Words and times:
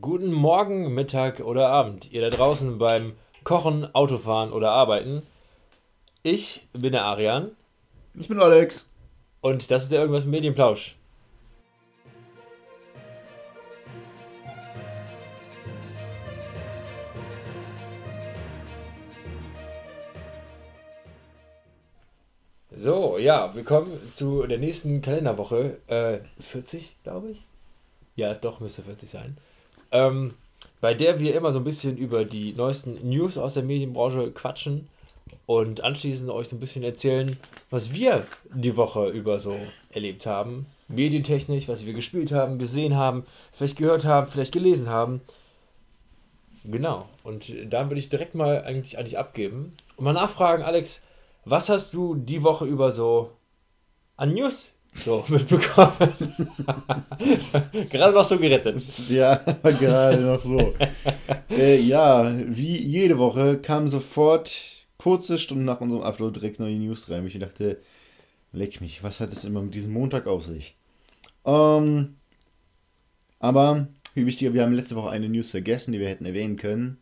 Guten 0.00 0.32
Morgen, 0.32 0.94
Mittag 0.94 1.40
oder 1.40 1.68
Abend. 1.68 2.12
Ihr 2.12 2.20
da 2.20 2.30
draußen 2.30 2.78
beim 2.78 3.14
Kochen, 3.42 3.92
Autofahren 3.94 4.52
oder 4.52 4.70
Arbeiten. 4.70 5.22
Ich 6.22 6.68
bin 6.72 6.92
der 6.92 7.04
Arian. 7.04 7.52
Ich 8.14 8.28
bin 8.28 8.38
Alex. 8.38 8.88
Und 9.40 9.70
das 9.70 9.84
ist 9.84 9.92
der 9.92 10.00
Irgendwas 10.00 10.24
Medienplausch. 10.24 10.94
So, 22.70 23.18
ja, 23.18 23.54
willkommen 23.54 23.98
zu 24.12 24.46
der 24.46 24.58
nächsten 24.58 25.02
Kalenderwoche. 25.02 25.78
Äh, 25.88 26.20
40, 26.40 26.96
glaube 27.02 27.30
ich. 27.30 27.46
Ja, 28.14 28.34
doch, 28.34 28.60
müsste 28.60 28.82
40 28.82 29.08
sein. 29.10 29.36
Ähm, 29.92 30.34
bei 30.80 30.94
der 30.94 31.18
wir 31.18 31.34
immer 31.34 31.52
so 31.52 31.58
ein 31.58 31.64
bisschen 31.64 31.96
über 31.96 32.24
die 32.24 32.52
neuesten 32.52 33.08
News 33.08 33.36
aus 33.36 33.54
der 33.54 33.62
Medienbranche 33.62 34.30
quatschen 34.30 34.88
und 35.46 35.82
anschließend 35.82 36.30
euch 36.30 36.48
so 36.48 36.56
ein 36.56 36.60
bisschen 36.60 36.84
erzählen, 36.84 37.36
was 37.70 37.92
wir 37.92 38.26
die 38.52 38.76
Woche 38.76 39.08
über 39.08 39.40
so 39.40 39.56
erlebt 39.90 40.26
haben. 40.26 40.66
Medientechnisch, 40.88 41.68
was 41.68 41.84
wir 41.84 41.92
gespielt 41.94 42.32
haben, 42.32 42.58
gesehen 42.58 42.96
haben, 42.96 43.24
vielleicht 43.52 43.76
gehört 43.76 44.04
haben, 44.04 44.28
vielleicht 44.28 44.52
gelesen 44.52 44.88
haben. 44.88 45.20
Genau. 46.64 47.08
Und 47.24 47.52
dann 47.72 47.90
würde 47.90 48.00
ich 48.00 48.08
direkt 48.08 48.34
mal 48.34 48.62
eigentlich 48.62 48.98
an 48.98 49.04
dich 49.04 49.18
abgeben 49.18 49.74
und 49.96 50.04
mal 50.04 50.12
nachfragen, 50.12 50.62
Alex, 50.62 51.02
was 51.44 51.68
hast 51.68 51.94
du 51.94 52.14
die 52.14 52.42
Woche 52.42 52.66
über 52.66 52.92
so 52.92 53.30
an 54.16 54.34
News 54.34 54.74
so 54.94 55.24
mitbekommen? 55.28 55.92
gerade 57.90 58.14
noch 58.14 58.24
so 58.24 58.38
gerettet. 58.38 58.82
Ja, 59.08 59.36
gerade 59.62 60.20
noch 60.20 60.42
so. 60.42 60.74
äh, 61.50 61.80
ja, 61.80 62.34
wie 62.46 62.76
jede 62.76 63.18
Woche 63.18 63.58
kam 63.58 63.88
sofort 63.88 64.50
kurze 64.96 65.38
Stunden 65.38 65.64
nach 65.64 65.80
unserem 65.80 66.02
Upload 66.02 66.38
direkt 66.38 66.60
neue 66.60 66.76
News 66.76 67.08
rein. 67.08 67.26
Ich 67.26 67.38
dachte, 67.38 67.80
leck 68.52 68.80
mich, 68.80 69.02
was 69.02 69.20
hat 69.20 69.32
es 69.32 69.44
immer 69.44 69.62
mit 69.62 69.74
diesem 69.74 69.92
Montag 69.92 70.26
auf 70.26 70.44
sich? 70.44 70.76
Ähm, 71.44 72.16
aber 73.38 73.88
wie 74.14 74.26
wichtig, 74.26 74.52
wir 74.52 74.62
haben 74.62 74.72
letzte 74.72 74.96
Woche 74.96 75.10
eine 75.10 75.28
News 75.28 75.50
vergessen, 75.50 75.92
die 75.92 76.00
wir 76.00 76.08
hätten 76.08 76.26
erwähnen 76.26 76.56
können. 76.56 76.98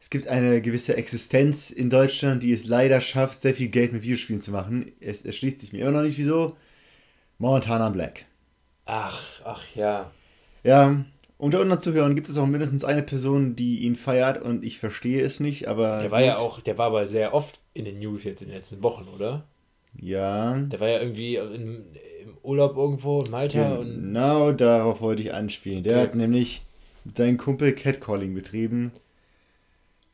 Es 0.00 0.10
gibt 0.10 0.28
eine 0.28 0.62
gewisse 0.62 0.96
Existenz 0.96 1.70
in 1.70 1.90
Deutschland, 1.90 2.42
die 2.42 2.52
es 2.52 2.64
leider 2.64 3.00
schafft, 3.00 3.42
sehr 3.42 3.54
viel 3.54 3.68
Geld 3.68 3.92
mit 3.92 4.02
Videospielen 4.02 4.40
zu 4.40 4.52
machen. 4.52 4.92
Es 5.00 5.22
erschließt 5.22 5.60
sich 5.60 5.72
mir 5.72 5.82
immer 5.82 5.90
noch 5.90 6.02
nicht, 6.02 6.18
wieso. 6.18 6.56
Montana 7.38 7.88
Black. 7.90 8.26
Ach, 8.84 9.40
ach 9.44 9.62
ja. 9.74 10.10
Ja, 10.64 11.04
unter 11.36 11.60
unseren 11.60 11.80
Zuhörern 11.80 12.16
gibt 12.16 12.28
es 12.28 12.36
auch 12.36 12.46
mindestens 12.46 12.84
eine 12.84 13.04
Person, 13.04 13.54
die 13.54 13.80
ihn 13.80 13.94
feiert 13.94 14.42
und 14.42 14.64
ich 14.64 14.80
verstehe 14.80 15.22
es 15.22 15.38
nicht, 15.38 15.68
aber. 15.68 16.00
Der 16.00 16.10
war 16.10 16.20
ja 16.20 16.38
auch, 16.38 16.60
der 16.60 16.78
war 16.78 16.86
aber 16.86 17.06
sehr 17.06 17.32
oft 17.32 17.60
in 17.74 17.84
den 17.84 18.00
News 18.00 18.24
jetzt 18.24 18.42
in 18.42 18.48
den 18.48 18.56
letzten 18.56 18.82
Wochen, 18.82 19.06
oder? 19.14 19.44
Ja. 20.00 20.58
Der 20.58 20.80
war 20.80 20.88
ja 20.88 21.00
irgendwie 21.00 21.36
in, 21.36 21.86
im 22.24 22.36
Urlaub 22.42 22.76
irgendwo 22.76 23.20
in 23.20 23.30
Malta 23.30 23.62
genau, 23.62 23.80
und. 23.80 23.94
Genau 23.94 24.52
darauf 24.52 25.00
wollte 25.00 25.22
ich 25.22 25.32
anspielen. 25.32 25.84
Der 25.84 25.98
okay. 25.98 26.06
hat 26.08 26.14
nämlich 26.16 26.62
mit 27.04 27.16
seinem 27.16 27.38
Kumpel 27.38 27.72
Catcalling 27.72 28.34
betrieben. 28.34 28.90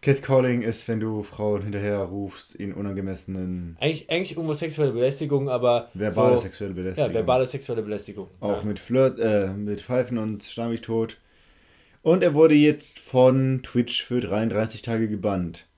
Catcalling 0.04 0.60
ist, 0.60 0.86
wenn 0.86 1.00
du 1.00 1.22
Frauen 1.22 1.62
hinterher 1.62 1.98
rufst 2.00 2.54
in 2.54 2.74
unangemessenen. 2.74 3.78
Eigentlich, 3.80 4.10
eigentlich 4.10 4.32
irgendwo 4.32 4.52
sexuelle 4.52 4.92
Belästigung, 4.92 5.48
aber. 5.48 5.88
Verbale 5.94 6.36
so, 6.36 6.42
sexuelle 6.42 6.74
Belästigung. 6.74 7.10
Ja, 7.10 7.14
verbale 7.14 7.46
sexuelle 7.46 7.80
Belästigung. 7.80 8.28
Auch 8.40 8.58
ja. 8.58 8.62
mit 8.64 8.78
Flirt, 8.78 9.18
äh, 9.18 9.54
mit 9.54 9.80
Pfeifen 9.80 10.18
und 10.18 10.42
Stammig 10.42 10.82
tot. 10.82 11.16
Und 12.02 12.22
er 12.22 12.34
wurde 12.34 12.54
jetzt 12.54 12.98
von 12.98 13.62
Twitch 13.62 14.04
für 14.04 14.20
33 14.20 14.82
Tage 14.82 15.08
gebannt. 15.08 15.68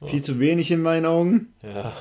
Oh. 0.00 0.06
Viel 0.06 0.22
zu 0.22 0.40
wenig 0.40 0.70
in 0.70 0.80
meinen 0.80 1.04
Augen. 1.04 1.52
Ja. 1.62 1.92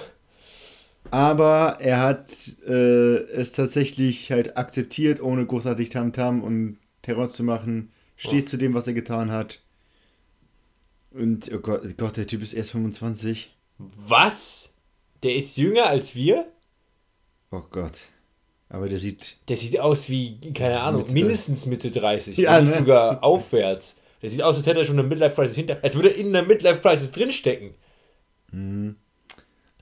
Aber 1.11 1.79
er 1.81 1.99
hat 1.99 2.31
äh, 2.65 2.71
es 2.71 3.51
tatsächlich 3.51 4.31
halt 4.31 4.57
akzeptiert, 4.57 5.21
ohne 5.21 5.45
großartig 5.45 5.89
Tamtam 5.89 6.39
-Tam 6.39 6.43
und 6.43 6.77
Terror 7.01 7.27
zu 7.27 7.43
machen. 7.43 7.91
Steht 8.15 8.45
oh. 8.45 8.49
zu 8.51 8.57
dem, 8.57 8.73
was 8.73 8.87
er 8.87 8.93
getan 8.93 9.31
hat. 9.31 9.59
Und 11.11 11.51
oh 11.53 11.59
Gott, 11.59 11.81
Gott, 11.97 12.17
der 12.17 12.27
Typ 12.27 12.41
ist 12.41 12.53
erst 12.53 12.71
25. 12.71 13.55
Was? 13.77 14.73
Der 15.23 15.35
ist 15.35 15.57
jünger 15.57 15.87
als 15.87 16.15
wir? 16.15 16.45
Oh 17.51 17.63
Gott. 17.71 18.09
Aber 18.69 18.87
der 18.87 18.99
sieht. 18.99 19.37
Der 19.47 19.57
sieht 19.57 19.79
aus 19.79 20.09
wie, 20.09 20.39
keine 20.53 20.79
Ahnung, 20.79 21.01
Mitte. 21.01 21.13
mindestens 21.13 21.65
Mitte 21.65 21.89
30. 21.89 22.37
Ja, 22.37 22.59
nicht 22.61 22.71
ne? 22.71 22.77
sogar 22.77 23.23
aufwärts. 23.23 23.95
Der 24.21 24.29
sieht 24.29 24.43
aus, 24.43 24.57
als 24.57 24.67
hätte 24.67 24.79
er 24.79 24.85
schon 24.85 24.99
eine 24.99 25.07
Midlife 25.07 25.35
Crisis 25.35 25.55
hinter. 25.55 25.79
Als 25.81 25.95
würde 25.95 26.09
er 26.09 26.17
in 26.17 26.35
einer 26.35 26.45
Midlife 26.45 26.79
Crisis 26.79 27.11
drinstecken. 27.11 27.73
Mhm. 28.51 28.95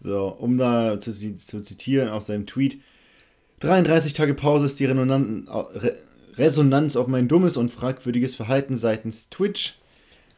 So, 0.02 0.28
um 0.28 0.58
da 0.58 1.00
zu, 1.00 1.12
zu, 1.12 1.62
zitieren 1.62 2.10
aus 2.10 2.28
seinem 2.28 2.46
Tweet: 2.46 2.80
33 3.60 4.14
Tage 4.14 4.36
Pause 4.36 4.68
ist 4.68 4.80
die 4.80 4.86
Resonanz 6.38 6.96
auf 6.96 7.08
mein 7.08 7.28
dummes 7.28 7.58
und 7.58 7.70
fragwürdiges 7.70 8.36
Verhalten 8.36 8.78
seitens 8.78 9.30
Twitch 9.30 9.77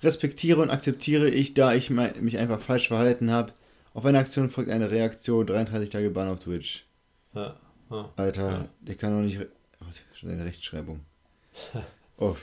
respektiere 0.01 0.61
und 0.61 0.69
akzeptiere 0.69 1.29
ich, 1.29 1.53
da 1.53 1.73
ich 1.73 1.89
mich 1.89 2.37
einfach 2.37 2.59
falsch 2.59 2.87
verhalten 2.87 3.31
habe. 3.31 3.53
Auf 3.93 4.05
eine 4.05 4.19
Aktion 4.19 4.49
folgt 4.49 4.69
eine 4.69 4.91
Reaktion, 4.91 5.45
33 5.45 5.89
Tage 5.89 6.09
Bann 6.09 6.29
auf 6.29 6.39
Twitch. 6.39 6.85
Ja, 7.33 7.55
ja, 7.89 8.09
Alter, 8.15 8.49
ja. 8.49 8.65
der 8.81 8.95
kann 8.95 9.15
doch 9.15 9.23
nicht. 9.23 9.39
Oh, 9.81 9.85
seine 10.21 10.45
Rechtschreibung. 10.45 11.01
oh. 12.17 12.35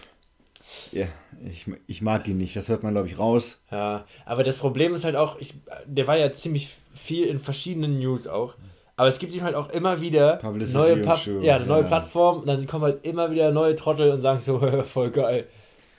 Ja, 0.91 1.07
ich, 1.49 1.67
ich 1.87 2.03
mag 2.03 2.27
ihn 2.27 2.39
nicht, 2.39 2.57
das 2.57 2.69
hört 2.69 2.83
man, 2.83 2.93
glaube 2.93 3.07
ich, 3.07 3.19
raus. 3.19 3.59
Ja, 3.71 4.05
aber 4.25 4.43
das 4.43 4.57
Problem 4.57 4.95
ist 4.95 5.05
halt 5.05 5.15
auch, 5.15 5.39
ich, 5.39 5.55
der 5.87 6.09
war 6.09 6.17
ja 6.17 6.33
ziemlich 6.33 6.71
viel 6.95 7.27
in 7.27 7.39
verschiedenen 7.39 7.99
News 7.99 8.27
auch. 8.27 8.55
Aber 8.97 9.09
es 9.09 9.19
gibt 9.19 9.35
ihm 9.35 9.43
halt 9.43 9.55
auch 9.55 9.69
immer 9.71 10.01
wieder 10.01 10.37
Publicity 10.37 10.79
neue, 10.79 10.97
pa 11.03 11.21
ja, 11.43 11.57
eine 11.57 11.67
neue 11.67 11.85
Plattform 11.85 12.41
und 12.41 12.47
dann 12.47 12.67
kommen 12.67 12.85
halt 12.85 13.07
immer 13.07 13.31
wieder 13.31 13.53
neue 13.53 13.77
Trottel 13.77 14.11
und 14.11 14.23
sagen 14.23 14.41
so, 14.41 14.59
voll 14.85 15.11
geil. 15.11 15.47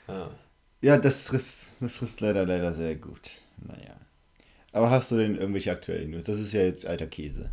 Ja. 0.07 0.29
Ja, 0.81 0.97
das 0.97 1.23
frisst, 1.23 1.73
das 1.79 1.97
frisst 1.97 2.21
leider, 2.21 2.45
leider 2.45 2.73
sehr 2.73 2.95
gut. 2.95 3.31
Naja. 3.57 3.95
Aber 4.71 4.91
hast 4.91 5.11
du 5.11 5.17
denn 5.17 5.35
irgendwelche 5.35 5.71
aktuellen 5.71 6.11
News? 6.11 6.25
Das 6.25 6.39
ist 6.39 6.53
ja 6.53 6.61
jetzt 6.61 6.85
alter 6.85 7.07
Käse 7.07 7.51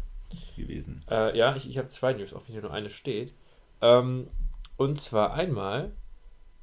gewesen. 0.57 1.03
Äh, 1.11 1.37
ja, 1.37 1.55
ich, 1.57 1.69
ich 1.69 1.79
habe 1.79 1.89
zwei 1.89 2.13
News, 2.13 2.35
auch 2.35 2.43
wenn 2.47 2.53
hier 2.53 2.63
nur 2.63 2.73
eine 2.73 2.91
steht. 2.91 3.33
Ähm, 3.81 4.29
und 4.77 5.01
zwar 5.01 5.33
einmal 5.35 5.93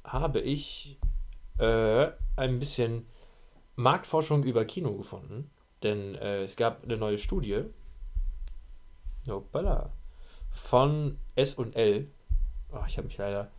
habe 0.04 0.40
ich 0.40 0.98
äh, 1.58 2.08
ein 2.36 2.58
bisschen 2.58 3.06
Marktforschung 3.76 4.44
über 4.44 4.64
Kino 4.64 4.92
gefunden. 4.94 5.50
Denn 5.82 6.14
äh, 6.14 6.42
es 6.42 6.56
gab 6.56 6.84
eine 6.84 6.96
neue 6.96 7.18
Studie. 7.18 7.64
Hoppala. 9.28 9.92
Von 10.50 11.18
S&L. 11.34 12.06
Oh, 12.72 12.84
ich 12.86 12.98
habe 12.98 13.08
mich 13.08 13.16
leider 13.16 13.50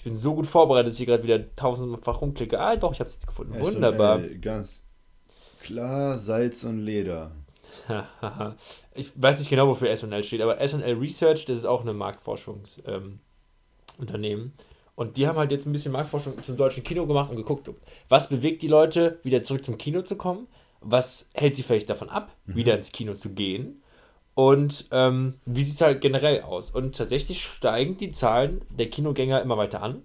ich 0.00 0.04
bin 0.04 0.16
so 0.16 0.34
gut 0.34 0.46
vorbereitet, 0.46 0.86
dass 0.86 0.94
ich 0.94 1.00
hier 1.00 1.08
gerade 1.08 1.24
wieder 1.24 1.54
tausendfach 1.56 2.22
rumklicke. 2.22 2.58
Ah, 2.58 2.74
doch, 2.74 2.94
ich 2.94 3.00
habe 3.00 3.08
es 3.08 3.16
jetzt 3.16 3.26
gefunden. 3.26 3.52
S 3.52 3.60
Wunderbar. 3.60 4.18
ganz 4.40 4.80
klar, 5.62 6.16
Salz 6.16 6.64
und 6.64 6.78
Leder. 6.78 7.32
ich 8.94 9.12
weiß 9.14 9.38
nicht 9.38 9.50
genau, 9.50 9.68
wofür 9.68 9.94
SL 9.94 10.24
steht, 10.24 10.40
aber 10.40 10.56
SL 10.66 10.96
Research, 10.98 11.44
das 11.44 11.58
ist 11.58 11.64
auch 11.66 11.82
eine 11.82 11.92
Marktforschungsunternehmen. 11.92 13.20
Ähm, 14.22 14.52
und 14.94 15.18
die 15.18 15.28
haben 15.28 15.36
halt 15.36 15.50
jetzt 15.50 15.66
ein 15.66 15.72
bisschen 15.72 15.92
Marktforschung 15.92 16.42
zum 16.42 16.56
deutschen 16.56 16.82
Kino 16.82 17.04
gemacht 17.06 17.30
und 17.30 17.36
geguckt, 17.36 17.70
was 18.08 18.30
bewegt 18.30 18.62
die 18.62 18.68
Leute, 18.68 19.20
wieder 19.22 19.42
zurück 19.42 19.66
zum 19.66 19.76
Kino 19.76 20.00
zu 20.00 20.16
kommen? 20.16 20.46
Was 20.80 21.28
hält 21.34 21.54
sie 21.54 21.62
vielleicht 21.62 21.90
davon 21.90 22.08
ab, 22.08 22.34
mhm. 22.46 22.54
wieder 22.54 22.74
ins 22.74 22.90
Kino 22.90 23.12
zu 23.12 23.34
gehen? 23.34 23.82
Und 24.34 24.88
ähm, 24.90 25.34
wie 25.44 25.62
sieht 25.62 25.74
es 25.74 25.80
halt 25.80 26.00
generell 26.00 26.42
aus? 26.42 26.70
Und 26.70 26.96
tatsächlich 26.96 27.42
steigen 27.42 27.96
die 27.96 28.10
Zahlen 28.10 28.62
der 28.70 28.86
Kinogänger 28.86 29.42
immer 29.42 29.56
weiter 29.56 29.82
an. 29.82 30.02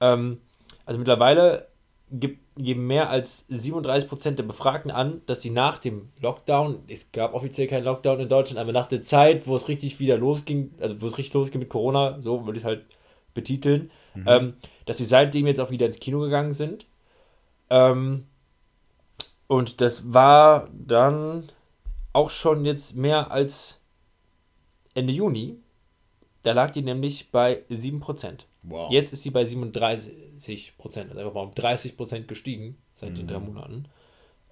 Ähm, 0.00 0.40
also 0.86 0.98
mittlerweile 0.98 1.68
gibt, 2.10 2.40
geben 2.56 2.86
mehr 2.86 3.10
als 3.10 3.48
37% 3.50 4.32
der 4.32 4.42
Befragten 4.42 4.90
an, 4.90 5.22
dass 5.26 5.42
sie 5.42 5.50
nach 5.50 5.78
dem 5.78 6.08
Lockdown, 6.20 6.80
es 6.88 7.12
gab 7.12 7.34
offiziell 7.34 7.68
keinen 7.68 7.84
Lockdown 7.84 8.20
in 8.20 8.28
Deutschland, 8.28 8.58
aber 8.58 8.72
nach 8.72 8.88
der 8.88 9.02
Zeit, 9.02 9.46
wo 9.46 9.54
es 9.54 9.68
richtig 9.68 10.00
wieder 10.00 10.18
losging, 10.18 10.72
also 10.80 11.00
wo 11.00 11.06
es 11.06 11.18
richtig 11.18 11.34
losging 11.34 11.60
mit 11.60 11.68
Corona, 11.68 12.20
so 12.20 12.46
würde 12.46 12.58
ich 12.58 12.64
halt 12.64 12.84
betiteln, 13.34 13.90
mhm. 14.14 14.24
ähm, 14.26 14.54
dass 14.86 14.98
sie 14.98 15.04
seitdem 15.04 15.46
jetzt 15.46 15.60
auch 15.60 15.70
wieder 15.70 15.86
ins 15.86 16.00
Kino 16.00 16.20
gegangen 16.20 16.52
sind. 16.52 16.86
Ähm, 17.70 18.26
und 19.46 19.80
das 19.80 20.12
war 20.12 20.68
dann 20.72 21.48
auch 22.18 22.30
schon 22.30 22.64
jetzt 22.64 22.96
mehr 22.96 23.30
als 23.30 23.80
Ende 24.94 25.12
Juni. 25.12 25.56
Da 26.42 26.52
lag 26.52 26.72
die 26.72 26.82
nämlich 26.82 27.30
bei 27.30 27.62
7%. 27.70 28.44
Wow. 28.64 28.90
Jetzt 28.90 29.12
ist 29.12 29.22
sie 29.22 29.30
bei 29.30 29.44
37%, 29.44 30.10
also 30.80 31.18
einfach 31.18 31.34
mal 31.34 31.42
um 31.42 31.52
30% 31.52 32.22
gestiegen 32.26 32.76
seit 32.94 33.10
mhm. 33.10 33.14
den 33.14 33.26
drei 33.28 33.38
mhm. 33.38 33.46
Monaten. 33.46 33.84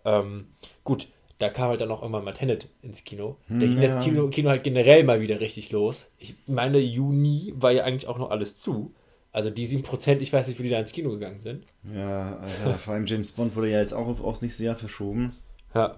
Ähm, 0.05 0.47
gut, 0.85 1.09
da 1.39 1.49
kam 1.49 1.71
halt 1.71 1.81
dann 1.81 1.91
auch 1.91 2.03
irgendwann 2.03 2.25
mal 2.25 2.35
Tenet 2.35 2.69
ins 2.83 3.03
Kino. 3.03 3.37
Da 3.49 3.67
ging 3.67 3.81
ja. 3.81 3.95
das 3.95 4.05
Kino, 4.05 4.29
Kino 4.29 4.49
halt 4.49 4.63
generell 4.63 5.03
mal 5.03 5.21
wieder 5.21 5.41
richtig 5.41 5.73
los. 5.73 6.09
Ich 6.19 6.37
meine, 6.47 6.79
Juni 6.79 7.53
war 7.57 7.73
ja 7.73 7.83
eigentlich 7.83 8.07
auch 8.07 8.19
noch 8.19 8.31
alles 8.31 8.57
zu. 8.57 8.95
Also 9.33 9.51
die 9.51 9.67
7%, 9.67 10.19
ich 10.19 10.33
weiß 10.33 10.47
nicht, 10.47 10.59
wie 10.61 10.63
die 10.63 10.71
da 10.71 10.79
ins 10.79 10.93
Kino 10.93 11.11
gegangen 11.11 11.41
sind. 11.41 11.65
Ja, 11.93 12.37
Alter, 12.37 12.79
vor 12.79 12.95
allem 12.95 13.07
James 13.07 13.33
Bond 13.33 13.57
wurde 13.57 13.71
ja 13.71 13.81
jetzt 13.81 13.93
auch 13.93 14.07
auf, 14.07 14.23
aufs 14.23 14.41
nächste 14.41 14.65
Jahr 14.65 14.77
verschoben. 14.77 15.33
Ja. 15.75 15.97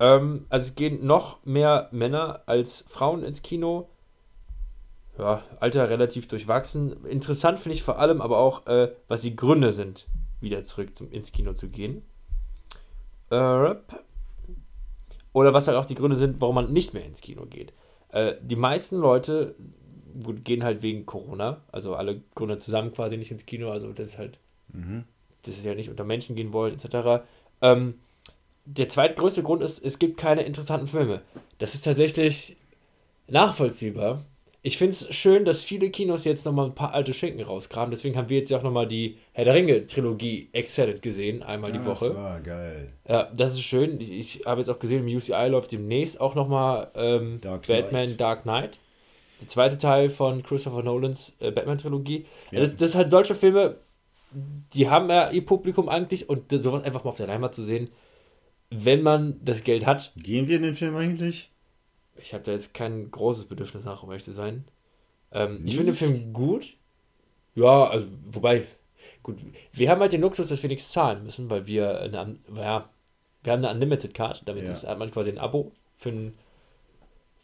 Ähm, 0.00 0.46
also 0.48 0.68
es 0.68 0.74
gehen 0.74 1.06
noch 1.06 1.44
mehr 1.44 1.88
Männer 1.92 2.42
als 2.46 2.84
Frauen 2.88 3.22
ins 3.22 3.42
Kino. 3.42 3.88
Ja, 5.18 5.42
Alter 5.60 5.88
relativ 5.88 6.26
durchwachsen. 6.26 7.04
Interessant 7.06 7.58
finde 7.58 7.74
ich 7.76 7.82
vor 7.82 7.98
allem 7.98 8.20
aber 8.20 8.38
auch, 8.38 8.66
äh, 8.66 8.92
was 9.06 9.22
die 9.22 9.36
Gründe 9.36 9.70
sind, 9.70 10.08
wieder 10.40 10.64
zurück 10.64 10.96
zum, 10.96 11.10
ins 11.12 11.30
Kino 11.32 11.52
zu 11.52 11.68
gehen. 11.68 12.02
Äh, 13.30 13.74
oder 15.32 15.52
was 15.52 15.68
halt 15.68 15.76
auch 15.76 15.84
die 15.84 15.94
Gründe 15.94 16.16
sind, 16.16 16.40
warum 16.40 16.56
man 16.56 16.72
nicht 16.72 16.94
mehr 16.94 17.04
ins 17.04 17.20
Kino 17.20 17.46
geht. 17.46 17.72
Äh, 18.10 18.34
die 18.40 18.56
meisten 18.56 18.96
Leute 18.96 19.54
gut, 20.22 20.44
gehen 20.44 20.62
halt 20.64 20.82
wegen 20.82 21.06
Corona, 21.06 21.60
also 21.72 21.94
alle 21.96 22.20
Gründe 22.34 22.58
zusammen 22.58 22.92
quasi 22.92 23.16
nicht 23.16 23.30
ins 23.30 23.46
Kino, 23.46 23.70
also 23.70 23.92
das 23.92 24.10
ist 24.10 24.18
halt, 24.18 24.38
Mhm. 24.72 25.04
dass 25.42 25.60
sie 25.60 25.68
ja 25.68 25.74
nicht 25.74 25.90
unter 25.90 26.04
Menschen 26.04 26.36
gehen 26.36 26.52
wollen, 26.52 26.74
etc. 26.74 27.24
Ähm, 27.60 27.94
der 28.64 28.88
zweitgrößte 28.88 29.42
Grund 29.42 29.62
ist, 29.62 29.84
es 29.84 29.98
gibt 29.98 30.16
keine 30.16 30.42
interessanten 30.42 30.86
Filme. 30.86 31.22
Das 31.58 31.74
ist 31.74 31.82
tatsächlich 31.82 32.56
nachvollziehbar. 33.28 34.24
Ich 34.66 34.78
finde 34.78 34.92
es 34.92 35.14
schön, 35.14 35.44
dass 35.44 35.62
viele 35.62 35.90
Kinos 35.90 36.24
jetzt 36.24 36.46
nochmal 36.46 36.64
ein 36.64 36.74
paar 36.74 36.94
alte 36.94 37.12
Schinken 37.12 37.42
rauskramen. 37.42 37.90
Deswegen 37.90 38.16
haben 38.16 38.30
wir 38.30 38.38
jetzt 38.38 38.48
ja 38.50 38.56
auch 38.56 38.62
nochmal 38.62 38.88
die 38.88 39.18
Herr 39.32 39.44
der 39.44 39.52
Ringe-Trilogie 39.52 40.48
Extended 40.52 41.02
gesehen, 41.02 41.42
einmal 41.42 41.70
die 41.70 41.84
Woche. 41.84 42.06
Das 42.06 42.16
war 42.16 42.40
geil. 42.40 42.90
Ja, 43.06 43.30
das 43.36 43.52
ist 43.52 43.60
schön. 43.60 44.00
Ich, 44.00 44.46
habe 44.46 44.62
jetzt 44.62 44.70
auch 44.70 44.78
gesehen, 44.78 45.06
im 45.06 45.14
UCI 45.14 45.48
läuft 45.48 45.72
demnächst 45.72 46.18
auch 46.18 46.34
nochmal 46.34 46.90
ähm, 46.94 47.42
Dark 47.42 47.66
Batman 47.66 48.06
Knight. 48.06 48.20
Dark 48.20 48.42
Knight. 48.44 48.78
Der 49.42 49.48
zweite 49.48 49.76
Teil 49.76 50.08
von 50.08 50.42
Christopher 50.42 50.82
Nolans 50.82 51.34
äh, 51.40 51.50
Batman-Trilogie. 51.50 52.24
Ja. 52.50 52.60
Das, 52.60 52.74
das 52.74 52.92
sind 52.92 52.98
halt 53.00 53.10
solche 53.10 53.34
Filme, 53.34 53.76
die 54.72 54.88
haben 54.88 55.10
ja 55.10 55.30
ihr 55.30 55.44
Publikum 55.44 55.90
eigentlich 55.90 56.30
und 56.30 56.50
sowas 56.50 56.84
einfach 56.84 57.04
mal 57.04 57.10
auf 57.10 57.16
der 57.16 57.26
Leinwand 57.26 57.54
zu 57.54 57.64
sehen, 57.64 57.90
wenn 58.76 59.02
man 59.02 59.40
das 59.44 59.64
Geld 59.64 59.86
hat. 59.86 60.12
Gehen 60.16 60.48
wir 60.48 60.56
in 60.56 60.62
den 60.62 60.74
Film 60.74 60.96
eigentlich? 60.96 61.50
Ich 62.16 62.32
habe 62.34 62.44
da 62.44 62.52
jetzt 62.52 62.74
kein 62.74 63.10
großes 63.10 63.46
Bedürfnis 63.46 63.84
nach, 63.84 64.02
um 64.02 64.10
ehrlich 64.10 64.24
zu 64.24 64.32
sein. 64.32 64.64
Ähm, 65.32 65.62
ich 65.64 65.76
finde 65.76 65.92
den 65.92 65.96
Film 65.98 66.32
gut. 66.32 66.74
Ja, 67.54 67.88
also, 67.88 68.06
wobei, 68.26 68.66
gut, 69.22 69.38
wir 69.72 69.90
haben 69.90 70.00
halt 70.00 70.12
den 70.12 70.20
Luxus, 70.20 70.48
dass 70.48 70.62
wir 70.62 70.68
nichts 70.68 70.90
zahlen 70.92 71.24
müssen, 71.24 71.50
weil 71.50 71.66
wir 71.66 72.00
eine, 72.00 72.36
ja, 72.56 72.88
wir 73.42 73.52
haben 73.52 73.64
eine 73.64 73.70
Unlimited 73.70 74.14
Card, 74.14 74.42
damit 74.46 74.64
Ja. 74.64 74.72
ist, 74.72 74.86
hat 74.86 74.98
man 74.98 75.10
quasi 75.10 75.30
ein 75.30 75.38
Abo 75.38 75.72
für, 75.96 76.10
einen, 76.10 76.34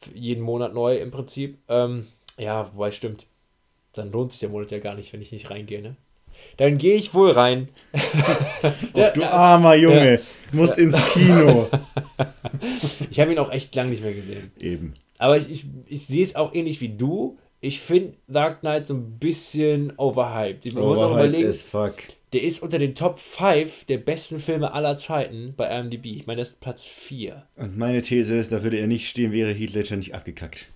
für 0.00 0.16
jeden 0.16 0.42
Monat 0.42 0.72
neu 0.74 0.98
im 0.98 1.10
Prinzip. 1.10 1.58
Ähm, 1.68 2.06
ja, 2.38 2.70
wobei 2.74 2.90
stimmt. 2.90 3.26
Dann 3.92 4.12
lohnt 4.12 4.30
sich 4.32 4.40
der 4.40 4.48
Monat 4.50 4.70
ja 4.70 4.78
gar 4.78 4.94
nicht, 4.94 5.12
wenn 5.12 5.20
ich 5.20 5.32
nicht 5.32 5.50
reingehe, 5.50 5.82
ne? 5.82 5.96
Dann 6.56 6.78
gehe 6.78 6.94
ich 6.96 7.14
wohl 7.14 7.30
rein. 7.30 7.68
Och, 8.92 9.12
du 9.14 9.22
armer 9.24 9.74
Junge, 9.74 10.20
musst 10.52 10.78
ins 10.78 10.96
Kino. 11.12 11.68
Ich 13.10 13.18
habe 13.20 13.32
ihn 13.32 13.38
auch 13.38 13.50
echt 13.50 13.74
lang 13.74 13.88
nicht 13.88 14.02
mehr 14.02 14.12
gesehen. 14.12 14.50
Eben. 14.58 14.94
Aber 15.18 15.36
ich, 15.36 15.50
ich, 15.50 15.66
ich 15.86 16.06
sehe 16.06 16.22
es 16.22 16.36
auch 16.36 16.54
ähnlich 16.54 16.80
wie 16.80 16.90
du. 16.90 17.38
Ich 17.60 17.80
finde 17.80 18.14
Dark 18.26 18.60
Knight 18.60 18.86
so 18.86 18.94
ein 18.94 19.18
bisschen 19.18 19.92
overhyped. 19.98 20.72
Man 20.74 20.82
muss 20.84 20.98
auch 20.98 21.10
Overhyped 21.12 21.28
überlegen, 21.28 21.50
as 21.50 21.62
fuck. 21.62 21.94
der 22.32 22.42
ist 22.42 22.62
unter 22.62 22.78
den 22.78 22.94
Top 22.94 23.18
5 23.18 23.84
der 23.84 23.98
besten 23.98 24.40
Filme 24.40 24.72
aller 24.72 24.96
Zeiten 24.96 25.54
bei 25.56 25.68
IMDb. 25.78 26.06
Ich 26.06 26.26
meine, 26.26 26.40
das 26.40 26.50
ist 26.50 26.60
Platz 26.60 26.86
4. 26.86 27.42
Und 27.56 27.76
meine 27.76 28.00
These 28.02 28.34
ist, 28.36 28.52
da 28.52 28.62
würde 28.62 28.78
er 28.78 28.86
nicht 28.86 29.08
stehen, 29.08 29.32
wäre 29.32 29.52
Heath 29.52 29.74
Ledger 29.74 29.96
nicht 29.96 30.14
abgekackt. 30.14 30.68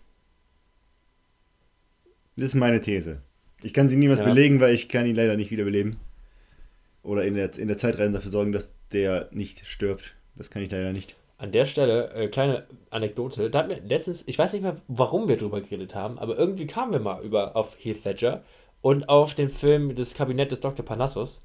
Das 2.37 2.47
ist 2.47 2.55
meine 2.55 2.81
These. 2.81 3.23
Ich 3.65 3.73
kann 3.73 3.89
sie 3.89 3.97
niemals 3.97 4.21
Ja. 4.21 4.27
belegen, 4.27 4.61
weil 4.61 4.75
ich 4.75 4.89
kann 4.89 5.07
ihn 5.07 5.17
leider 5.17 5.37
nicht 5.37 5.51
wiederbeleben. 5.51 5.97
Oder 7.03 7.25
in 7.25 7.35
der, 7.35 7.57
in 7.59 7.69
der 7.69 7.77
Zeitreise 7.79 8.13
dafür 8.13 8.31
sorgen, 8.31 8.53
dass 8.53 8.71
der 8.93 9.29
nicht 9.33 9.67
stirbt. 9.67 10.15
Das 10.37 10.51
kann 10.51 10.63
ich 10.63 10.71
leider 10.71 10.93
nicht. 10.93 11.17
An 11.39 11.51
der 11.53 11.65
Stelle, 11.65 12.11
äh, 12.15 12.29
kleine 12.29 12.65
Anekdote. 12.91 13.51
Da 13.51 13.59
hat 13.61 13.69
mir 13.69 13.81
letztens, 13.87 14.23
ich 14.27 14.39
weiß 14.39 14.53
nicht 14.53 14.63
mehr, 14.63 14.77
warum 14.89 15.29
wir 15.29 15.37
drüber 15.37 15.61
geredet 15.61 15.95
haben, 15.95 16.19
aber 16.19 16.39
irgendwie 16.39 16.67
kamen 16.67 16.93
wir 16.93 17.01
mal 17.01 17.23
über 17.25 17.57
auf 17.57 17.77
Heath 17.83 18.05
Ledger 18.05 18.43
und 18.83 19.09
auf 19.09 19.35
den 19.35 19.49
Film 19.49 19.95
Das 19.95 20.15
Kabinett 20.15 20.51
des 20.53 20.61
Dr. 20.61 20.85
Parnassus. 20.85 21.45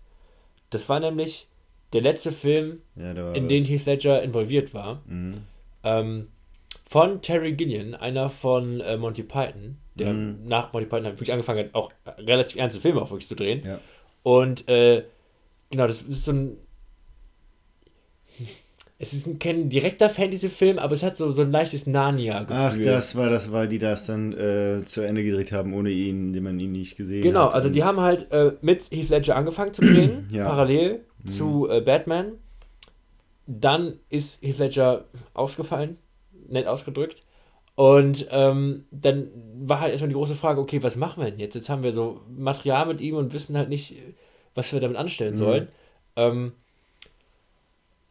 Das 0.69 0.87
war 0.89 0.99
nämlich 0.99 1.47
der 1.93 2.01
letzte 2.01 2.31
Film, 2.31 2.81
Ja, 2.95 3.11
in 3.11 3.17
was. 3.43 3.47
den 3.47 3.63
Heath 3.65 3.85
Ledger 3.85 4.21
involviert 4.21 4.73
war. 4.73 5.01
Mhm. 5.07 5.37
Ähm, 5.83 6.27
von 6.91 7.21
Terry 7.21 7.53
Gilliam, 7.53 7.93
einer 7.93 8.29
von 8.31 8.81
äh, 8.81 8.97
Monty 8.97 9.21
Python, 9.21 9.77
der 9.93 10.11
Mhm. 10.11 10.39
nach 10.47 10.73
Monty 10.73 10.87
Python 10.87 11.05
halt 11.05 11.15
wirklich 11.17 11.31
angefangen 11.31 11.65
hat, 11.65 11.75
auch 11.75 11.91
relativ 12.17 12.57
ernste 12.59 12.81
Filme 12.81 12.99
auch 12.99 13.11
wirklich 13.11 13.27
zu 13.27 13.35
drehen. 13.35 13.61
Ja. 13.63 13.79
Und 14.23 14.67
äh, 14.67 15.03
genau, 15.69 15.85
das 15.85 16.01
ist 16.01 16.25
so 16.25 16.31
ein. 16.31 16.57
Es 19.01 19.13
ist 19.13 19.27
ein, 19.27 19.39
kein 19.39 19.69
direkter 19.69 20.09
Fantasy-Film, 20.09 20.77
aber 20.77 20.93
es 20.93 21.03
hat 21.03 21.15
so, 21.15 21.31
so 21.31 21.41
ein 21.43 21.51
leichtes 21.51 21.87
Narnia-Gefühl. 21.87 22.57
Ach, 22.59 22.77
das 22.77 23.15
war 23.15 23.29
das, 23.29 23.49
weil 23.49 23.69
die 23.69 23.79
das 23.79 24.05
dann 24.05 24.33
äh, 24.33 24.83
zu 24.83 24.99
Ende 25.01 25.23
gedreht 25.23 25.53
haben, 25.53 25.73
ohne 25.73 25.89
ihn, 25.89 26.27
indem 26.27 26.43
man 26.43 26.59
ihn 26.59 26.73
nicht 26.73 26.97
gesehen 26.97 27.21
Genau, 27.21 27.45
hat. 27.45 27.53
also 27.53 27.69
die 27.69 27.83
haben 27.85 28.01
halt 28.01 28.29
äh, 28.33 28.53
mit 28.61 28.89
Heath 28.91 29.07
Ledger 29.09 29.37
angefangen 29.37 29.73
zu 29.73 29.81
drehen, 29.83 30.27
Ja. 30.31 30.49
parallel 30.49 31.05
zu 31.25 31.69
äh, 31.69 31.79
Batman. 31.79 32.33
Dann 33.47 33.99
ist 34.09 34.41
Heath 34.41 34.57
Ledger 34.57 35.05
ausgefallen, 35.33 35.95
nett 36.51 36.67
ausgedrückt. 36.67 37.23
Und 37.75 38.27
ähm, 38.31 38.85
dann 38.91 39.29
war 39.61 39.79
halt 39.79 39.91
erstmal 39.91 40.09
die 40.09 40.15
große 40.15 40.35
Frage, 40.35 40.59
okay, 40.59 40.83
was 40.83 40.97
machen 40.97 41.23
wir 41.23 41.29
denn 41.31 41.39
jetzt? 41.39 41.55
Jetzt 41.55 41.69
haben 41.69 41.83
wir 41.83 41.93
so 41.93 42.21
Material 42.29 42.85
mit 42.85 42.99
ihm 42.99 43.15
und 43.15 43.31
wissen 43.33 43.55
halt 43.57 43.69
nicht, 43.69 43.95
was 44.55 44.73
wir 44.73 44.81
damit 44.81 44.97
anstellen 44.97 45.33
Mhm. 45.33 45.37
sollen. 45.37 45.67
Ähm, 46.17 46.53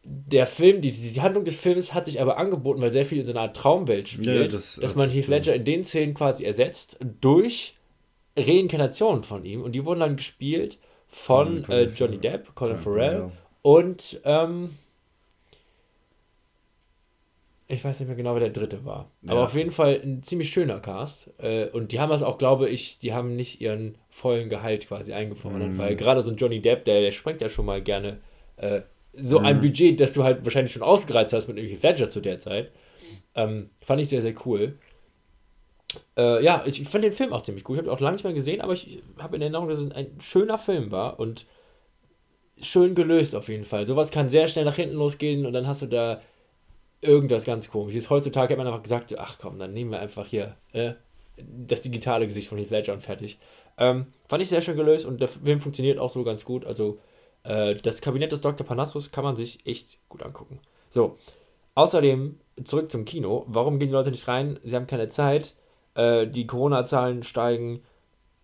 der 0.03 0.47
Film, 0.47 0.81
die, 0.81 0.91
die 0.91 1.21
Handlung 1.21 1.43
des 1.45 1.55
Films 1.55 1.93
hat 1.93 2.05
sich 2.05 2.19
aber 2.21 2.37
angeboten, 2.37 2.81
weil 2.81 2.91
sehr 2.91 3.05
viel 3.05 3.19
in 3.19 3.25
so 3.25 3.31
einer 3.31 3.41
Art 3.41 3.55
Traumwelt 3.57 4.09
spielt, 4.09 4.27
Ja, 4.27 4.43
das- 4.43 4.75
dass 4.75 4.77
das 4.77 4.95
man 4.95 5.09
Heath 5.09 5.25
so. 5.25 5.31
Ledger 5.31 5.53
in 5.55 5.65
den 5.65 5.83
Szenen 5.83 6.13
quasi 6.13 6.45
ersetzt 6.45 6.97
durch 7.21 7.75
Reinkarnationen 8.37 9.23
von 9.23 9.43
ihm 9.45 9.61
und 9.61 9.73
die 9.73 9.83
wurden 9.85 9.99
dann 9.99 10.15
gespielt 10.15 10.77
von 11.09 11.63
Colin 11.63 11.89
äh, 11.89 11.91
Johnny. 11.93 12.17
Depp, 12.17 12.55
Colin 12.55 12.75
Ja, 12.77 12.81
Farrell 12.81 13.13
ja. 13.19 13.31
und 13.61 14.21
ähm, 14.23 14.69
ich 17.71 17.83
weiß 17.85 17.99
nicht 17.99 18.07
mehr 18.07 18.17
genau, 18.17 18.33
wer 18.33 18.39
der 18.39 18.49
dritte 18.49 18.83
war. 18.83 19.11
Aber 19.27 19.41
Ja. 19.41 19.45
auf 19.45 19.55
jeden 19.55 19.69
Fall 19.71 20.01
ein 20.03 20.23
ziemlich 20.23 20.49
schöner 20.49 20.79
Cast. 20.79 21.29
Äh, 21.37 21.69
und 21.69 21.91
die 21.91 21.99
haben 21.99 22.09
das 22.09 22.23
auch, 22.23 22.39
glaube 22.39 22.67
ich, 22.67 22.97
die 22.99 23.13
haben 23.13 23.35
nicht 23.35 23.61
ihren 23.61 23.95
vollen 24.09 24.49
Gehalt 24.49 24.87
quasi 24.87 25.13
eingefordert, 25.13 25.69
Mhm. 25.69 25.77
weil 25.77 25.95
gerade 25.95 26.23
so 26.23 26.31
ein 26.31 26.35
Johnny 26.37 26.61
Depp, 26.61 26.83
der, 26.85 26.99
der 27.01 27.11
sprengt 27.11 27.41
ja 27.41 27.47
schon 27.49 27.65
mal 27.65 27.81
gerne 27.81 28.17
äh, 28.57 28.81
so 29.13 29.39
Mhm. 29.39 29.45
ein 29.45 29.59
Budget, 29.61 29.99
das 29.99 30.13
du 30.13 30.23
halt 30.23 30.43
wahrscheinlich 30.43 30.73
schon 30.73 30.81
ausgereizt 30.81 31.31
hast 31.31 31.47
mit 31.47 31.57
Heath 31.57 31.83
Ledger 31.83 32.09
zu 32.09 32.19
der 32.21 32.39
Zeit. 32.39 32.71
Ähm, 33.35 33.69
fand 33.81 34.01
ich 34.01 34.09
sehr, 34.09 34.21
sehr 34.23 34.33
cool. 34.45 34.77
Äh, 36.17 36.43
ja, 36.43 36.63
ich 36.65 36.83
fand 36.87 37.03
den 37.03 37.13
Film 37.13 37.33
auch 37.33 37.41
ziemlich 37.43 37.63
gut. 37.63 37.75
Ich 37.75 37.79
habe 37.79 37.89
ihn 37.89 37.93
auch 37.95 37.99
lange 37.99 38.15
nicht 38.15 38.23
mehr 38.23 38.33
gesehen, 38.33 38.61
aber 38.61 38.73
ich 38.73 39.01
habe 39.19 39.35
in 39.35 39.41
Erinnerung, 39.43 39.69
dass 39.69 39.79
es 39.79 39.91
ein 39.91 40.19
schöner 40.19 40.57
Film 40.57 40.91
war 40.91 41.19
und 41.19 41.45
schön 42.61 42.95
gelöst 42.95 43.35
auf 43.35 43.47
jeden 43.47 43.63
Fall. 43.63 43.85
Sowas 43.85 44.11
kann 44.11 44.27
sehr 44.27 44.47
schnell 44.47 44.65
nach 44.65 44.75
hinten 44.75 44.95
losgehen 44.95 45.45
und 45.45 45.53
dann 45.53 45.67
hast 45.67 45.81
du 45.81 45.85
da 45.85 46.19
irgendwas 47.01 47.45
ganz 47.45 47.69
komisches. 47.69 48.09
Heutzutage 48.09 48.53
hat 48.53 48.57
man 48.57 48.67
einfach 48.67 48.83
gesagt, 48.83 49.17
ach 49.17 49.37
komm, 49.39 49.59
dann 49.59 49.73
nehmen 49.73 49.91
wir 49.91 49.99
einfach 49.99 50.27
hier 50.27 50.55
äh, 50.73 50.93
das 51.37 51.81
digitale 51.81 52.27
Gesicht 52.27 52.49
von 52.49 52.57
Heath 52.57 52.69
Ledger 52.69 52.93
und 52.93 53.03
fertig. 53.03 53.39
Ähm, 53.77 54.07
fand 54.27 54.43
ich 54.43 54.49
sehr 54.49 54.61
schön 54.61 54.75
gelöst 54.75 55.05
und 55.05 55.21
der 55.21 55.29
Film 55.29 55.61
funktioniert 55.61 55.99
auch 55.99 56.09
so 56.09 56.23
ganz 56.23 56.43
gut. 56.43 56.65
Also 56.65 56.99
äh, 57.43 57.75
das 57.75 58.01
Kabinett 58.01 58.31
des 58.31 58.41
Dr. 58.41 58.65
Parnassus 58.65 59.11
kann 59.11 59.23
man 59.23 59.35
sich 59.35 59.65
echt 59.65 59.99
gut 60.09 60.23
angucken. 60.23 60.59
So, 60.89 61.17
außerdem 61.75 62.39
zurück 62.63 62.91
zum 62.91 63.05
Kino. 63.05 63.45
Warum 63.47 63.79
gehen 63.79 63.89
die 63.89 63.93
Leute 63.93 64.11
nicht 64.11 64.27
rein? 64.27 64.59
Sie 64.63 64.75
haben 64.75 64.87
keine 64.87 65.09
Zeit. 65.09 65.55
Äh, 65.95 66.27
die 66.27 66.47
Corona-Zahlen 66.47 67.23
steigen. 67.23 67.81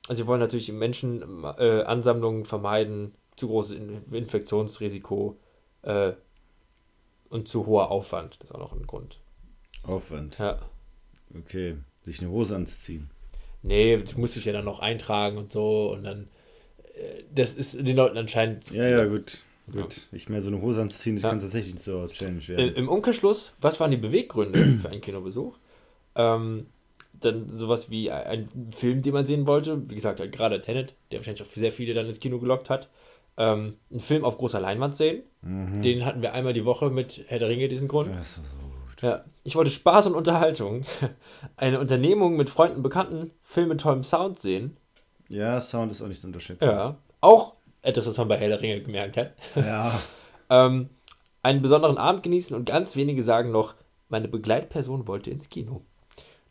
Also 0.08 0.24
sie 0.24 0.28
wollen 0.28 0.40
natürlich 0.40 0.72
Menschenansammlungen 0.72 2.44
äh, 2.44 2.46
vermeiden. 2.46 3.16
Zu 3.36 3.50
großes 3.50 3.78
In 3.78 4.02
Infektionsrisiko 4.14 5.38
äh, 5.82 6.14
und 7.29 7.48
zu 7.48 7.65
hoher 7.65 7.91
Aufwand. 7.91 8.38
Das 8.41 8.50
ist 8.50 8.55
auch 8.55 8.60
noch 8.60 8.74
ein 8.74 8.86
Grund. 8.88 9.20
Aufwand. 9.84 10.38
Ja. 10.39 10.60
Okay. 11.38 11.75
Sich 12.03 12.22
eine 12.22 12.29
Hose 12.32 12.55
anzuziehen. 12.55 13.10
Nee, 13.62 13.98
du 13.98 14.20
musst 14.20 14.36
dich 14.36 14.46
ja 14.46 14.53
dann 14.53 14.65
noch 14.65 14.79
eintragen 14.79 15.38
und 15.38 15.51
so 15.51 15.91
und 15.91 16.03
dann. 16.03 16.27
äh, 16.94 17.24
Das 17.34 17.53
ist 17.53 17.74
den 17.86 17.96
Leuten 17.96 18.17
anscheinend 18.17 18.63
zu 18.65 18.75
Ja, 18.75 18.88
ja, 18.88 19.05
gut. 19.05 19.39
Gut. 19.72 20.08
Ich 20.12 20.29
meine, 20.29 20.44
so 20.44 20.50
eine 20.50 20.62
Hose 20.62 20.82
anzuziehen, 20.82 21.15
das 21.15 21.24
Ja. 21.24 21.29
kann 21.32 21.39
tatsächlich 21.41 21.79
so 21.82 21.98
als 22.00 22.13
Challenge 22.13 22.48
werden. 22.48 22.75
Im 22.75 22.88
Umkehrschluss, 22.88 23.55
was 23.62 23.79
waren 23.79 23.89
die 23.89 23.98
Beweggründe 23.98 24.63
für 24.82 24.89
einen 24.89 25.01
Kinobesuch? 25.01 25.58
Ähm, 26.15 26.67
dann 27.20 27.50
sowas 27.50 27.89
wie 27.89 28.12
ein 28.12 28.50
Film, 28.75 29.01
den 29.01 29.13
man 29.13 29.25
sehen 29.25 29.48
wollte. 29.48 29.89
Wie 29.89 29.96
gesagt, 29.96 30.20
halt 30.20 30.32
gerade 30.34 30.62
Tenet, 30.62 30.94
der 31.12 31.20
wahrscheinlich 31.20 31.41
auch 31.41 31.51
sehr 31.51 31.72
viele 31.72 31.94
dann 31.96 32.05
ins 32.08 32.20
Kino 32.20 32.39
gelockt 32.39 32.70
hat. 32.70 32.89
Ähm, 33.38 33.75
einen 33.92 34.00
Film 34.00 34.24
auf 34.24 34.38
großer 34.38 34.60
Leinwand 34.60 34.96
sehen. 34.96 35.24
Mhm. 35.42 35.82
Den 35.82 36.06
hatten 36.06 36.22
wir 36.22 36.34
einmal 36.34 36.54
die 36.54 36.65
Woche 36.65 36.89
mit 36.89 37.25
Herr 37.27 37.39
der 37.39 37.50
Ringe, 37.50 37.68
diesen 37.68 37.88
Grund. 37.88 38.10
Das 38.10 38.38
ist 38.38 38.51
so 38.51 38.58
gut. 38.58 39.01
Ja, 39.01 39.25
ich 39.44 39.56
wollte 39.56 39.72
Spaß 39.72 40.08
und 40.08 40.15
Unterhaltung. 40.15 40.86
Eine 41.58 41.80
Unternehmung 41.80 42.38
mit 42.38 42.50
Freunden, 42.50 42.82
Bekannten, 42.82 43.32
Film 43.44 43.70
mit 43.70 43.82
tollem 43.82 44.04
Sound 44.04 44.39
sehen. 44.39 44.77
Ja, 45.27 45.60
Sound 45.60 45.92
ist 45.92 46.01
auch 46.01 46.08
nicht 46.08 46.22
zu 46.22 46.27
unterschätzen. 46.27 46.63
Ja. 46.63 46.98
Auch 47.20 47.54
etwas, 47.82 48.08
was 48.08 48.18
man 48.18 48.27
bei 48.27 48.38
Herr 48.38 48.50
der 48.50 48.62
Ringe 48.62 48.82
gemerkt 48.82 49.18
hat. 49.18 49.34
Ja. 49.56 49.92
ähm, 50.50 50.89
einen 51.44 51.62
besonderen 51.62 51.98
Abend 51.98 52.24
genießen 52.24 52.56
und 52.56 52.65
ganz 52.65 52.96
wenige 52.96 53.22
sagen 53.22 53.51
noch, 53.51 53.75
meine 54.10 54.27
Begleitperson 54.27 55.08
wollte 55.08 55.30
ins 55.30 55.50
Kino. 55.50 55.82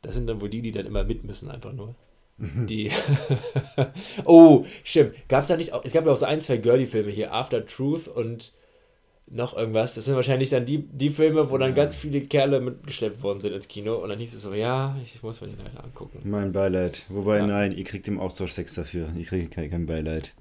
Das 0.02 0.14
sind 0.14 0.26
dann 0.26 0.40
wohl 0.40 0.50
die, 0.50 0.62
die 0.62 0.72
dann 0.72 0.86
immer 0.86 1.04
mit 1.04 1.24
müssen, 1.24 1.50
einfach 1.50 1.72
nur. 1.72 1.94
Die. 2.36 2.90
oh, 4.24 4.64
stimmt. 4.82 5.14
Gab 5.28 5.42
es 5.42 5.48
da 5.48 5.56
nicht 5.56 5.72
auch. 5.72 5.84
Es 5.84 5.92
gab 5.92 6.04
ja 6.04 6.12
auch 6.12 6.16
so 6.16 6.26
ein, 6.26 6.40
zwei 6.40 6.56
Girly-Filme 6.56 7.10
hier, 7.10 7.32
After 7.32 7.64
Truth 7.64 8.08
und 8.08 8.52
noch 9.26 9.56
irgendwas. 9.56 9.94
Das 9.94 10.04
sind 10.04 10.16
wahrscheinlich 10.16 10.50
dann 10.50 10.66
die, 10.66 10.78
die 10.78 11.10
Filme, 11.10 11.50
wo 11.50 11.58
dann 11.58 11.70
ja. 11.70 11.74
ganz 11.74 11.94
viele 11.94 12.20
Kerle 12.20 12.60
mitgeschleppt 12.60 13.22
worden 13.22 13.40
sind 13.40 13.52
ins 13.52 13.68
Kino 13.68 13.96
und 13.96 14.08
dann 14.08 14.18
hieß 14.18 14.34
es 14.34 14.42
so, 14.42 14.52
ja, 14.52 14.96
ich 15.02 15.22
muss 15.22 15.40
mir 15.40 15.48
den 15.48 15.58
leider 15.58 15.82
angucken. 15.82 16.20
Mein 16.24 16.52
Beileid. 16.52 17.04
Wobei, 17.08 17.38
ja. 17.38 17.46
nein, 17.46 17.72
ihr 17.72 17.84
kriegt 17.84 18.06
im 18.08 18.20
Austausch 18.20 18.52
Sex 18.52 18.74
dafür. 18.74 19.08
Ich 19.16 19.28
kriege 19.28 19.48
kein, 19.48 19.70
kein 19.70 19.86
Beileid. 19.86 20.34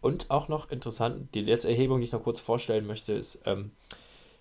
Und 0.00 0.30
auch 0.30 0.48
noch 0.48 0.70
interessant, 0.70 1.34
die 1.34 1.40
letzte 1.40 1.68
Erhebung, 1.68 1.98
die 1.98 2.04
ich 2.04 2.12
noch 2.12 2.22
kurz 2.22 2.38
vorstellen 2.38 2.86
möchte, 2.86 3.12
ist, 3.14 3.40
ähm, 3.46 3.72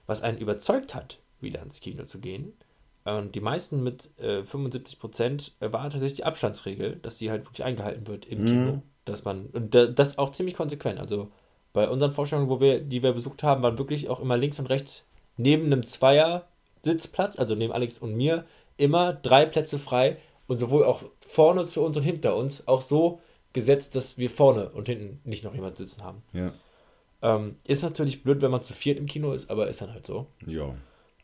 was 0.05 0.21
einen 0.21 0.37
überzeugt 0.37 0.93
hat, 0.93 1.17
wieder 1.41 1.63
ins 1.63 1.79
Kino 1.79 2.03
zu 2.03 2.19
gehen. 2.19 2.53
Und 3.15 3.35
die 3.35 3.41
meisten 3.41 3.83
mit 3.83 4.11
äh, 4.19 4.43
75 4.43 4.99
Prozent 4.99 5.55
war 5.59 5.83
tatsächlich 5.83 6.17
die 6.17 6.23
Abstandsregel, 6.25 6.97
dass 7.01 7.17
die 7.17 7.31
halt 7.31 7.45
wirklich 7.45 7.63
eingehalten 7.63 8.05
wird 8.07 8.25
im 8.25 8.41
mhm. 8.41 8.45
Kino. 8.45 8.81
Dass 9.05 9.23
man, 9.23 9.45
und 9.47 9.73
das 9.73 10.17
auch 10.17 10.31
ziemlich 10.31 10.55
konsequent. 10.55 10.99
Also 10.99 11.31
bei 11.71 11.87
unseren 11.87 12.11
Vorstellungen, 12.11 12.49
wo 12.49 12.59
wir, 12.59 12.81
die 12.81 13.03
wir 13.03 13.13
besucht 13.13 13.43
haben, 13.43 13.63
waren 13.63 13.77
wirklich 13.77 14.09
auch 14.09 14.19
immer 14.19 14.35
links 14.35 14.59
und 14.59 14.65
rechts 14.65 15.07
neben 15.37 15.67
einem 15.67 15.85
Zweier-Sitzplatz, 15.85 17.37
also 17.37 17.55
neben 17.55 17.71
Alex 17.71 17.99
und 17.99 18.15
mir, 18.15 18.45
immer 18.75 19.13
drei 19.13 19.45
Plätze 19.45 19.79
frei 19.79 20.17
und 20.47 20.57
sowohl 20.57 20.83
auch 20.83 21.03
vorne 21.19 21.65
zu 21.65 21.83
uns 21.83 21.95
und 21.95 22.03
hinter 22.03 22.35
uns 22.35 22.67
auch 22.67 22.81
so 22.81 23.21
gesetzt, 23.53 23.95
dass 23.95 24.17
wir 24.17 24.29
vorne 24.29 24.69
und 24.69 24.87
hinten 24.87 25.21
nicht 25.23 25.43
noch 25.43 25.53
jemand 25.53 25.77
sitzen 25.77 26.03
haben. 26.03 26.21
Ja. 26.33 26.51
Ähm, 27.21 27.55
ist 27.65 27.83
natürlich 27.83 28.23
blöd, 28.23 28.41
wenn 28.41 28.51
man 28.51 28.63
zu 28.63 28.73
viert 28.73 28.97
im 28.97 29.05
Kino 29.05 29.31
ist, 29.31 29.49
aber 29.49 29.67
ist 29.67 29.81
dann 29.81 29.93
halt 29.93 30.05
so. 30.05 30.27
Ja. 30.45 30.75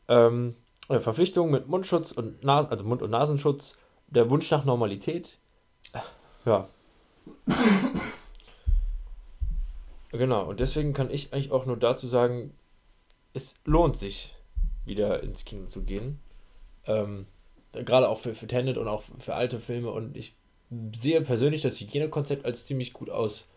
Ähm, 0.08 0.56
Verpflichtung 0.88 1.52
mit 1.52 1.68
Mundschutz 1.68 2.12
und 2.12 2.44
Nas 2.44 2.66
also 2.66 2.84
Mund- 2.84 3.02
und 3.02 3.12
Nasenschutz, 3.12 3.78
der 4.08 4.30
Wunsch 4.30 4.50
nach 4.52 4.66
Normalität. 4.66 5.38
Ja. 6.46 6.68
Genau, 10.14 10.48
und 10.48 10.60
deswegen 10.60 10.94
kann 10.94 11.10
ich 11.10 11.34
eigentlich 11.34 11.52
auch 11.52 11.66
nur 11.66 11.76
dazu 11.76 12.06
sagen, 12.06 12.54
es 13.34 13.56
lohnt 13.66 13.98
sich, 13.98 14.36
wieder 14.86 15.24
ins 15.24 15.44
Kino 15.44 15.66
zu 15.66 15.82
gehen. 15.82 16.20
Ähm, 16.86 17.26
gerade 17.72 18.08
auch 18.08 18.20
für, 18.20 18.36
für 18.36 18.46
Tenet 18.46 18.78
und 18.78 18.88
auch 18.88 19.02
für 19.20 19.34
alte 19.34 19.60
Filme. 19.60 19.90
Und 19.90 20.16
ich 20.16 20.36
sehe 20.96 21.22
persönlich 21.22 21.62
das 21.62 21.80
Hygienekonzept 21.80 22.46
als 22.46 22.68
ziemlich 22.68 22.94
gut 22.94 23.10
aus. 23.10 23.50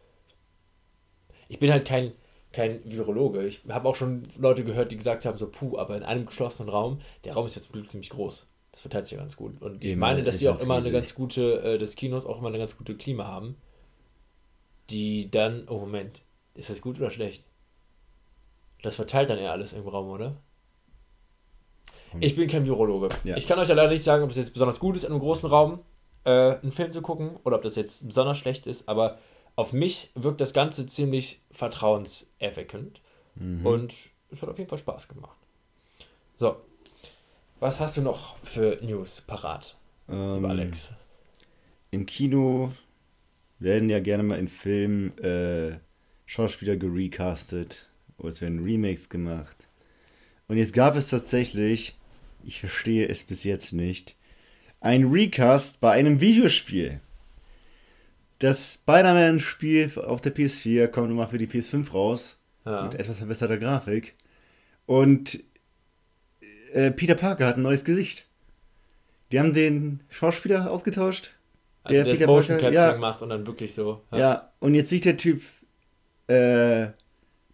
Ich 1.49 1.59
bin 1.59 1.71
halt 1.71 1.87
kein, 1.87 2.12
kein 2.57 2.81
Virologe. 2.85 3.47
Ich 3.47 3.63
habe 3.69 3.87
auch 3.87 3.95
schon 3.95 4.23
Leute 4.39 4.65
gehört, 4.65 4.91
die 4.91 4.97
gesagt 4.97 5.27
haben, 5.27 5.37
so, 5.37 5.49
puh, 5.49 5.77
aber 5.77 5.95
in 5.97 6.03
einem 6.03 6.25
geschlossenen 6.25 6.71
Raum, 6.71 7.01
der 7.25 7.35
Raum 7.35 7.45
ist 7.45 7.55
jetzt 7.55 7.67
zum 7.67 7.75
Glück 7.75 7.91
ziemlich 7.91 8.09
groß. 8.09 8.47
Das 8.73 8.81
verteilt 8.81 9.07
sich 9.07 9.13
ja 9.13 9.21
ganz 9.21 9.37
gut. 9.37 9.61
Und 9.61 9.85
ich 9.85 9.91
Eben, 9.91 10.01
meine, 10.01 10.23
dass 10.23 10.39
sie 10.39 10.49
auch 10.49 10.59
immer 10.61 10.77
eine 10.77 10.91
ganz 10.91 11.15
gute, 11.15 11.61
äh, 11.63 11.79
das 11.79 11.97
Kinos 11.97 12.25
auch 12.25 12.39
immer 12.39 12.49
eine 12.49 12.59
ganz 12.59 12.77
gute 12.77 12.97
Klima 12.97 13.27
haben. 13.27 13.57
Die 14.89 15.31
dann, 15.31 15.69
oh 15.69 15.79
Moment, 15.79 16.23
ist 16.55 16.71
das 16.71 16.81
gut 16.81 16.99
oder 16.99 17.11
schlecht? 17.11 17.45
Das 18.83 18.97
verteilt 18.97 19.29
dann 19.29 19.39
eher 19.39 19.53
alles 19.53 19.75
im 19.75 19.87
Raum, 19.87 20.09
oder? 20.09 20.37
Hm. 22.13 22.23
Ich 22.23 22.37
bin 22.37 22.49
kein 22.49 22.65
Virologe. 22.65 23.11
Ja. 23.25 23.37
Ich 23.37 23.47
kann 23.47 23.59
euch 23.59 23.69
ja 23.69 23.75
leider 23.75 23.91
nicht 23.91 24.05
sagen, 24.05 24.25
ob 24.25 24.31
es 24.31 24.37
jetzt 24.37 24.53
besonders 24.53 24.81
gut 24.81 24.97
ist, 24.97 25.05
in 25.05 25.11
einem 25.11 25.21
großen 25.21 25.51
Raum 25.51 25.81
äh, 26.25 26.31
einen 26.31 26.73
Film 26.73 26.91
zu 26.91 27.03
gucken 27.03 27.37
oder 27.45 27.57
ob 27.57 27.63
das 27.63 27.77
jetzt 27.77 28.07
besonders 28.07 28.39
schlecht 28.39 28.67
ist, 28.67 28.89
aber 28.89 29.19
auf 29.57 29.73
mich 29.73 30.11
wirkt 30.15 30.41
das 30.41 30.53
Ganze 30.53 30.87
ziemlich 30.87 31.41
vertrauenserweckend 31.51 33.01
mhm. 33.35 33.67
und 33.67 33.95
es 34.31 34.43
hat 34.43 34.49
auf 34.49 34.59
jeden 34.59 34.69
Fall 34.69 34.79
Spaß 34.79 35.09
gemacht. 35.09 35.37
So, 36.37 36.57
was 37.59 37.81
hast 37.81 37.97
du 37.97 38.03
noch 38.03 38.37
für 38.45 38.79
News 38.83 39.23
parat, 39.23 39.77
ähm, 40.09 40.45
Alex? 40.45 40.93
Im 41.91 42.05
Kino 42.05 42.73
werden 43.59 43.89
ja 43.89 44.01
gerne 44.01 44.23
mal 44.23 44.39
in 44.39 44.49
Filmen 44.49 45.17
äh, 45.19 45.79
Schauspieler 46.27 46.77
gerecastet 46.77 47.89
oder 48.19 48.29
es 48.29 48.43
werden 48.43 48.63
Remakes 48.63 49.09
gemacht. 49.09 49.57
Und 50.49 50.59
jetzt 50.59 50.75
gab 50.75 50.97
es 50.97 51.09
tatsächlich, 51.09 51.97
ich 52.45 52.61
verstehe 52.61 53.09
es 53.09 53.25
bis 53.25 53.45
jetzt 53.45 53.73
nicht, 53.73 54.15
ein 54.81 55.05
Recast 55.05 55.81
bei 55.81 55.93
einem 55.93 56.21
Videospiel. 56.21 57.01
Das 58.38 58.75
Spider-Man-Spiel 58.75 59.93
auf 59.97 60.21
der 60.21 60.35
PS4 60.35 60.88
kommt 60.88 61.09
nochmal 61.09 61.28
für 61.28 61.38
die 61.38 61.47
PS5 61.47 61.90
raus. 61.93 62.37
Ja. 62.64 62.83
Mit 62.83 62.95
etwas 62.97 63.19
verbesserter 63.19 63.59
Grafik. 63.59 64.14
Und 64.87 65.43
äh, 66.73 66.90
Peter 66.90 67.14
Parker 67.14 67.47
hat 67.47 67.57
ein 67.57 67.62
neues 67.62 67.85
Gesicht. 67.85 68.26
Die 69.33 69.40
haben 69.40 69.55
den 69.55 70.00
Schauspieler 70.11 70.71
ausgetauscht. 70.71 71.33
Also 71.83 71.95
der, 71.95 72.05
der 72.05 72.12
Peter 72.12 72.26
Motion 72.26 72.59
Parker, 72.59 72.75
ja, 72.75 72.99
macht 72.99 73.23
und 73.23 73.31
dann 73.31 73.47
wirklich 73.47 73.75
so. 73.75 74.02
Ja. 74.12 74.19
ja, 74.19 74.52
und 74.59 74.75
jetzt 74.75 74.90
sieht 74.90 75.05
der 75.05 75.16
Typ 75.16 75.43
äh, 76.26 76.88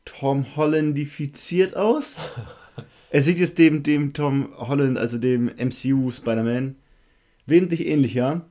Tom 0.05 0.57
Hollandifiziert 0.57 1.77
aus. 1.77 2.19
er 3.11 3.23
sieht 3.23 3.39
jetzt 3.39 3.59
dem, 3.59 3.83
dem 3.83 4.15
Tom 4.15 4.49
Holland, 4.57 4.99
also 4.99 5.19
dem 5.19 5.47
MCU 5.47 6.11
Spider-Man, 6.11 6.77
wesentlich 7.47 7.87
ähnlicher. 7.87 8.47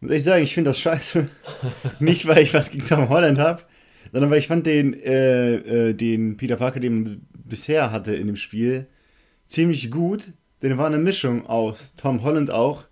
Muss 0.00 0.12
ich 0.12 0.24
sagen, 0.24 0.42
ich 0.42 0.54
finde 0.54 0.70
das 0.70 0.78
scheiße. 0.78 1.28
Nicht, 2.00 2.26
weil 2.26 2.42
ich 2.42 2.54
was 2.54 2.70
gegen 2.70 2.86
Tom 2.86 3.08
Holland 3.08 3.38
habe, 3.38 3.62
sondern 4.12 4.30
weil 4.30 4.38
ich 4.38 4.48
fand 4.48 4.66
den, 4.66 4.94
äh, 4.94 5.56
äh, 5.88 5.94
den 5.94 6.36
Peter 6.36 6.56
Parker, 6.56 6.80
den 6.80 7.02
man 7.02 7.26
bisher 7.32 7.90
hatte 7.92 8.14
in 8.14 8.26
dem 8.26 8.36
Spiel, 8.36 8.86
ziemlich 9.46 9.90
gut. 9.90 10.32
Denn 10.62 10.72
er 10.72 10.78
war 10.78 10.86
eine 10.86 10.98
Mischung 10.98 11.46
aus 11.46 11.94
Tom 11.96 12.22
Holland 12.22 12.50
auch, 12.50 12.84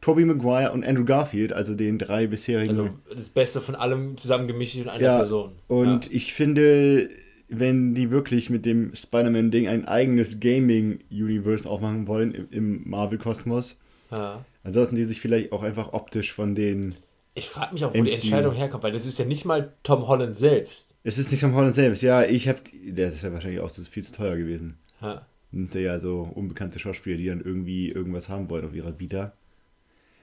Tobey 0.00 0.24
Maguire 0.24 0.72
und 0.72 0.86
Andrew 0.86 1.04
Garfield, 1.04 1.52
also 1.52 1.74
den 1.74 1.98
drei 1.98 2.26
bisherigen. 2.26 2.68
Also 2.68 2.90
das 3.14 3.30
Beste 3.30 3.60
von 3.60 3.74
allem 3.74 4.16
zusammengemischt 4.16 4.76
in 4.76 4.88
einer 4.88 5.02
ja, 5.02 5.18
Person. 5.18 5.52
Und 5.66 6.06
ja. 6.06 6.12
ich 6.12 6.34
finde, 6.34 7.08
wenn 7.48 7.94
die 7.94 8.10
wirklich 8.10 8.50
mit 8.50 8.66
dem 8.66 8.94
Spider-Man-Ding 8.94 9.68
ein 9.68 9.86
eigenes 9.86 10.38
Gaming-Universe 10.40 11.68
aufmachen 11.68 12.06
wollen 12.06 12.32
im, 12.34 12.48
im 12.50 12.90
Marvel-Kosmos, 12.90 13.76
ja. 14.10 14.44
Dann 14.66 14.72
sollten 14.72 14.96
die 14.96 15.04
sich 15.04 15.20
vielleicht 15.20 15.52
auch 15.52 15.62
einfach 15.62 15.92
optisch 15.92 16.32
von 16.32 16.56
den. 16.56 16.96
Ich 17.34 17.48
frage 17.48 17.72
mich 17.72 17.84
auch, 17.84 17.94
wo 17.94 17.98
MCU. 17.98 18.04
die 18.04 18.14
Entscheidung 18.14 18.52
herkommt, 18.52 18.82
weil 18.82 18.90
das 18.90 19.06
ist 19.06 19.16
ja 19.16 19.24
nicht 19.24 19.44
mal 19.44 19.72
Tom 19.84 20.08
Holland 20.08 20.36
selbst. 20.36 20.88
Es 21.04 21.18
ist 21.18 21.30
nicht 21.30 21.40
Tom 21.40 21.54
Holland 21.54 21.76
selbst, 21.76 22.02
ja, 22.02 22.24
ich 22.24 22.48
habe. 22.48 22.58
Das 22.84 23.22
wäre 23.22 23.32
wahrscheinlich 23.32 23.60
auch 23.60 23.70
viel 23.70 24.02
zu 24.02 24.12
teuer 24.12 24.36
gewesen. 24.36 24.76
Ja. 25.00 25.24
Sind 25.52 25.72
ja 25.74 26.00
so 26.00 26.28
unbekannte 26.34 26.80
Schauspieler, 26.80 27.16
die 27.16 27.26
dann 27.26 27.40
irgendwie 27.40 27.90
irgendwas 27.90 28.28
haben 28.28 28.50
wollen 28.50 28.64
auf 28.64 28.74
ihrer 28.74 28.98
Vita. 28.98 29.34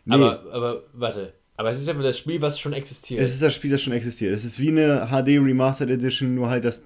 Nee. 0.03 0.15
Aber, 0.15 0.43
aber 0.51 0.83
warte. 0.91 1.31
Aber 1.55 1.69
es 1.69 1.79
ist 1.79 1.87
einfach 1.87 2.03
das 2.03 2.17
Spiel, 2.17 2.41
was 2.41 2.59
schon 2.59 2.73
existiert. 2.73 3.21
Es 3.21 3.31
ist 3.31 3.41
das 3.41 3.53
Spiel, 3.53 3.71
das 3.71 3.81
schon 3.81 3.93
existiert. 3.93 4.35
Es 4.35 4.43
ist 4.43 4.59
wie 4.59 4.67
eine 4.67 5.07
HD 5.07 5.39
Remastered 5.39 5.89
Edition, 5.89 6.35
nur 6.35 6.49
halt, 6.49 6.65
dass 6.65 6.83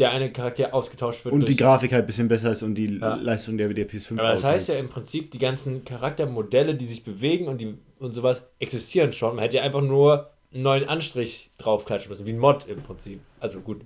der 0.00 0.10
eine 0.10 0.32
Charakter 0.32 0.74
ausgetauscht 0.74 1.24
wird. 1.24 1.34
Und 1.34 1.48
die 1.48 1.56
Grafik 1.56 1.92
halt 1.92 2.04
ein 2.04 2.06
bisschen 2.06 2.28
besser 2.28 2.52
ist 2.52 2.62
und 2.62 2.74
die 2.74 2.98
ja. 2.98 3.14
Leistung 3.14 3.58
der, 3.58 3.68
der 3.68 3.88
PS5 3.88 4.18
Aber 4.18 4.30
das 4.30 4.44
heißt 4.44 4.68
ja 4.68 4.76
im 4.76 4.88
Prinzip, 4.88 5.30
die 5.30 5.38
ganzen 5.38 5.84
Charaktermodelle, 5.84 6.74
die 6.74 6.86
sich 6.86 7.04
bewegen 7.04 7.46
und, 7.46 7.60
die, 7.60 7.74
und 7.98 8.12
sowas, 8.12 8.42
existieren 8.58 9.12
schon. 9.12 9.36
Man 9.36 9.42
hätte 9.42 9.58
ja 9.58 9.62
einfach 9.62 9.82
nur 9.82 10.30
einen 10.52 10.62
neuen 10.62 10.88
Anstrich 10.88 11.50
draufklatschen 11.58 12.10
müssen, 12.10 12.26
wie 12.26 12.32
ein 12.32 12.38
Mod 12.38 12.66
im 12.66 12.82
Prinzip. 12.82 13.20
Also 13.38 13.60
gut. 13.60 13.82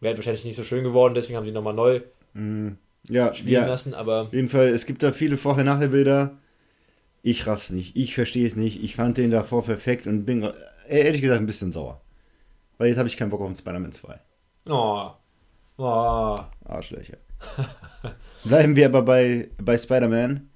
Wäre 0.00 0.16
wahrscheinlich 0.16 0.44
nicht 0.44 0.56
so 0.56 0.64
schön 0.64 0.84
geworden, 0.84 1.14
deswegen 1.14 1.36
haben 1.36 1.46
sie 1.46 1.52
nochmal 1.52 1.74
neu 1.74 2.02
mm, 2.34 2.72
ja, 3.08 3.32
spielen 3.32 3.62
ja. 3.62 3.66
lassen, 3.66 3.94
aber. 3.94 4.22
Auf 4.22 4.32
jeden 4.32 4.48
Fall, 4.48 4.68
es 4.68 4.84
gibt 4.84 5.02
da 5.02 5.12
viele 5.12 5.38
Vorher-Nachher-Bilder 5.38 6.36
ich 7.26 7.46
raff's 7.46 7.70
nicht. 7.70 7.96
Ich 7.96 8.14
verstehe 8.14 8.46
es 8.46 8.54
nicht. 8.54 8.84
Ich 8.84 8.96
fand 8.96 9.16
den 9.16 9.30
davor 9.30 9.64
perfekt 9.64 10.06
und 10.06 10.26
bin 10.26 10.46
ehrlich 10.86 11.22
gesagt 11.22 11.40
ein 11.40 11.46
bisschen 11.46 11.72
sauer. 11.72 12.02
Weil 12.76 12.88
jetzt 12.88 12.98
habe 12.98 13.08
ich 13.08 13.16
keinen 13.16 13.30
Bock 13.30 13.40
auf 13.40 13.46
einen 13.46 13.56
Spider-Man 13.56 13.92
2. 13.92 14.20
Oh. 14.66 15.10
Oh. 15.76 16.38
Arschlöcher. 16.64 17.18
Bleiben 18.44 18.76
wir 18.76 18.86
aber 18.86 19.02
bei, 19.02 19.50
bei 19.58 19.76
Spider-Man. 19.76 20.48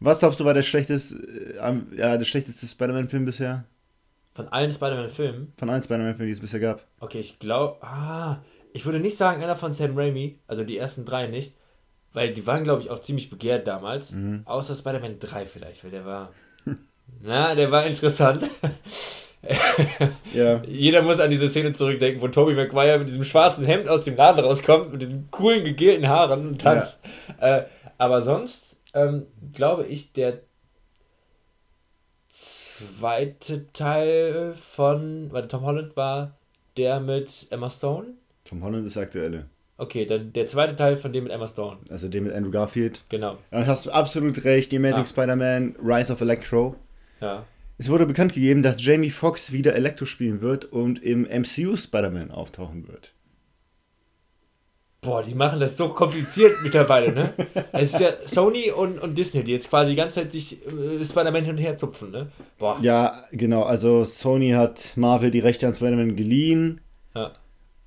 Was 0.00 0.20
glaubst 0.20 0.40
du 0.40 0.44
war 0.44 0.54
der 0.54 0.62
schlechteste, 0.62 1.16
äh, 1.16 1.96
ja, 1.96 2.16
der 2.16 2.24
schlechteste 2.24 2.66
Spider-Man-Film 2.66 3.24
bisher? 3.24 3.64
Von 4.34 4.48
allen 4.48 4.70
Spider-Man-Filmen? 4.70 5.52
Von 5.56 5.70
allen 5.70 5.82
Spider-Man-Filmen, 5.82 6.26
die 6.26 6.32
es 6.32 6.40
bisher 6.40 6.60
gab. 6.60 6.84
Okay, 7.00 7.18
ich 7.18 7.38
glaube, 7.38 7.82
ah, 7.84 8.38
ich 8.72 8.84
würde 8.84 9.00
nicht 9.00 9.16
sagen, 9.16 9.42
einer 9.42 9.56
von 9.56 9.72
Sam 9.72 9.98
Raimi, 9.98 10.38
also 10.46 10.62
die 10.62 10.78
ersten 10.78 11.04
drei 11.04 11.26
nicht, 11.26 11.56
weil 12.12 12.32
die 12.32 12.46
waren, 12.46 12.64
glaube 12.64 12.82
ich, 12.82 12.90
auch 12.90 13.00
ziemlich 13.00 13.30
begehrt 13.30 13.66
damals. 13.66 14.12
Mhm. 14.12 14.42
Außer 14.44 14.74
Spider-Man 14.74 15.18
3 15.18 15.46
vielleicht, 15.46 15.82
weil 15.84 15.90
der 15.90 16.04
war. 16.04 16.32
na, 17.20 17.54
der 17.54 17.70
war 17.70 17.86
interessant. 17.86 18.48
ja. 20.34 20.62
Jeder 20.68 21.02
muss 21.02 21.20
an 21.20 21.30
diese 21.30 21.48
Szene 21.48 21.72
zurückdenken, 21.72 22.20
wo 22.20 22.28
Tobey 22.28 22.54
Maguire 22.54 22.98
mit 22.98 23.08
diesem 23.08 23.24
schwarzen 23.24 23.64
Hemd 23.64 23.88
aus 23.88 24.04
dem 24.04 24.16
Laden 24.16 24.44
rauskommt, 24.44 24.92
mit 24.92 25.02
diesen 25.02 25.30
coolen 25.30 25.64
gegelten 25.64 26.08
Haaren 26.08 26.48
und 26.48 26.60
tanzt. 26.60 27.00
Ja. 27.40 27.58
Äh, 27.58 27.66
aber 27.98 28.22
sonst 28.22 28.82
ähm, 28.94 29.26
glaube 29.52 29.86
ich, 29.86 30.12
der 30.12 30.40
zweite 32.28 33.66
Teil 33.72 34.54
von, 34.60 35.32
warte, 35.32 35.48
Tom 35.48 35.62
Holland 35.62 35.96
war 35.96 36.36
der 36.76 37.00
mit 37.00 37.46
Emma 37.50 37.70
Stone? 37.70 38.08
Tom 38.44 38.62
Holland 38.62 38.86
ist 38.86 38.96
der 38.96 39.02
aktuelle. 39.02 39.46
Okay, 39.76 40.06
dann 40.06 40.32
der 40.32 40.46
zweite 40.46 40.74
Teil 40.74 40.96
von 40.96 41.12
dem 41.12 41.24
mit 41.24 41.32
Emma 41.32 41.46
Stone. 41.46 41.78
Also 41.88 42.08
dem 42.08 42.24
mit 42.24 42.32
Andrew 42.32 42.50
Garfield. 42.50 43.04
Genau. 43.08 43.36
Ja, 43.52 43.66
hast 43.66 43.86
du 43.86 43.90
absolut 43.90 44.44
recht. 44.44 44.72
Die 44.72 44.76
Amazing 44.76 45.04
Ja. 45.04 45.06
Spider-Man 45.06 45.76
Rise 45.82 46.12
of 46.12 46.20
Electro. 46.20 46.74
Ja. 47.20 47.44
Es 47.80 47.88
wurde 47.88 48.06
bekannt 48.06 48.34
gegeben, 48.34 48.64
dass 48.64 48.84
Jamie 48.84 49.10
Foxx 49.10 49.52
wieder 49.52 49.76
Electro 49.76 50.04
spielen 50.04 50.40
wird 50.40 50.64
und 50.64 51.00
im 51.00 51.22
MCU 51.22 51.76
Spider-Man 51.76 52.32
auftauchen 52.32 52.88
wird. 52.88 53.14
Boah, 55.00 55.22
die 55.22 55.36
machen 55.36 55.60
das 55.60 55.76
so 55.76 55.90
kompliziert 55.90 56.56
mittlerweile, 56.64 57.12
ne? 57.12 57.32
Es 57.70 57.94
ist 57.94 58.00
ja 58.00 58.10
Sony 58.26 58.72
und, 58.72 58.98
und 58.98 59.16
Disney, 59.16 59.44
die 59.44 59.52
jetzt 59.52 59.70
quasi 59.70 59.90
die 59.90 59.96
ganze 59.96 60.16
Zeit 60.16 60.32
sich 60.32 60.58
äh, 60.66 61.04
Spider-Man 61.04 61.44
hin 61.44 61.52
und 61.52 61.58
her 61.58 61.76
zupfen, 61.76 62.10
ne? 62.10 62.32
Boah. 62.58 62.80
Ja, 62.82 63.22
genau. 63.30 63.62
Also 63.62 64.02
Sony 64.02 64.50
hat 64.50 64.96
Marvel 64.96 65.30
die 65.30 65.38
Rechte 65.38 65.68
an 65.68 65.74
Spider-Man 65.74 66.16
geliehen. 66.16 66.80
Ja. 67.14 67.30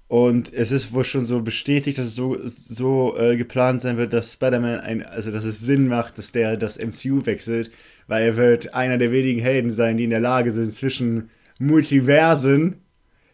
Und 0.08 0.54
es 0.54 0.72
ist 0.72 0.94
wohl 0.94 1.04
schon 1.04 1.26
so 1.26 1.42
bestätigt, 1.42 1.98
dass 1.98 2.08
es 2.08 2.16
so, 2.16 2.38
so 2.44 3.18
äh, 3.18 3.36
geplant 3.36 3.82
sein 3.82 3.98
wird, 3.98 4.14
dass 4.14 4.34
Spider-Man 4.34 4.80
ein, 4.80 5.06
also 5.06 5.32
dass 5.32 5.44
es 5.44 5.60
Sinn 5.60 5.90
macht, 5.90 6.18
dass 6.18 6.32
der 6.32 6.56
das 6.56 6.78
MCU 6.78 7.26
wechselt, 7.26 7.72
weil 8.12 8.26
er 8.26 8.36
wird 8.36 8.74
einer 8.74 8.98
der 8.98 9.14
wenigen 9.14 9.40
Helden 9.40 9.70
sein, 9.70 9.96
die 9.96 10.04
in 10.04 10.10
der 10.10 10.20
Lage 10.20 10.52
sind, 10.52 10.74
zwischen 10.74 11.30
Multiversen 11.60 12.82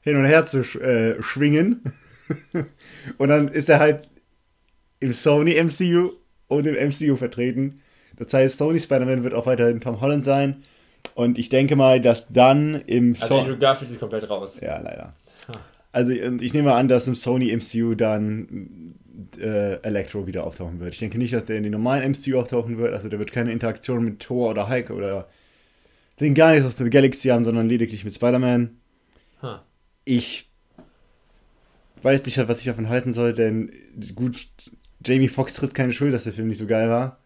hin 0.01 0.17
und 0.17 0.25
her 0.25 0.45
zu 0.45 0.63
sch 0.63 0.75
äh, 0.75 1.19
schwingen. 1.19 1.81
und 3.17 3.29
dann 3.29 3.47
ist 3.47 3.69
er 3.69 3.79
halt 3.79 4.07
im 4.99 5.13
Sony 5.13 5.55
MCU 5.59 6.11
und 6.47 6.67
im 6.67 6.75
MCU 6.89 7.15
vertreten. 7.15 7.81
Das 8.17 8.31
heißt, 8.31 8.59
Sony 8.59 8.79
Spider-Man 8.79 9.23
wird 9.23 9.33
auch 9.33 9.47
weiterhin 9.47 9.81
Tom 9.81 9.99
Holland 9.99 10.23
sein. 10.23 10.61
Und 11.15 11.39
ich 11.39 11.49
denke 11.49 11.75
mal, 11.75 11.99
dass 11.99 12.31
dann 12.31 12.83
im 12.85 13.13
Also 13.13 13.25
Sony. 13.25 13.41
Andrew 13.41 13.57
Garfield 13.57 13.89
ist 13.89 13.99
komplett 13.99 14.29
raus. 14.29 14.59
Ja, 14.61 14.77
leider. 14.79 15.15
Also 15.91 16.11
ich 16.11 16.53
nehme 16.53 16.73
an, 16.73 16.87
dass 16.87 17.07
im 17.07 17.15
Sony 17.15 17.51
MCU 17.55 17.95
dann 17.95 18.93
äh, 19.39 19.81
Electro 19.81 20.27
wieder 20.27 20.45
auftauchen 20.45 20.79
wird. 20.79 20.93
Ich 20.93 20.99
denke 20.99 21.17
nicht, 21.17 21.33
dass 21.33 21.45
der 21.45 21.57
in 21.57 21.63
den 21.63 21.71
normalen 21.71 22.11
MCU 22.11 22.39
auftauchen 22.39 22.77
wird. 22.77 22.93
Also 22.93 23.09
der 23.09 23.19
wird 23.19 23.31
keine 23.31 23.51
Interaktion 23.51 24.03
mit 24.03 24.19
Thor 24.19 24.51
oder 24.51 24.69
Hulk 24.69 24.89
oder 24.89 25.27
den 26.19 26.33
gar 26.33 26.51
nichts 26.51 26.65
aus 26.65 26.75
der 26.75 26.89
Galaxy 26.89 27.29
haben, 27.29 27.43
sondern 27.43 27.67
lediglich 27.67 28.03
mit 28.03 28.15
Spider-Man. 28.15 28.77
Ha. 29.41 29.63
Ich 30.05 30.49
weiß 32.01 32.25
nicht, 32.25 32.37
was 32.47 32.59
ich 32.59 32.65
davon 32.65 32.89
halten 32.89 33.13
soll, 33.13 33.33
denn 33.33 33.71
gut, 34.15 34.47
Jamie 35.05 35.27
Foxx 35.27 35.55
tritt 35.55 35.73
keine 35.73 35.93
Schuld, 35.93 36.13
dass 36.13 36.23
der 36.23 36.33
Film 36.33 36.47
nicht 36.47 36.57
so 36.57 36.67
geil 36.67 36.89
war. 36.89 37.19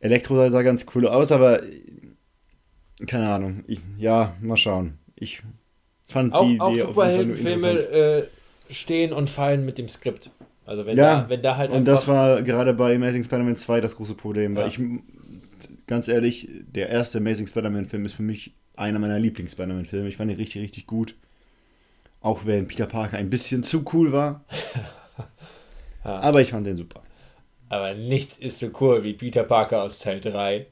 Elektro 0.00 0.36
sah, 0.36 0.50
sah 0.50 0.62
ganz 0.62 0.86
cool 0.94 1.06
aus, 1.06 1.32
aber 1.32 1.62
keine 3.06 3.28
Ahnung. 3.28 3.64
Ich, 3.66 3.80
ja, 3.98 4.36
mal 4.40 4.56
schauen. 4.56 4.98
Ich 5.16 5.42
fand 6.08 6.32
Auch, 6.32 6.46
die 6.46 6.60
auch 6.60 6.72
Idee 6.72 6.80
Superheldenfilme 6.80 7.70
äh, 7.70 8.26
stehen 8.70 9.12
und 9.12 9.28
fallen 9.28 9.64
mit 9.64 9.78
dem 9.78 9.88
Skript. 9.88 10.30
Also 10.66 10.86
wenn, 10.86 10.96
Ja, 10.96 11.22
da, 11.22 11.28
wenn 11.28 11.42
da 11.42 11.56
halt 11.56 11.70
Und 11.70 11.84
das 11.86 12.06
war 12.08 12.42
gerade 12.42 12.72
bei 12.74 12.94
Amazing 12.96 13.24
Spider-Man 13.24 13.56
2 13.56 13.80
das 13.80 13.96
große 13.96 14.14
Problem, 14.14 14.56
weil 14.56 14.62
Ja. 14.62 14.68
ich, 14.68 14.80
ganz 15.86 16.08
ehrlich, 16.08 16.48
der 16.74 16.88
erste 16.88 17.18
Amazing 17.18 17.46
Spider-Man-Film 17.46 18.04
ist 18.06 18.14
für 18.14 18.22
mich 18.22 18.54
einer 18.76 18.98
meiner 18.98 19.18
Lieblings-Spider-Man-Filme. 19.18 20.08
Ich 20.08 20.16
fand 20.16 20.30
ihn 20.30 20.36
richtig, 20.38 20.62
richtig 20.62 20.86
gut. 20.86 21.14
Auch 22.20 22.46
wenn 22.46 22.66
Peter 22.66 22.86
Parker 22.86 23.18
ein 23.18 23.28
bisschen 23.30 23.62
zu 23.62 23.84
cool 23.92 24.12
war. 24.12 24.44
Ja. 26.04 26.18
Aber 26.20 26.42
ich 26.42 26.50
fand 26.50 26.66
den 26.66 26.76
super. 26.76 27.00
Aber 27.70 27.94
nichts 27.94 28.36
ist 28.36 28.58
so 28.58 28.68
cool 28.78 29.02
wie 29.04 29.14
Peter 29.14 29.42
Parker 29.42 29.82
aus 29.82 30.00
Teil 30.00 30.20
3, 30.20 30.66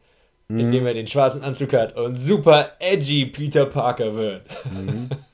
Mhm. 0.49 0.61
in 0.61 0.73
dem 0.73 0.87
er 0.87 0.93
den 0.93 1.07
schwarzen 1.07 1.43
Anzug 1.43 1.73
hat 1.73 1.97
und 1.97 2.17
super 2.17 2.73
edgy 2.81 3.25
Peter 3.25 3.65
Parker 3.65 4.13
wird. 4.15 4.43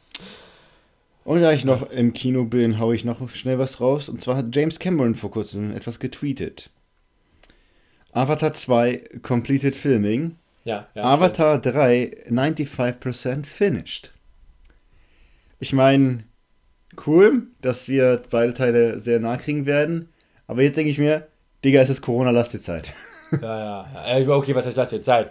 Und 1.28 1.42
da 1.42 1.52
ich 1.52 1.66
noch 1.66 1.90
im 1.90 2.14
Kino 2.14 2.44
bin, 2.46 2.78
haue 2.78 2.94
ich 2.94 3.04
noch 3.04 3.28
schnell 3.28 3.58
was 3.58 3.82
raus. 3.82 4.08
Und 4.08 4.22
zwar 4.22 4.34
hat 4.38 4.56
James 4.56 4.78
Cameron 4.78 5.14
vor 5.14 5.30
kurzem 5.30 5.76
etwas 5.76 6.00
getweetet. 6.00 6.70
Avatar 8.12 8.54
2 8.54 9.20
completed 9.20 9.76
filming. 9.76 10.36
Ja, 10.64 10.88
ja. 10.94 11.02
Avatar 11.02 11.60
3 11.60 12.28
95% 12.30 13.44
finished. 13.44 14.10
Ich 15.60 15.74
meine, 15.74 16.24
cool, 17.06 17.48
dass 17.60 17.88
wir 17.88 18.22
beide 18.30 18.54
Teile 18.54 18.98
sehr 19.02 19.20
nah 19.20 19.36
kriegen 19.36 19.66
werden. 19.66 20.08
Aber 20.46 20.62
jetzt 20.62 20.78
denke 20.78 20.90
ich 20.90 20.96
mir, 20.96 21.28
Digga, 21.62 21.82
es 21.82 21.90
ist 21.90 22.00
Corona, 22.00 22.30
lass 22.30 22.48
dir 22.48 22.58
Zeit. 22.58 22.86
stimmt. 22.86 23.42
Ja, 23.42 23.86
ja. 23.92 24.18
ja. 24.18 24.28
Okay, 24.28 24.54
was 24.54 24.64
heißt 24.64 24.78
das 24.78 24.92
jetzt 24.92 25.04
Zeit? 25.04 25.30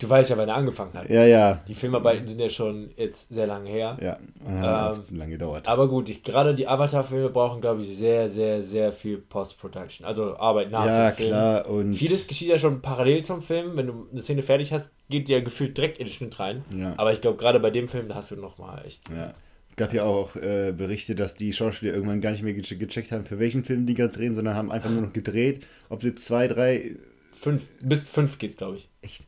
Du 0.00 0.08
weißt 0.08 0.30
ja, 0.30 0.36
wann 0.36 0.48
er 0.48 0.54
angefangen 0.54 0.92
hat. 0.94 1.10
ja, 1.10 1.24
ja. 1.24 1.60
Die 1.66 1.74
Filmarbeiten 1.74 2.24
sind 2.28 2.40
ja 2.40 2.48
schon 2.48 2.90
jetzt 2.96 3.30
sehr 3.30 3.48
lange 3.48 3.68
her. 3.68 3.98
Ja, 4.00 4.18
hat 4.48 5.10
Ähm, 5.10 5.18
lange 5.18 5.32
gedauert. 5.32 5.66
Aber 5.66 5.88
gut, 5.88 6.08
ich, 6.08 6.22
gerade 6.22 6.54
die 6.54 6.68
Avatar-Filme 6.68 7.30
brauchen, 7.30 7.60
glaube 7.60 7.82
ich, 7.82 7.88
sehr, 7.96 8.28
sehr, 8.28 8.62
sehr 8.62 8.92
viel 8.92 9.18
Post-Production. 9.18 10.06
Also 10.06 10.36
Arbeit 10.36 10.70
nach 10.70 10.86
Ja, 10.86 11.10
dem 11.10 11.16
Film. 11.16 11.28
klar. 11.30 11.68
Und 11.68 11.94
Vieles 11.94 12.28
geschieht 12.28 12.48
ja 12.48 12.58
schon 12.58 12.80
parallel 12.80 13.24
zum 13.24 13.42
Film. 13.42 13.76
Wenn 13.76 13.88
du 13.88 14.06
eine 14.12 14.22
Szene 14.22 14.42
fertig 14.42 14.72
hast, 14.72 14.90
geht 15.08 15.26
dir 15.26 15.42
gefühlt 15.42 15.76
direkt 15.76 15.98
in 15.98 16.06
den 16.06 16.12
Schnitt 16.12 16.38
rein. 16.38 16.64
Ja. 16.76 16.94
Aber 16.96 17.12
ich 17.12 17.20
glaube, 17.20 17.36
gerade 17.36 17.58
bei 17.58 17.70
dem 17.70 17.88
Film, 17.88 18.08
da 18.08 18.14
hast 18.14 18.30
du 18.30 18.36
nochmal 18.36 18.84
echt. 18.86 19.08
Ja. 19.10 19.34
Es 19.70 19.74
gab 19.74 19.92
ja 19.92 20.04
auch 20.04 20.36
äh, 20.36 20.72
Berichte, 20.76 21.16
dass 21.16 21.34
die 21.34 21.52
Schauspieler 21.52 21.92
irgendwann 21.94 22.20
gar 22.20 22.30
nicht 22.30 22.42
mehr 22.44 22.52
ge 22.54 22.62
gecheckt 22.62 23.10
haben, 23.10 23.24
für 23.24 23.40
welchen 23.40 23.64
Film 23.64 23.84
die 23.86 23.94
gerade 23.94 24.12
drehen, 24.12 24.36
sondern 24.36 24.54
haben 24.54 24.70
einfach 24.70 24.90
nur 24.90 25.02
noch 25.02 25.12
gedreht. 25.12 25.66
Ob 25.88 26.02
sie 26.02 26.14
zwei, 26.14 26.46
drei. 26.46 26.94
Fünf, 27.32 27.64
bis 27.80 28.08
fünf 28.08 28.38
geht's, 28.38 28.56
glaube 28.56 28.76
ich. 28.76 28.88
Echt? 29.02 29.24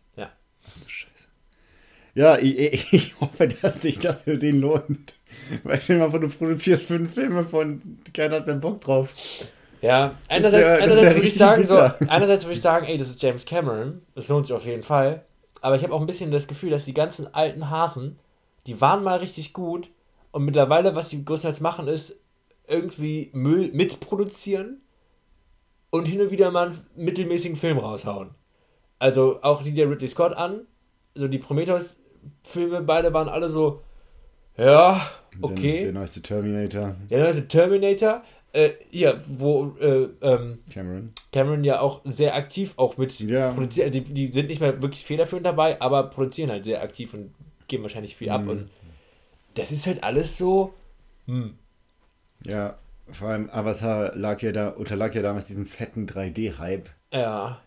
Ja. 2.15 2.37
Ja, 2.37 2.39
ich, 2.39 2.59
ich, 2.59 2.93
ich 2.93 3.21
hoffe, 3.21 3.49
dass 3.49 3.83
sich 3.83 3.99
das 3.99 4.23
für 4.23 4.39
den 4.39 4.61
lohnt. 4.61 5.15
Weil 5.63 5.81
stell 5.81 5.97
dir 5.97 6.05
mal 6.05 6.11
vor, 6.11 6.21
du 6.21 6.29
produzierst 6.29 6.85
fünf 6.85 7.15
Filme 7.15 7.45
von, 7.45 7.99
keiner 8.13 8.37
hat 8.37 8.47
mehr 8.47 8.57
Bock 8.57 8.81
drauf. 8.81 9.13
Ja, 9.83 10.15
einerseits, 10.29 10.67
wär 10.67 10.83
einerseits 10.83 11.15
würde 11.15 11.29
ich 11.29 11.35
sagen, 11.35 11.65
so, 11.65 11.79
einerseits 12.09 12.45
würde 12.45 12.55
ich 12.55 12.61
sagen, 12.61 12.87
ey, 12.87 12.99
das 12.99 13.09
ist 13.09 13.23
James 13.23 13.47
Cameron, 13.47 14.03
das 14.15 14.29
lohnt 14.29 14.47
sich 14.47 14.55
auf 14.55 14.67
jeden 14.67 14.83
Fall. 14.83 15.25
Aber 15.63 15.77
ich 15.77 15.83
habe 15.83 15.95
auch 15.95 16.01
ein 16.01 16.07
bisschen 16.07 16.31
das 16.31 16.49
Gefühl, 16.49 16.71
dass 16.71 16.85
die 16.85 16.95
ganzen 16.95 17.33
alten 17.35 17.71
Hasen, 17.71 18.19
die 18.67 18.81
waren 18.81 19.03
mal 19.03 19.19
richtig 19.19 19.53
gut 19.53 19.89
und 20.33 20.45
mittlerweile, 20.45 20.95
was 20.95 21.09
die 21.09 21.25
größtenteils 21.25 21.61
machen, 21.61 21.89
ist 21.89 22.21
irgendwie 22.69 23.31
Müll 23.33 23.71
mitproduzieren 23.73 24.81
und 25.91 26.07
hin 26.07 26.21
und 26.21 26.31
wieder 26.31 26.51
mal 26.51 26.69
einen 26.69 26.87
mittelmäßigen 26.97 27.57
Film 27.57 27.79
raushauen. 27.79 28.31
Also 28.99 29.41
auch 29.43 29.63
sieht 29.63 29.77
ja 29.77 29.87
Ridley 29.87 30.09
Scott 30.09 30.35
an, 30.35 30.67
so 31.15 31.29
die 31.29 31.39
Prometheus-Filme, 31.39 32.83
beide 32.83 33.13
waren 33.13 33.29
alle 33.29 33.49
so, 33.49 33.83
ja, 34.57 35.01
okay. 35.41 35.73
Der, 35.77 35.83
der 35.85 35.93
neueste 35.93 36.23
Terminator, 36.23 36.97
Der 37.11 37.21
neueste 37.21 37.49
Terminator, 37.49 38.23
äh, 38.53 38.71
hier, 38.91 39.21
wo 39.29 39.77
äh, 39.81 40.09
ähm, 40.21 40.59
Cameron. 40.73 41.13
Cameron 41.33 41.65
ja 41.65 41.81
auch 41.81 42.01
sehr 42.05 42.35
aktiv 42.35 42.75
auch 42.77 42.97
mit 42.97 43.19
Ja. 43.21 43.53
produziert, 43.53 43.95
die, 43.95 44.01
die 44.03 44.33
sind 44.33 44.49
nicht 44.49 44.61
mehr 44.61 44.83
wirklich 44.83 45.05
federführend 45.05 45.47
dabei, 45.47 45.81
aber 45.81 46.05
produzieren 46.11 46.51
halt 46.51 46.65
sehr 46.65 46.83
aktiv 46.83 47.15
und 47.15 47.33
geben 47.69 47.85
wahrscheinlich 47.85 48.17
viel 48.17 48.31
ab 48.31 48.43
Mhm. 48.43 48.49
und 48.51 48.71
das 49.55 49.71
ist 49.73 49.87
halt 49.87 50.03
alles 50.03 50.37
so, 50.37 50.75
hm, 51.27 51.55
Ja, 52.45 52.77
vor 53.13 53.29
allem 53.29 53.49
Avatar 53.51 54.15
lag 54.17 54.41
ja 54.43 54.51
da, 54.53 54.69
unterlag 54.71 55.15
ja 55.15 55.23
damals 55.23 55.47
diesem 55.47 55.67
fetten 55.67 56.07
3D-Hype 56.07 56.89
ja, 57.13 57.61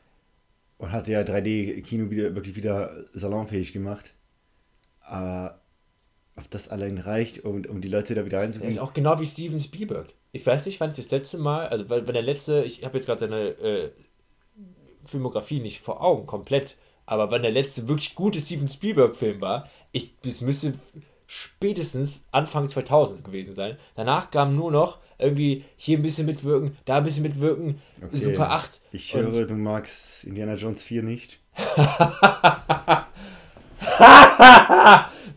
und 0.77 0.91
hatte 0.91 1.11
ja 1.11 1.21
3D-Kino 1.21 2.09
wieder, 2.09 2.35
wirklich 2.35 2.55
wieder 2.55 3.05
salonfähig 3.13 3.73
gemacht. 3.73 4.13
Aber 5.01 5.61
ob 6.35 6.49
das 6.49 6.69
allein 6.69 6.97
reicht, 6.97 7.45
um, 7.45 7.63
um 7.65 7.81
die 7.81 7.87
Leute 7.87 8.15
da 8.15 8.25
wieder 8.25 8.39
der 8.39 8.49
ist 8.49 8.55
reinzubringen. 8.55 8.79
auch 8.79 8.93
genau 8.93 9.19
wie 9.19 9.25
Steven 9.25 9.61
Spielberg. 9.61 10.13
Ich 10.31 10.45
weiß 10.45 10.65
nicht, 10.65 10.79
wann 10.79 10.89
es 10.89 10.95
das 10.95 11.11
letzte 11.11 11.37
Mal, 11.37 11.67
also 11.67 11.89
weil 11.89 12.01
der 12.01 12.23
letzte, 12.23 12.63
ich 12.63 12.83
habe 12.83 12.97
jetzt 12.97 13.05
gerade 13.05 13.19
seine 13.19 13.49
äh, 13.49 13.91
Filmografie 15.05 15.59
nicht 15.59 15.81
vor 15.81 16.01
Augen 16.01 16.25
komplett, 16.25 16.77
aber 17.05 17.29
wann 17.29 17.43
der 17.43 17.51
letzte 17.51 17.87
wirklich 17.87 18.15
gute 18.15 18.39
Steven 18.39 18.67
Spielberg-Film 18.67 19.41
war, 19.41 19.69
ich, 19.91 20.19
das 20.21 20.41
müsste 20.41 20.73
spätestens 21.27 22.25
Anfang 22.31 22.67
2000 22.67 23.23
gewesen 23.23 23.53
sein. 23.53 23.77
Danach 23.95 24.31
kam 24.31 24.55
nur 24.55 24.71
noch 24.71 24.99
irgendwie 25.23 25.63
hier 25.77 25.97
ein 25.97 26.01
bisschen 26.03 26.25
mitwirken, 26.25 26.75
da 26.85 26.97
ein 26.97 27.03
bisschen 27.03 27.23
mitwirken, 27.23 27.81
Okay. 28.03 28.17
Super 28.17 28.49
8. 28.51 28.81
Ich 28.91 29.15
Und- 29.15 29.33
höre, 29.35 29.45
du 29.45 29.53
magst 29.55 30.23
Indiana 30.25 30.55
Jones 30.55 30.83
4 30.83 31.03
nicht. 31.03 31.39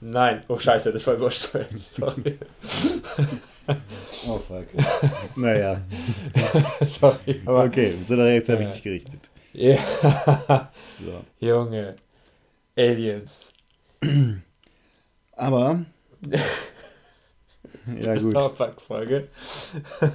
Nein, 0.01 0.43
oh 0.49 0.59
scheiße, 0.59 0.93
das 0.93 1.07
war 1.07 1.15
übersteuert. 1.15 1.69
Sorry. 1.93 2.39
Oh 4.29 4.39
fuck. 4.39 4.67
naja, 5.37 5.81
Sorry, 6.87 7.41
aber. 7.45 7.65
okay, 7.65 7.95
so 8.07 8.15
der 8.17 8.27
Reaktion 8.27 8.57
habe 8.57 8.65
ich 8.69 8.75
nicht 8.75 8.85
gerichtet. 8.85 9.21
Ja. 9.53 9.79
So. 11.05 11.25
Junge. 11.47 11.97
Aliens. 12.77 13.53
Aber, 15.33 15.85
ja 18.01 18.17
gut. 18.17 18.33
South 18.33 18.55
Park-Folge, 18.55 19.29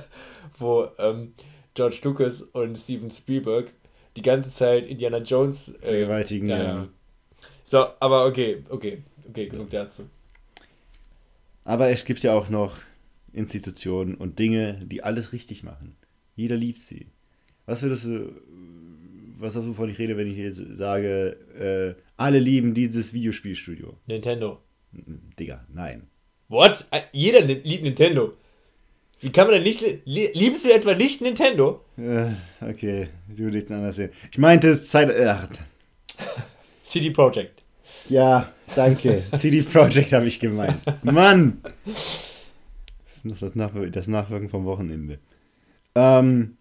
wo 0.59 0.87
ähm, 0.97 1.33
George 1.73 1.99
Lucas 2.03 2.41
und 2.41 2.77
Steven 2.77 3.11
Spielberg 3.11 3.71
die 4.15 4.21
ganze 4.21 4.51
Zeit 4.51 4.87
Indiana 4.87 5.19
Jones 5.19 5.69
äh, 5.81 5.89
Vergewaltigen, 5.89 6.49
ja, 6.49 6.57
ja. 6.57 6.63
ja. 6.63 6.87
So, 7.63 7.85
aber 7.99 8.25
okay, 8.25 8.63
okay, 8.69 9.03
okay, 9.27 9.47
genug 9.47 9.69
dazu. 9.69 10.03
Aber 11.63 11.89
es 11.89 12.03
gibt 12.05 12.21
ja 12.23 12.33
auch 12.33 12.49
noch 12.49 12.77
Institutionen 13.33 14.15
und 14.15 14.39
Dinge, 14.39 14.81
die 14.85 15.03
alles 15.03 15.31
richtig 15.31 15.63
machen. 15.63 15.95
Jeder 16.35 16.57
liebt 16.57 16.79
sie. 16.79 17.07
Was 17.65 17.81
würdest 17.81 18.05
du, 18.05 18.33
was 19.37 19.55
hast 19.55 19.65
du 19.65 19.73
von 19.73 19.89
ich 19.89 19.99
rede, 19.99 20.17
wenn 20.17 20.29
ich 20.29 20.37
jetzt 20.37 20.61
sage, 20.75 21.37
äh, 21.57 22.01
alle 22.17 22.39
lieben 22.39 22.73
dieses 22.73 23.13
Videospielstudio? 23.13 23.97
Nintendo. 24.07 24.59
Digga, 25.39 25.65
nein. 25.73 26.10
What? 26.51 26.85
Jeder 27.13 27.39
liebt 27.43 27.81
Nintendo. 27.81 28.33
Wie 29.21 29.31
kann 29.31 29.47
man 29.47 29.53
denn 29.53 29.63
nicht. 29.63 29.85
Liebst 30.03 30.65
du 30.65 30.73
etwa 30.73 30.93
nicht 30.93 31.21
Nintendo? 31.21 31.85
Äh, 31.97 32.31
okay, 32.59 33.07
du 33.29 33.47
legst 33.47 33.71
anders 33.71 33.95
sehen. 33.95 34.11
Ich 34.29 34.37
meinte 34.37 34.67
es 34.67 34.89
Zeit. 34.89 35.15
Ach. 35.25 35.47
CD 36.83 37.11
Projekt. 37.11 37.63
Ja, 38.09 38.51
danke. 38.75 39.23
CD 39.37 39.61
Projekt 39.61 40.11
habe 40.11 40.27
ich 40.27 40.41
gemeint. 40.41 40.75
Mann! 41.03 41.61
Das 41.85 43.15
ist 43.15 43.25
noch 43.25 43.39
das, 43.39 43.55
Nachwir 43.55 43.89
das 43.89 44.07
Nachwirken 44.07 44.49
vom 44.49 44.65
Wochenende. 44.65 45.19
Ähm, 45.95 46.57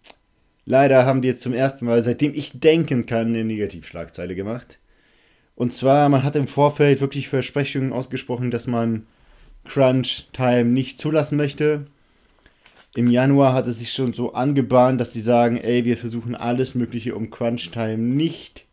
leider 0.65 1.05
haben 1.05 1.21
die 1.21 1.27
jetzt 1.27 1.41
zum 1.41 1.53
ersten 1.53 1.83
Mal, 1.83 2.01
seitdem 2.01 2.33
ich 2.33 2.61
denken 2.61 3.07
kann, 3.07 3.27
eine 3.27 3.43
Negativschlagzeile 3.43 4.35
gemacht. 4.35 4.79
Und 5.55 5.73
zwar, 5.73 6.07
man 6.07 6.23
hat 6.23 6.37
im 6.37 6.47
Vorfeld 6.47 7.01
wirklich 7.01 7.27
Versprechungen 7.27 7.91
ausgesprochen, 7.91 8.51
dass 8.51 8.67
man 8.67 9.05
Crunch 9.65 10.27
Time 10.33 10.65
nicht 10.65 10.99
zulassen 10.99 11.37
möchte. 11.37 11.85
Im 12.95 13.09
Januar 13.09 13.53
hat 13.53 13.67
es 13.67 13.79
sich 13.79 13.93
schon 13.93 14.13
so 14.13 14.33
angebahnt, 14.33 14.99
dass 14.99 15.13
sie 15.13 15.21
sagen, 15.21 15.57
ey, 15.57 15.85
wir 15.85 15.97
versuchen 15.97 16.35
alles 16.35 16.75
Mögliche, 16.75 17.15
um 17.15 17.29
Crunch 17.29 17.71
Time 17.71 17.97
nicht 17.97 18.65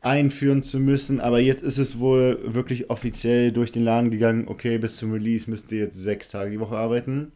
einführen 0.00 0.62
zu 0.62 0.80
müssen. 0.80 1.20
Aber 1.20 1.38
jetzt 1.38 1.62
ist 1.62 1.78
es 1.78 1.98
wohl 1.98 2.40
wirklich 2.42 2.90
offiziell 2.90 3.52
durch 3.52 3.72
den 3.72 3.84
Laden 3.84 4.10
gegangen, 4.10 4.48
okay, 4.48 4.78
bis 4.78 4.96
zum 4.96 5.12
Release 5.12 5.48
müsst 5.48 5.70
ihr 5.72 5.78
jetzt 5.78 5.96
sechs 5.96 6.28
Tage 6.28 6.50
die 6.50 6.60
Woche 6.60 6.76
arbeiten. 6.76 7.32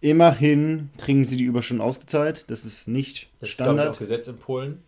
Immerhin 0.00 0.90
kriegen 0.98 1.24
sie 1.24 1.36
die 1.36 1.44
Überstunden 1.44 1.84
ausgezahlt. 1.84 2.44
Das 2.48 2.64
ist 2.64 2.86
nicht 2.86 3.28
das 3.40 3.48
Standard. 3.50 3.78
Das 3.78 3.86
ist, 3.86 3.96
auch 3.96 3.98
Gesetz 3.98 4.28
in 4.28 4.38
Polen. 4.38 4.82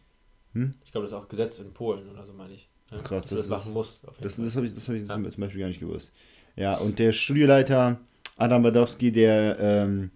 Hm? 0.52 0.74
Ich 0.84 0.92
glaube, 0.92 1.04
das 1.06 1.12
ist 1.12 1.18
auch 1.18 1.28
Gesetz 1.28 1.58
in 1.58 1.72
Polen 1.72 2.08
oder 2.10 2.24
so, 2.26 2.32
meine 2.32 2.54
ich. 2.54 2.68
Ja? 2.90 2.98
Krass, 2.98 3.22
dass 3.22 3.30
das, 3.30 3.38
das 3.40 3.48
machen 3.48 3.72
muss. 3.72 4.02
das 4.20 4.36
das 4.36 4.56
habe 4.56 4.66
ich, 4.66 4.74
das 4.74 4.88
hab 4.88 4.94
ich 4.94 5.06
ja. 5.06 5.08
zum 5.08 5.22
Beispiel 5.22 5.60
gar 5.60 5.68
nicht 5.68 5.80
gewusst. 5.80 6.12
Ja, 6.56 6.76
und 6.76 6.98
der 6.98 7.12
Studioleiter 7.12 7.98
Adam 8.36 8.62
Badowski, 8.62 9.12
der 9.12 9.58
ähm, 9.60 10.10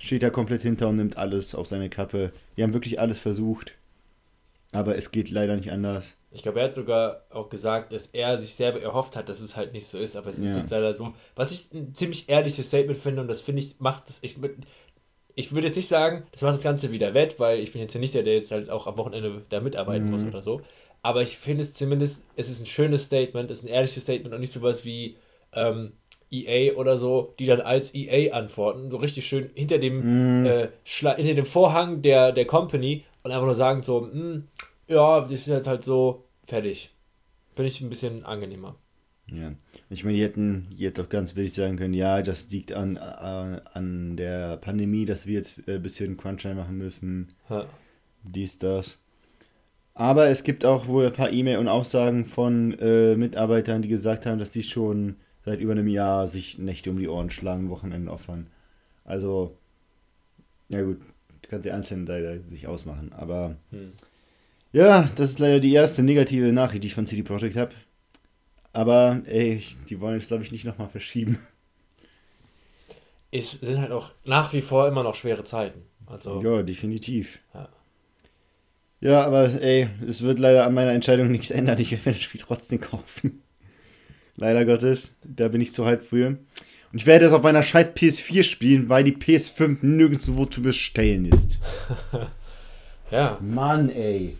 steht 0.00 0.22
da 0.22 0.30
komplett 0.30 0.62
hinter 0.62 0.88
und 0.88 0.96
nimmt 0.96 1.16
alles 1.16 1.54
auf 1.54 1.66
seine 1.66 1.88
Kappe. 1.88 2.32
Wir 2.54 2.64
haben 2.64 2.72
wirklich 2.72 2.98
alles 3.00 3.18
versucht, 3.18 3.74
aber 4.72 4.96
es 4.96 5.10
geht 5.10 5.30
leider 5.30 5.56
nicht 5.56 5.70
anders. 5.70 6.16
Ich 6.32 6.42
glaube, 6.42 6.60
er 6.60 6.66
hat 6.66 6.74
sogar 6.74 7.22
auch 7.30 7.48
gesagt, 7.48 7.92
dass 7.92 8.06
er 8.06 8.38
sich 8.38 8.54
selber 8.54 8.80
erhofft 8.80 9.16
hat, 9.16 9.28
dass 9.28 9.40
es 9.40 9.56
halt 9.56 9.72
nicht 9.72 9.86
so 9.86 9.98
ist, 9.98 10.16
aber 10.16 10.30
es 10.30 10.38
ja. 10.38 10.46
ist 10.46 10.56
jetzt 10.56 10.70
leider 10.70 10.94
so. 10.94 11.12
Was 11.34 11.50
ich 11.50 11.72
ein 11.72 11.94
ziemlich 11.94 12.28
ehrliches 12.28 12.66
Statement 12.68 12.98
finde 12.98 13.22
und 13.22 13.28
das 13.28 13.40
finde 13.40 13.62
ich, 13.62 13.80
macht 13.80 14.08
es. 14.08 14.18
Ich, 14.22 14.36
ich 15.34 15.52
würde 15.52 15.66
jetzt 15.66 15.76
nicht 15.76 15.88
sagen, 15.88 16.24
das 16.30 16.42
macht 16.42 16.54
das 16.54 16.62
Ganze 16.62 16.92
wieder 16.92 17.14
wett, 17.14 17.40
weil 17.40 17.58
ich 17.60 17.72
bin 17.72 17.80
jetzt 17.80 17.94
ja 17.94 18.00
nicht 18.00 18.14
der, 18.14 18.22
der 18.22 18.34
jetzt 18.34 18.52
halt 18.52 18.70
auch 18.70 18.86
am 18.86 18.96
Wochenende 18.96 19.42
da 19.48 19.60
mitarbeiten 19.60 20.04
mhm. 20.06 20.10
muss 20.12 20.24
oder 20.24 20.42
so. 20.42 20.60
Aber 21.02 21.22
ich 21.22 21.38
finde 21.38 21.62
es 21.62 21.74
zumindest, 21.74 22.26
es 22.36 22.50
ist 22.50 22.60
ein 22.60 22.66
schönes 22.66 23.04
Statement, 23.06 23.50
es 23.50 23.58
ist 23.58 23.64
ein 23.64 23.68
ehrliches 23.68 24.02
Statement 24.02 24.34
und 24.34 24.40
nicht 24.40 24.52
sowas 24.52 24.84
wie, 24.84 25.16
ähm, 25.52 25.92
EA 26.30 26.74
oder 26.76 26.96
so, 26.96 27.34
die 27.38 27.46
dann 27.46 27.60
als 27.60 27.94
EA 27.94 28.32
antworten, 28.34 28.90
so 28.90 28.96
richtig 28.98 29.26
schön 29.26 29.50
hinter 29.54 29.78
dem, 29.78 30.42
mm. 30.42 30.46
äh, 30.46 30.68
hinter 30.84 31.34
dem 31.34 31.44
Vorhang 31.44 32.02
der, 32.02 32.32
der 32.32 32.44
Company 32.44 33.04
und 33.22 33.32
einfach 33.32 33.44
nur 33.44 33.54
sagen 33.54 33.82
so, 33.82 34.10
hm, 34.10 34.44
ja, 34.86 35.20
das 35.22 35.32
ist 35.32 35.46
jetzt 35.48 35.66
halt 35.66 35.84
so 35.84 36.24
fertig. 36.46 36.90
Finde 37.52 37.70
ich 37.70 37.80
ein 37.80 37.90
bisschen 37.90 38.24
angenehmer. 38.24 38.76
Ja, 39.26 39.52
ich 39.90 40.04
meine, 40.04 40.16
die 40.16 40.24
hätten 40.24 40.68
jetzt 40.76 40.98
doch 40.98 41.08
ganz 41.08 41.34
billig 41.34 41.52
sagen 41.52 41.76
können, 41.76 41.94
ja, 41.94 42.22
das 42.22 42.50
liegt 42.50 42.72
an, 42.72 42.96
an, 42.96 43.60
an 43.72 44.16
der 44.16 44.56
Pandemie, 44.56 45.04
dass 45.04 45.26
wir 45.26 45.34
jetzt 45.34 45.68
ein 45.68 45.82
bisschen 45.82 46.16
Crunchtime 46.16 46.56
machen 46.56 46.76
müssen. 46.76 47.32
Ja. 47.48 47.66
Dies, 48.24 48.58
das. 48.58 48.98
Aber 50.00 50.28
es 50.28 50.44
gibt 50.44 50.64
auch 50.64 50.86
wohl 50.86 51.04
ein 51.04 51.12
paar 51.12 51.30
E-Mail 51.30 51.58
und 51.58 51.68
Aussagen 51.68 52.24
von 52.24 52.72
äh, 52.78 53.16
Mitarbeitern, 53.16 53.82
die 53.82 53.88
gesagt 53.88 54.24
haben, 54.24 54.38
dass 54.38 54.50
die 54.50 54.62
schon 54.62 55.16
seit 55.44 55.60
über 55.60 55.72
einem 55.72 55.88
Jahr 55.88 56.26
sich 56.26 56.58
Nächte 56.58 56.88
um 56.88 56.98
die 56.98 57.06
Ohren 57.06 57.28
schlagen, 57.28 57.68
Wochenenden 57.68 58.08
opfern. 58.08 58.46
Also, 59.04 59.58
ja 60.70 60.80
gut, 60.80 61.00
kannst 61.50 61.66
du 61.66 61.74
einzeln 61.74 62.06
leider 62.06 62.38
sich 62.48 62.66
ausmachen. 62.66 63.12
Aber 63.12 63.56
hm. 63.72 63.92
ja, 64.72 65.06
das 65.16 65.32
ist 65.32 65.38
leider 65.38 65.60
die 65.60 65.74
erste 65.74 66.02
negative 66.02 66.50
Nachricht, 66.50 66.82
die 66.82 66.88
ich 66.88 66.94
von 66.94 67.04
CD 67.04 67.22
Projekt 67.22 67.56
habe. 67.56 67.72
Aber 68.72 69.20
ey, 69.26 69.62
die 69.90 70.00
wollen 70.00 70.16
es 70.16 70.28
glaube 70.28 70.44
ich 70.44 70.50
nicht 70.50 70.64
nochmal 70.64 70.88
verschieben. 70.88 71.38
Es 73.30 73.50
sind 73.50 73.78
halt 73.78 73.92
auch 73.92 74.12
nach 74.24 74.54
wie 74.54 74.62
vor 74.62 74.88
immer 74.88 75.02
noch 75.02 75.14
schwere 75.14 75.44
Zeiten. 75.44 75.82
Also, 76.06 76.40
ja, 76.40 76.62
definitiv. 76.62 77.40
Ja. 77.52 77.68
Ja, 79.00 79.22
aber 79.24 79.62
ey, 79.62 79.88
es 80.06 80.22
wird 80.22 80.38
leider 80.38 80.66
an 80.66 80.74
meiner 80.74 80.92
Entscheidung 80.92 81.30
nichts 81.30 81.50
ändern. 81.50 81.78
Ich 81.78 81.92
werde 81.92 82.12
das 82.12 82.22
Spiel 82.22 82.40
trotzdem 82.40 82.80
kaufen. 82.80 83.42
Leider 84.36 84.64
Gottes. 84.64 85.14
Da 85.24 85.48
bin 85.48 85.60
ich 85.60 85.72
zu 85.72 85.86
halb 85.86 86.04
früh. 86.04 86.26
Und 86.26 86.98
ich 86.98 87.06
werde 87.06 87.26
es 87.26 87.32
auf 87.32 87.42
meiner 87.42 87.62
scheiß 87.62 87.90
PS4 87.90 88.42
spielen, 88.42 88.88
weil 88.88 89.04
die 89.04 89.16
PS5 89.16 89.78
nirgendwo 89.82 90.44
zu 90.44 90.60
bestellen 90.60 91.24
ist. 91.24 91.58
ja. 93.10 93.38
Mann, 93.40 93.90
ey. 93.90 94.36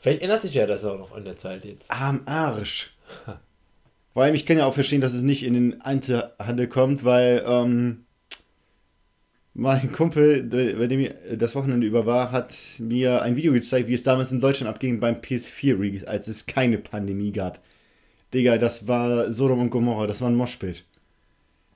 Vielleicht 0.00 0.22
ändert 0.22 0.42
sich 0.42 0.54
ja 0.54 0.66
das 0.66 0.84
auch 0.84 0.98
noch 0.98 1.16
in 1.16 1.24
der 1.24 1.36
Zeit 1.36 1.64
jetzt. 1.64 1.90
Am 1.90 2.22
Arsch. 2.26 2.94
Vor 4.12 4.22
allem, 4.22 4.34
ich 4.34 4.44
kann 4.44 4.58
ja 4.58 4.66
auch 4.66 4.74
verstehen, 4.74 5.00
dass 5.00 5.14
es 5.14 5.22
nicht 5.22 5.44
in 5.44 5.54
den 5.54 5.80
Einzelhandel 5.82 6.66
kommt, 6.66 7.04
weil 7.04 7.44
ähm, 7.46 8.04
mein 9.54 9.92
Kumpel, 9.92 10.42
bei 10.44 10.86
dem 10.86 11.00
ich 11.00 11.12
das 11.36 11.54
Wochenende 11.54 11.86
über 11.86 12.06
war, 12.06 12.32
hat 12.32 12.54
mir 12.78 13.22
ein 13.22 13.36
Video 13.36 13.52
gezeigt, 13.52 13.88
wie 13.88 13.94
es 13.94 14.02
damals 14.02 14.32
in 14.32 14.40
Deutschland 14.40 14.68
abging 14.68 14.98
beim 14.98 15.16
PS4-Release, 15.16 16.08
als 16.08 16.28
es 16.28 16.46
keine 16.46 16.78
Pandemie 16.78 17.32
gab. 17.32 17.60
Digga, 18.32 18.56
das 18.56 18.88
war 18.88 19.30
Sodom 19.32 19.60
und 19.60 19.70
Gomorra, 19.70 20.06
das 20.06 20.22
war 20.22 20.28
ein 20.28 20.36
Moshpit. 20.36 20.84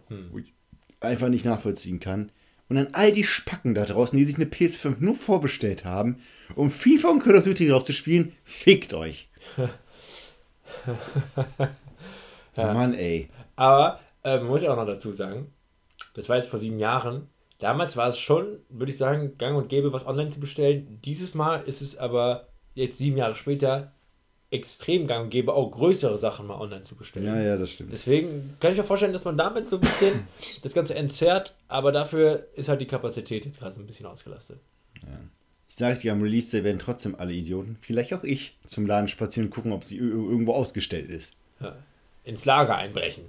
Hm. 0.09 0.29
Wo 0.33 0.39
ich 0.39 0.55
einfach 1.01 1.29
nicht 1.29 1.45
nachvollziehen 1.45 2.01
kann. 2.01 2.33
Und 2.69 2.77
dann 2.77 2.89
all 2.93 3.12
die 3.12 3.25
Spacken 3.25 3.75
da 3.75 3.85
draußen, 3.85 4.17
die 4.19 4.25
sich 4.25 4.37
eine 4.37 4.47
PS5 4.47 4.97
nur 4.99 5.15
vorbestellt 5.15 5.85
haben, 5.85 6.21
um 6.55 6.71
FIFA 6.71 7.11
und 7.11 7.21
Call 7.21 7.37
of 7.37 7.45
Duty 7.45 7.69
drauf 7.69 7.85
zu 7.85 7.93
spielen, 7.93 8.33
fickt 8.45 8.95
euch. 8.95 9.29
ja. 12.57 12.75
Mann, 12.75 12.95
ey. 12.95 13.29
Aber, 13.55 14.01
äh, 14.25 14.39
man 14.39 14.49
muss 14.49 14.62
ja 14.62 14.73
auch 14.73 14.77
noch 14.77 14.87
dazu 14.87 15.12
sagen, 15.12 15.53
das 16.15 16.29
war 16.29 16.37
jetzt 16.37 16.49
vor 16.49 16.59
sieben 16.59 16.79
Jahren. 16.79 17.29
Damals 17.59 17.97
war 17.97 18.09
es 18.09 18.19
schon, 18.19 18.59
würde 18.69 18.92
ich 18.92 18.99
sagen, 18.99 19.38
gang 19.38 19.57
und 19.57 19.69
gäbe, 19.69 19.92
was 19.92 20.07
online 20.07 20.29
zu 20.29 20.40
bestellen. 20.40 20.99
Dieses 21.05 21.35
Mal 21.35 21.62
ist 21.66 21.81
es 21.81 21.97
aber 21.97 22.49
jetzt 22.75 22.99
sieben 22.99 23.16
Jahre 23.16 23.35
später 23.35 23.92
extrem 24.51 25.07
gang 25.07 25.25
und 25.25 25.31
gäbe, 25.31 25.55
auch 25.55 25.71
größere 25.71 26.19
Sachen 26.19 26.47
mal 26.47 26.61
online 26.61 26.83
zu 26.83 26.97
bestellen. 26.97 27.27
Ja, 27.27 27.40
ja, 27.40 27.57
das 27.57 27.71
stimmt. 27.71 27.92
Deswegen 27.92 28.57
kann 28.61 28.73
ich 28.73 28.79
mir 28.79 28.85
vorstellen, 28.85 29.12
dass 29.12 29.25
man 29.25 29.37
damit 29.37 29.69
so 29.69 29.77
ein 29.77 29.81
bisschen 29.81 30.29
das 30.62 30.73
Ganze 30.73 30.95
entzerrt, 30.95 31.55
aber 31.69 31.92
dafür 31.92 32.47
ist 32.55 32.69
halt 32.69 32.81
die 32.81 32.87
Kapazität 32.87 33.45
jetzt 33.45 33.59
gerade 33.59 33.75
so 33.75 33.81
ein 33.81 33.87
bisschen 33.87 34.07
ausgelastet. 34.07 34.61
Ja. 35.03 35.19
Ich 35.69 35.75
sage 35.75 35.99
dir, 35.99 36.12
am 36.12 36.23
Release 36.23 36.51
Day 36.51 36.62
werden 36.62 36.79
trotzdem 36.79 37.16
alle 37.16 37.33
Idioten, 37.33 37.77
vielleicht 37.81 38.14
auch 38.14 38.23
ich, 38.23 38.57
zum 38.66 38.87
Laden 38.87 39.09
spazieren 39.09 39.49
und 39.49 39.51
gucken, 39.51 39.73
ob 39.73 39.83
sie 39.83 39.97
irgendwo 39.97 40.53
ausgestellt 40.53 41.09
ist. 41.09 41.33
Ja. 41.61 41.77
Ins 42.23 42.45
Lager 42.45 42.77
einbrechen. 42.77 43.25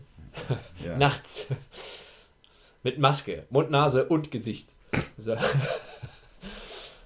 Ja. 0.85 0.97
Nachts. 0.97 1.47
Mit 2.83 2.99
Maske, 2.99 3.45
Mund, 3.49 3.71
Nase 3.71 4.05
und 4.05 4.31
Gesicht. 4.31 4.69
So. 5.17 5.35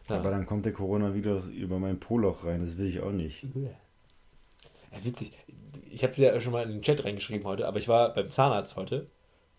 Aber 0.07 0.31
dann 0.31 0.45
kommt 0.45 0.65
der 0.65 0.73
Coronavirus 0.73 1.47
über 1.47 1.79
mein 1.79 1.99
Poloch 1.99 2.43
rein, 2.43 2.65
das 2.65 2.77
will 2.77 2.87
ich 2.87 2.99
auch 2.99 3.11
nicht. 3.11 3.43
Ja, 3.43 5.03
witzig. 5.03 5.31
Ich 5.89 6.03
habe 6.03 6.11
es 6.11 6.17
ja 6.17 6.39
schon 6.39 6.51
mal 6.51 6.63
in 6.63 6.69
den 6.71 6.81
Chat 6.81 7.05
reingeschrieben 7.05 7.45
heute, 7.45 7.67
aber 7.67 7.77
ich 7.77 7.87
war 7.87 8.13
beim 8.13 8.29
Zahnarzt 8.29 8.75
heute 8.75 9.07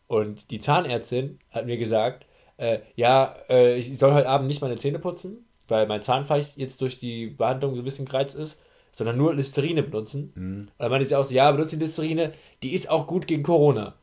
und 0.07 0.51
die 0.51 0.59
Zahnärztin 0.59 1.39
hat 1.51 1.67
mir 1.67 1.79
gesagt, 1.79 2.27
äh, 2.59 2.81
ja, 2.97 3.35
äh, 3.49 3.79
ich 3.79 3.97
soll 3.99 4.13
heute 4.13 4.29
Abend 4.29 4.47
nicht 4.47 4.61
meine 4.61 4.77
Zähne 4.77 4.99
putzen, 4.99 5.47
weil 5.69 5.87
mein 5.87 6.03
Zahnfleisch 6.03 6.57
jetzt 6.57 6.81
durch 6.81 6.99
die 6.99 7.29
Behandlung 7.29 7.75
so 7.75 7.81
ein 7.81 7.85
bisschen 7.85 8.07
gereizt 8.07 8.35
ist, 8.35 8.61
sondern 8.91 9.17
nur 9.17 9.35
Listerine 9.35 9.83
benutzen. 9.83 10.33
Mhm. 10.35 10.61
Und 10.61 10.73
dann 10.79 10.91
meinte 10.91 11.07
sie 11.07 11.17
auch 11.17 11.25
so, 11.25 11.35
ja, 11.35 11.51
benutze 11.51 11.77
die 11.77 11.85
Listerine, 11.85 12.33
die 12.63 12.75
ist 12.75 12.91
auch 12.91 13.07
gut 13.07 13.27
gegen 13.27 13.43
Corona. 13.43 13.95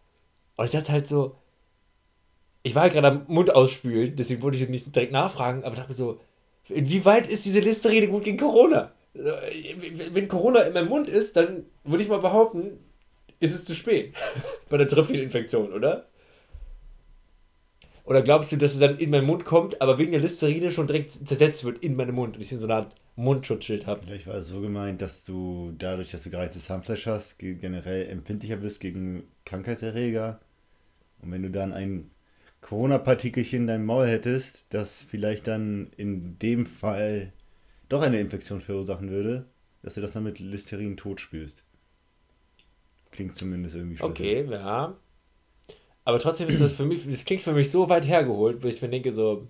Und 0.56 0.66
ich 0.66 0.72
dachte 0.72 0.92
halt 0.92 1.08
so, 1.08 1.36
ich 2.64 2.76
war 2.76 2.84
halt 2.84 2.94
gerade 2.94 3.08
am 3.08 3.26
Mund 3.28 3.54
ausspülen, 3.54 4.16
deswegen 4.16 4.42
wollte 4.42 4.58
ich 4.58 4.68
nicht 4.70 4.96
direkt 4.96 5.12
nachfragen, 5.12 5.64
aber 5.64 5.76
dachte 5.76 5.92
mir 5.92 5.96
so, 5.96 6.20
inwieweit 6.68 7.28
ist 7.28 7.46
diese 7.46 7.60
Listerine 7.60 8.08
gut 8.08 8.24
gegen 8.24 8.38
Corona? 8.38 8.92
wenn 9.14 10.28
Corona 10.28 10.62
in 10.62 10.74
meinem 10.74 10.90
Mund 10.90 11.10
ist, 11.10 11.36
dann 11.36 11.66
würde 11.84 12.04
ich 12.04 12.10
mal 12.10 12.20
behaupten, 12.20 12.80
ist 13.40 13.56
es 13.56 13.66
zu 13.66 13.74
spät 13.74 14.14
bei 14.70 14.78
der 14.78 14.88
Tröpfcheninfektion, 14.88 15.74
oder? 15.74 16.06
Oder 18.06 18.22
glaubst 18.22 18.52
du, 18.52 18.58
dass 18.58 18.74
es 18.74 18.80
dann 18.80 18.98
in 18.98 19.12
meinen 19.12 19.28
Mund 19.28 19.46
kommt, 19.46 19.82
aber 19.82 19.98
wegen 20.00 20.12
der 20.12 20.22
Listerine 20.22 20.72
schon 20.72 20.88
direkt 20.88 21.12
zersetzt 21.28 21.64
wird 21.64 21.84
in 21.84 21.96
meinem 21.96 22.16
Mund 22.16 22.36
und 22.36 22.42
ich 22.42 22.50
so 22.50 22.66
eine 22.66 22.76
Art 22.76 22.96
Mundschutzschild 23.16 23.86
habe? 23.86 24.02
Vielleicht 24.04 24.26
war 24.26 24.36
es 24.36 24.48
so 24.48 24.62
gemeint, 24.62 25.02
dass 25.02 25.26
du 25.26 25.74
dadurch, 25.78 26.12
dass 26.12 26.24
du 26.24 26.32
gereiztes 26.32 26.66
Zahnfleisch 26.66 27.06
hast, 27.06 27.38
generell 27.38 28.08
empfindlicher 28.08 28.58
bist 28.58 28.80
gegen 28.80 29.24
Krankheitserreger. 29.46 30.40
Und 31.22 31.32
wenn 31.32 31.44
du 31.44 31.52
dann 31.52 31.72
ein 31.72 32.10
Corona-Partikelchen 32.70 33.62
in 33.62 33.68
deinem 33.68 33.86
Maul 33.88 34.08
hättest, 34.08 34.68
das 34.76 35.02
vielleicht 35.02 35.48
dann 35.48 35.90
in 35.98 36.38
dem 36.38 36.68
Fall 36.68 37.34
doch 37.90 38.04
eine 38.04 38.20
Infektion 38.20 38.62
verursachen 38.62 39.10
würde, 39.10 39.48
dass 39.82 39.96
du 39.96 40.02
das 40.02 40.14
dann 40.14 40.24
mit 40.24 40.38
Listerin 40.38 40.96
tot 40.96 41.20
spürst. 41.20 41.64
Klingt 43.10 43.36
zumindest 43.36 43.74
irgendwie 43.74 43.98
schlüssig. 43.98 44.12
Okay, 44.12 44.48
ja. 44.52 44.96
Aber 46.06 46.20
trotzdem 46.20 46.48
ist 46.48 46.62
das 46.62 46.74
für 46.74 46.86
mich, 46.86 47.10
das 47.10 47.26
klingt 47.26 47.42
für 47.42 47.54
mich 47.54 47.72
so 47.72 47.90
weit 47.90 48.06
hergeholt, 48.06 48.62
wo 48.62 48.68
ich 48.68 48.80
mir 48.84 48.90
denke, 48.90 49.14
so. 49.14 49.48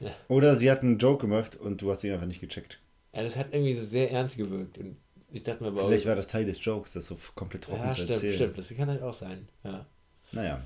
Ja. 0.00 0.12
Oder 0.28 0.56
sie 0.56 0.70
hat 0.70 0.80
einen 0.80 0.96
Joke 0.96 1.26
gemacht 1.26 1.56
und 1.56 1.82
du 1.82 1.90
hast 1.90 2.04
ihn 2.04 2.12
einfach 2.14 2.26
nicht 2.26 2.40
gecheckt. 2.40 2.80
Ja, 3.12 3.22
das 3.22 3.36
hat 3.36 3.52
irgendwie 3.52 3.74
so 3.74 3.84
sehr 3.84 4.10
ernst 4.10 4.38
gewirkt. 4.38 4.78
Und 4.78 4.96
ich 5.30 5.42
dachte 5.42 5.62
mir 5.62 5.68
aber 5.68 5.88
Vielleicht 5.88 6.06
war 6.06 6.16
das 6.16 6.28
Teil 6.28 6.46
des 6.46 6.64
Jokes, 6.64 6.94
das 6.94 7.06
so 7.06 7.18
komplett 7.34 7.64
trocken 7.64 7.82
ja, 7.82 7.90
zu 7.90 7.96
stimmt, 7.96 8.10
erzählen. 8.12 8.34
stimmt, 8.34 8.56
das 8.56 8.74
kann 8.74 8.88
halt 8.88 9.02
auch 9.02 9.12
sein. 9.12 9.46
Ja. 9.62 9.84
Naja. 10.32 10.62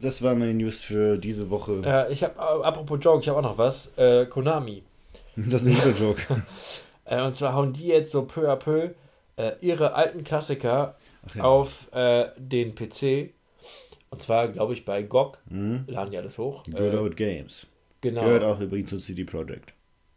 Ja. 0.00 0.06
Das 0.06 0.22
war 0.22 0.34
meine 0.34 0.54
News 0.54 0.82
für 0.82 1.18
diese 1.18 1.50
Woche. 1.50 1.82
Äh, 1.84 2.12
ich 2.12 2.24
habe, 2.24 2.34
äh, 2.38 2.64
apropos 2.64 2.98
Joke, 3.02 3.20
ich 3.20 3.28
habe 3.28 3.38
auch 3.38 3.42
noch 3.42 3.58
was. 3.58 3.96
Äh, 3.96 4.26
Konami. 4.26 4.82
Das 5.36 5.62
ist 5.62 5.68
ein 5.68 5.74
guter 5.74 5.98
Joke. 5.98 6.22
äh, 7.04 7.22
und 7.22 7.34
zwar 7.34 7.54
hauen 7.54 7.72
die 7.72 7.86
jetzt 7.86 8.12
so 8.12 8.22
peu 8.24 8.50
à 8.50 8.56
peu 8.56 8.90
äh, 9.36 9.52
ihre 9.60 9.94
alten 9.94 10.24
Klassiker 10.24 10.96
ja. 11.34 11.44
auf 11.44 11.88
äh, 11.92 12.28
den 12.36 12.74
PC 12.74 13.32
und 14.10 14.20
zwar, 14.20 14.48
glaube 14.48 14.72
ich, 14.72 14.84
bei 14.84 15.02
GOG 15.02 15.38
mhm. 15.48 15.84
laden 15.86 16.10
die 16.10 16.18
alles 16.18 16.36
hoch. 16.36 16.64
Good 16.64 16.80
äh, 16.80 16.96
Old 16.96 17.16
Games. 17.16 17.66
Genau. 18.00 18.22
Gehört 18.22 18.44
auch 18.44 18.60
übrigens 18.60 18.90
zu 18.90 18.98
CD 18.98 19.24
Projekt. 19.24 19.72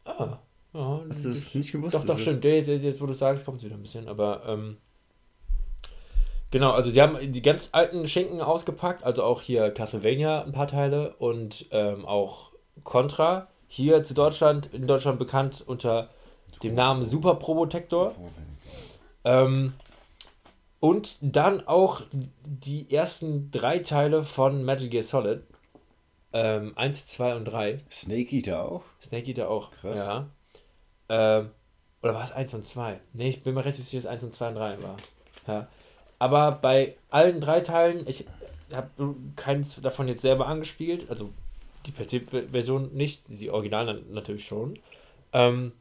Ah. 0.06 0.40
Ja, 0.74 1.02
Hast 1.08 1.26
du 1.26 1.30
das 1.30 1.54
nicht 1.54 1.72
gewusst? 1.72 1.94
Doch, 1.94 2.06
doch, 2.06 2.18
stimmt. 2.18 2.44
Jetzt, 2.44 2.68
jetzt, 2.68 3.00
wo 3.00 3.06
du 3.06 3.14
sagst, 3.14 3.46
kommt 3.46 3.60
es 3.60 3.64
wieder 3.64 3.76
ein 3.76 3.82
bisschen. 3.84 4.08
Aber, 4.08 4.44
ähm, 4.48 4.78
genau, 6.54 6.72
also 6.72 6.92
die 6.92 7.02
haben 7.02 7.18
die 7.34 7.42
ganz 7.42 7.70
alten 7.74 8.08
Schinken 8.08 8.40
ausgepackt. 8.40 9.04
Also 9.04 9.24
auch 9.24 9.42
hier 9.42 9.72
Castlevania 9.72 10.44
ein 10.44 10.54
paar 10.54 10.68
Teile 10.68 11.16
und 11.18 11.66
ähm, 11.72 12.06
auch 12.06 12.52
Contra. 12.84 13.48
Hier 13.68 14.04
zu 14.04 14.14
Deutschland, 14.14 14.70
in 14.72 14.88
Deutschland 14.88 15.18
bekannt 15.20 15.64
unter 15.66 16.10
dem 16.62 16.76
Namen 16.76 17.04
Super 17.04 17.36
Probotector. 17.36 18.14
Ähm, 19.26 19.74
und 20.80 21.18
dann 21.22 21.66
auch 21.68 22.02
die 22.46 22.94
ersten 22.94 23.50
drei 23.52 23.80
Teile 23.80 24.24
von 24.24 24.64
Metal 24.64 24.88
Gear 24.90 25.04
Solid. 25.04 25.42
Ähm, 26.34 26.74
1, 26.76 27.08
2 27.08 27.36
und 27.36 27.46
3. 27.46 27.78
Snake 27.92 28.36
Eater 28.36 28.64
auch? 28.66 28.84
Snake 29.02 29.30
Eater 29.30 29.50
auch, 29.50 29.72
Krass. 29.72 29.96
ja. 29.96 30.28
Ähm, 31.10 31.52
oder 32.02 32.14
war 32.14 32.24
es 32.24 32.32
1 32.32 32.54
und 32.54 32.66
2? 32.66 33.00
Ne, 33.14 33.30
ich 33.30 33.44
bin 33.44 33.54
mir 33.54 33.64
recht 33.64 33.78
sicher, 33.78 33.98
dass 33.98 34.06
1 34.08 34.24
und 34.24 34.34
2 34.34 34.48
und 34.50 34.56
3 34.56 34.84
war. 34.84 34.98
Ja. 35.48 35.68
Aber 36.24 36.54
bei 36.54 36.96
allen 37.10 37.42
drei 37.42 37.60
Teilen, 37.60 38.08
ich 38.08 38.26
habe 38.72 39.14
keins 39.36 39.82
davon 39.82 40.08
jetzt 40.08 40.22
selber 40.22 40.48
angespielt, 40.48 41.10
also 41.10 41.32
die 41.86 41.92
PC-Version 41.92 42.94
nicht, 42.94 43.24
die 43.28 43.50
Original 43.50 44.02
natürlich 44.10 44.46
schon. 44.46 44.80
Ähm, 45.34 45.74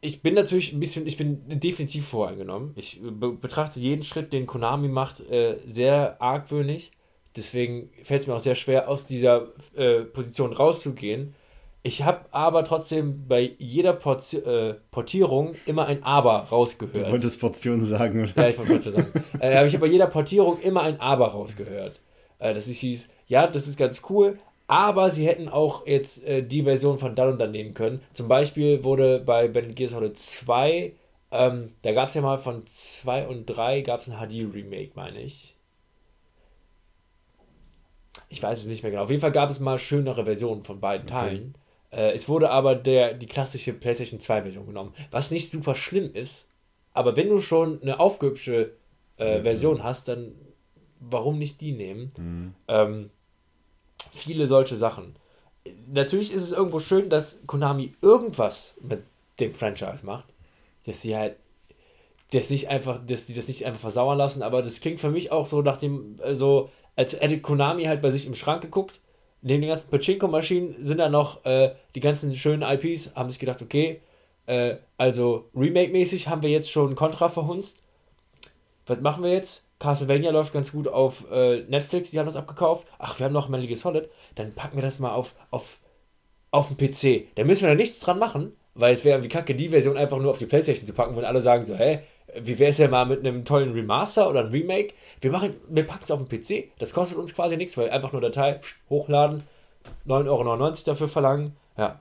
ich 0.00 0.22
bin 0.22 0.32
natürlich 0.32 0.72
ein 0.72 0.80
bisschen, 0.80 1.06
ich 1.06 1.18
bin 1.18 1.60
definitiv 1.60 2.08
voreingenommen. 2.08 2.72
Ich 2.74 3.02
be 3.02 3.32
betrachte 3.32 3.80
jeden 3.80 4.02
Schritt, 4.02 4.32
den 4.32 4.46
Konami 4.46 4.88
macht, 4.88 5.20
äh, 5.28 5.58
sehr 5.66 6.16
argwöhnig. 6.22 6.92
Deswegen 7.36 7.90
fällt 8.02 8.22
es 8.22 8.26
mir 8.28 8.34
auch 8.34 8.40
sehr 8.40 8.54
schwer, 8.54 8.88
aus 8.88 9.04
dieser 9.04 9.48
äh, 9.76 10.04
Position 10.04 10.54
rauszugehen. 10.54 11.34
Ich 11.82 12.02
habe 12.02 12.26
aber 12.30 12.64
trotzdem 12.64 13.26
bei 13.26 13.52
jeder 13.58 13.94
Porti 13.94 14.36
äh, 14.36 14.74
Portierung 14.90 15.54
immer 15.64 15.86
ein 15.86 16.02
Aber 16.02 16.40
rausgehört. 16.50 17.06
Du 17.06 17.10
wolltest 17.10 17.40
Portion 17.40 17.82
sagen, 17.82 18.24
oder? 18.24 18.32
Ja, 18.36 18.48
ich 18.50 18.58
wollte 18.58 18.72
Portion 18.72 18.94
sagen. 18.94 19.24
äh, 19.40 19.66
ich 19.66 19.72
habe 19.72 19.86
bei 19.86 19.92
jeder 19.92 20.06
Portierung 20.06 20.60
immer 20.60 20.82
ein 20.82 21.00
Aber 21.00 21.28
rausgehört. 21.28 22.00
Äh, 22.38 22.52
dass 22.52 22.68
ich 22.68 22.80
hieß, 22.80 23.08
ja, 23.28 23.46
das 23.46 23.66
ist 23.66 23.78
ganz 23.78 24.02
cool, 24.10 24.38
aber 24.66 25.10
sie 25.10 25.26
hätten 25.26 25.48
auch 25.48 25.86
jetzt 25.86 26.24
äh, 26.26 26.42
die 26.42 26.64
Version 26.64 26.98
von 26.98 27.14
dann 27.14 27.32
und 27.32 27.38
dann 27.38 27.50
nehmen 27.50 27.72
können. 27.72 28.02
Zum 28.12 28.28
Beispiel 28.28 28.84
wurde 28.84 29.18
bei 29.18 29.48
Ben 29.48 29.74
Gears 29.74 29.92
Solid 29.92 30.18
2, 30.18 30.92
ähm, 31.32 31.72
da 31.82 31.92
gab 31.92 32.08
es 32.08 32.14
ja 32.14 32.22
mal 32.22 32.38
von 32.38 32.66
2 32.66 33.28
und 33.28 33.46
3 33.46 33.80
gab 33.82 34.00
es 34.00 34.08
ein 34.08 34.18
HD-Remake, 34.18 34.92
meine 34.94 35.20
ich. 35.22 35.56
Ich 38.28 38.42
weiß 38.42 38.58
es 38.58 38.66
nicht 38.66 38.82
mehr 38.82 38.90
genau. 38.90 39.04
Auf 39.04 39.10
jeden 39.10 39.20
Fall 39.20 39.32
gab 39.32 39.50
es 39.50 39.60
mal 39.60 39.78
schönere 39.78 40.24
Versionen 40.24 40.64
von 40.64 40.80
beiden 40.80 41.06
okay. 41.06 41.14
Teilen. 41.14 41.54
Äh, 41.90 42.12
es 42.12 42.28
wurde 42.28 42.50
aber 42.50 42.74
der, 42.74 43.14
die 43.14 43.26
klassische 43.26 43.72
PlayStation 43.72 44.20
2 44.20 44.42
Version 44.42 44.66
genommen, 44.66 44.94
was 45.10 45.30
nicht 45.30 45.50
super 45.50 45.74
schlimm 45.74 46.12
ist. 46.14 46.48
Aber 46.92 47.16
wenn 47.16 47.28
du 47.28 47.40
schon 47.40 47.80
eine 47.82 48.00
aufgehübsche 48.00 48.72
äh, 49.18 49.38
mhm. 49.38 49.42
Version 49.42 49.82
hast, 49.82 50.08
dann 50.08 50.32
warum 51.00 51.38
nicht 51.38 51.60
die 51.60 51.72
nehmen? 51.72 52.12
Mhm. 52.16 52.54
Ähm, 52.68 53.10
viele 54.12 54.46
solche 54.46 54.76
Sachen. 54.76 55.16
Natürlich 55.92 56.32
ist 56.32 56.42
es 56.42 56.52
irgendwo 56.52 56.78
schön, 56.78 57.10
dass 57.10 57.42
Konami 57.46 57.94
irgendwas 58.02 58.76
mit 58.80 59.02
dem 59.40 59.54
Franchise 59.54 60.04
macht. 60.04 60.24
Dass 60.84 61.02
sie 61.02 61.16
halt 61.16 61.36
das 62.32 62.50
nicht 62.50 62.68
einfach, 62.68 63.00
dass 63.04 63.26
die 63.26 63.34
das 63.34 63.48
nicht 63.48 63.66
einfach 63.66 63.80
versauern 63.80 64.18
lassen, 64.18 64.42
aber 64.42 64.62
das 64.62 64.80
klingt 64.80 65.00
für 65.00 65.10
mich 65.10 65.32
auch 65.32 65.46
so 65.46 65.62
nach 65.62 65.76
dem, 65.76 66.16
also, 66.22 66.70
als 66.94 67.20
hätte 67.20 67.40
Konami 67.40 67.84
halt 67.84 68.02
bei 68.02 68.10
sich 68.10 68.26
im 68.26 68.34
Schrank 68.34 68.62
geguckt. 68.62 69.00
Neben 69.42 69.62
den 69.62 69.70
ganzen 69.70 69.90
Pachinko-Maschinen 69.90 70.76
sind 70.78 70.98
da 70.98 71.08
noch 71.08 71.44
äh, 71.44 71.74
die 71.94 72.00
ganzen 72.00 72.34
schönen 72.36 72.62
IPs, 72.62 73.14
haben 73.14 73.30
sich 73.30 73.38
gedacht, 73.38 73.62
okay, 73.62 74.00
äh, 74.46 74.76
also 74.98 75.48
Remake-mäßig 75.54 76.28
haben 76.28 76.42
wir 76.42 76.50
jetzt 76.50 76.70
schon 76.70 76.94
Contra 76.94 77.28
verhunzt. 77.28 77.82
Was 78.86 79.00
machen 79.00 79.22
wir 79.22 79.32
jetzt? 79.32 79.64
Castlevania 79.78 80.30
läuft 80.30 80.52
ganz 80.52 80.72
gut 80.72 80.88
auf 80.88 81.24
äh, 81.30 81.62
Netflix, 81.62 82.10
die 82.10 82.18
haben 82.18 82.26
das 82.26 82.36
abgekauft. 82.36 82.86
Ach, 82.98 83.18
wir 83.18 83.26
haben 83.26 83.32
noch 83.32 83.48
Metal 83.48 83.66
Gear 83.66 83.78
Solid. 83.78 84.10
Dann 84.34 84.52
packen 84.52 84.76
wir 84.76 84.82
das 84.82 84.98
mal 84.98 85.12
auf, 85.12 85.34
auf, 85.50 85.78
auf 86.50 86.68
den 86.68 86.76
PC. 86.76 87.34
Da 87.34 87.44
müssen 87.44 87.62
wir 87.62 87.70
da 87.70 87.74
nichts 87.74 88.00
dran 88.00 88.18
machen, 88.18 88.52
weil 88.74 88.92
es 88.92 89.04
wäre 89.04 89.16
irgendwie 89.16 89.30
kacke, 89.30 89.54
die 89.54 89.70
Version 89.70 89.96
einfach 89.96 90.18
nur 90.18 90.30
auf 90.30 90.38
die 90.38 90.46
Playstation 90.46 90.84
zu 90.84 90.92
packen, 90.92 91.16
wenn 91.16 91.24
alle 91.24 91.40
sagen 91.40 91.62
so, 91.62 91.74
hä, 91.74 92.00
wie 92.42 92.58
wäre 92.58 92.70
es 92.70 92.78
ja 92.78 92.88
mal 92.88 93.06
mit 93.06 93.20
einem 93.20 93.44
tollen 93.44 93.72
Remaster 93.72 94.28
oder 94.28 94.40
einem 94.40 94.50
Remake? 94.50 94.94
Wir, 95.20 95.30
machen, 95.30 95.56
wir 95.68 95.84
packen 95.84 96.04
es 96.04 96.10
auf 96.10 96.22
den 96.22 96.28
PC. 96.28 96.70
Das 96.78 96.92
kostet 96.92 97.18
uns 97.18 97.34
quasi 97.34 97.56
nichts, 97.56 97.76
weil 97.76 97.90
einfach 97.90 98.12
nur 98.12 98.20
Datei 98.20 98.60
hochladen, 98.88 99.42
9,99 100.06 100.28
Euro 100.28 100.70
dafür 100.84 101.08
verlangen. 101.08 101.56
Ja. 101.76 102.00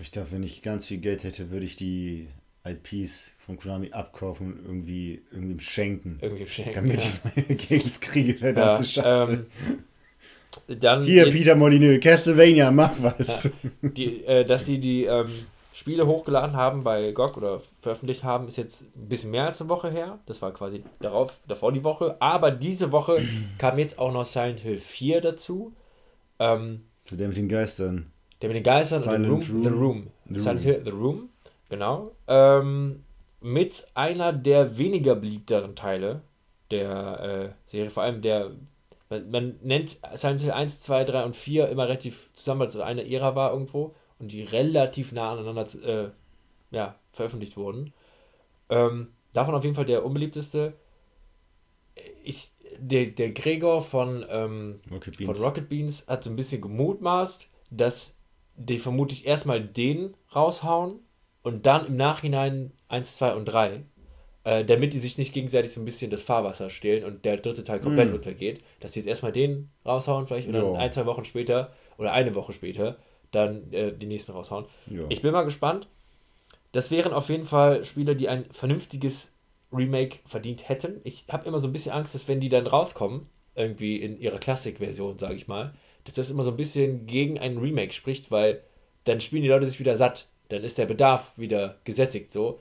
Ich 0.00 0.12
glaube, 0.12 0.28
wenn 0.30 0.42
ich 0.42 0.62
ganz 0.62 0.86
viel 0.86 0.98
Geld 0.98 1.24
hätte, 1.24 1.50
würde 1.50 1.66
ich 1.66 1.76
die 1.76 2.28
IPs 2.64 3.34
von 3.38 3.56
Konami 3.56 3.90
abkaufen 3.92 4.52
und 4.52 4.64
irgendwie 4.64 5.22
irgendwem 5.32 5.60
schenken. 5.60 6.18
Irgendwie 6.20 6.46
schenken. 6.46 6.74
Damit 6.74 7.00
ja. 7.00 7.08
ich 7.08 7.46
meine 7.46 7.56
Games 7.68 8.00
kriege, 8.00 8.34
verdammte 8.34 8.82
ja, 8.82 9.02
Scheiße. 9.02 9.32
Ähm, 9.32 9.46
dann 10.80 11.04
Hier, 11.04 11.30
Peter 11.30 11.54
Molyneux, 11.54 12.00
Castlevania, 12.00 12.70
mach 12.70 12.92
was. 13.00 13.44
Ja, 13.44 13.50
die, 13.90 14.24
äh, 14.24 14.44
dass 14.44 14.64
die 14.66 14.78
die 14.78 15.04
ähm, 15.04 15.46
Spiele 15.78 16.08
hochgeladen 16.08 16.56
haben 16.56 16.82
bei 16.82 17.12
GOG 17.12 17.36
oder 17.36 17.62
veröffentlicht 17.80 18.24
haben, 18.24 18.48
ist 18.48 18.56
jetzt 18.56 18.82
ein 18.96 19.08
bisschen 19.08 19.30
mehr 19.30 19.44
als 19.44 19.60
eine 19.60 19.70
Woche 19.70 19.88
her. 19.88 20.18
Das 20.26 20.42
war 20.42 20.52
quasi 20.52 20.82
darauf, 20.98 21.38
davor 21.46 21.70
die 21.70 21.84
Woche. 21.84 22.16
Aber 22.18 22.50
diese 22.50 22.90
Woche 22.90 23.22
kam 23.58 23.78
jetzt 23.78 23.96
auch 23.96 24.12
noch 24.12 24.24
Silent 24.24 24.58
Hill 24.58 24.78
4 24.78 25.20
dazu. 25.20 25.72
Ähm, 26.40 26.82
der 27.12 27.28
mit 27.28 27.36
den 27.36 27.48
Geistern. 27.48 28.10
Der 28.42 28.48
mit 28.48 28.56
den 28.56 28.64
Geistern 28.64 29.02
Silent 29.02 29.28
und 29.28 29.42
The 29.44 29.52
Room. 29.52 29.62
The 29.62 29.68
Room. 29.68 30.06
The 30.28 30.40
Silent. 30.40 30.62
Hill 30.62 30.82
The 30.84 30.90
Room. 30.90 31.28
Genau. 31.68 32.10
Ähm, 32.26 33.04
mit 33.40 33.86
einer 33.94 34.32
der 34.32 34.78
weniger 34.78 35.14
beliebteren 35.14 35.76
Teile 35.76 36.22
der 36.72 37.20
äh, 37.20 37.70
Serie, 37.70 37.90
vor 37.90 38.02
allem 38.02 38.20
der, 38.20 38.50
man, 39.10 39.30
man, 39.30 39.54
nennt 39.62 39.96
Silent 40.14 40.40
Hill 40.40 40.50
1, 40.50 40.80
2, 40.80 41.04
3 41.04 41.24
und 41.24 41.36
4 41.36 41.68
immer 41.68 41.84
relativ 41.84 42.30
zusammen, 42.32 42.62
weil 42.62 42.66
es 42.66 42.76
eine 42.76 43.08
Ära 43.08 43.36
war 43.36 43.52
irgendwo 43.52 43.94
und 44.18 44.32
die 44.32 44.42
relativ 44.42 45.12
nah 45.12 45.32
aneinander 45.32 45.66
äh, 45.84 46.10
ja, 46.70 46.96
veröffentlicht 47.12 47.56
wurden. 47.56 47.92
Ähm, 48.68 49.08
davon 49.32 49.54
auf 49.54 49.64
jeden 49.64 49.76
Fall 49.76 49.86
der 49.86 50.04
unbeliebteste. 50.04 50.74
Ich, 52.24 52.52
der, 52.78 53.06
der 53.06 53.30
Gregor 53.30 53.80
von, 53.80 54.24
ähm, 54.28 54.80
Rocket 54.90 55.16
von 55.16 55.36
Rocket 55.36 55.68
Beans 55.68 56.06
hat 56.08 56.22
so 56.22 56.30
ein 56.30 56.36
bisschen 56.36 56.60
gemutmaßt, 56.60 57.48
dass 57.70 58.18
die 58.56 58.78
vermutlich 58.78 59.26
erstmal 59.26 59.62
den 59.62 60.14
raushauen 60.34 61.00
und 61.42 61.66
dann 61.66 61.86
im 61.86 61.96
Nachhinein 61.96 62.72
1, 62.88 63.16
2 63.16 63.34
und 63.34 63.44
3, 63.46 63.82
äh, 64.44 64.64
damit 64.64 64.92
die 64.92 64.98
sich 64.98 65.16
nicht 65.16 65.32
gegenseitig 65.32 65.72
so 65.72 65.80
ein 65.80 65.84
bisschen 65.84 66.10
das 66.10 66.22
Fahrwasser 66.22 66.70
stehlen 66.70 67.04
und 67.04 67.24
der 67.24 67.36
dritte 67.36 67.64
Teil 67.64 67.80
komplett 67.80 68.10
mm. 68.10 68.14
untergeht, 68.14 68.62
dass 68.80 68.92
sie 68.92 69.00
jetzt 69.00 69.06
erstmal 69.06 69.32
den 69.32 69.70
raushauen 69.86 70.26
vielleicht 70.26 70.48
und 70.48 70.54
dann 70.54 70.76
ein, 70.76 70.92
zwei 70.92 71.06
Wochen 71.06 71.24
später 71.24 71.72
oder 71.96 72.12
eine 72.12 72.34
Woche 72.34 72.52
später 72.52 72.98
dann 73.30 73.72
äh, 73.72 73.92
die 73.92 74.06
nächsten 74.06 74.32
raushauen. 74.32 74.66
Jo. 74.86 75.06
Ich 75.08 75.22
bin 75.22 75.32
mal 75.32 75.44
gespannt. 75.44 75.88
Das 76.72 76.90
wären 76.90 77.12
auf 77.12 77.28
jeden 77.28 77.46
Fall 77.46 77.84
Spiele, 77.84 78.14
die 78.14 78.28
ein 78.28 78.44
vernünftiges 78.50 79.34
Remake 79.72 80.18
verdient 80.24 80.68
hätten. 80.68 81.00
Ich 81.04 81.24
habe 81.30 81.46
immer 81.46 81.58
so 81.58 81.68
ein 81.68 81.72
bisschen 81.72 81.92
Angst, 81.92 82.14
dass 82.14 82.28
wenn 82.28 82.40
die 82.40 82.48
dann 82.48 82.66
rauskommen, 82.66 83.26
irgendwie 83.54 83.96
in 83.96 84.18
ihrer 84.18 84.38
Klassikversion, 84.38 85.18
sage 85.18 85.34
ich 85.34 85.48
mal, 85.48 85.74
dass 86.04 86.14
das 86.14 86.30
immer 86.30 86.44
so 86.44 86.50
ein 86.50 86.56
bisschen 86.56 87.06
gegen 87.06 87.38
ein 87.38 87.58
Remake 87.58 87.92
spricht, 87.92 88.30
weil 88.30 88.62
dann 89.04 89.20
spielen 89.20 89.42
die 89.42 89.48
Leute 89.48 89.66
sich 89.66 89.80
wieder 89.80 89.96
satt. 89.96 90.28
Dann 90.48 90.62
ist 90.62 90.78
der 90.78 90.86
Bedarf 90.86 91.32
wieder 91.36 91.76
gesättigt 91.84 92.32
so. 92.32 92.60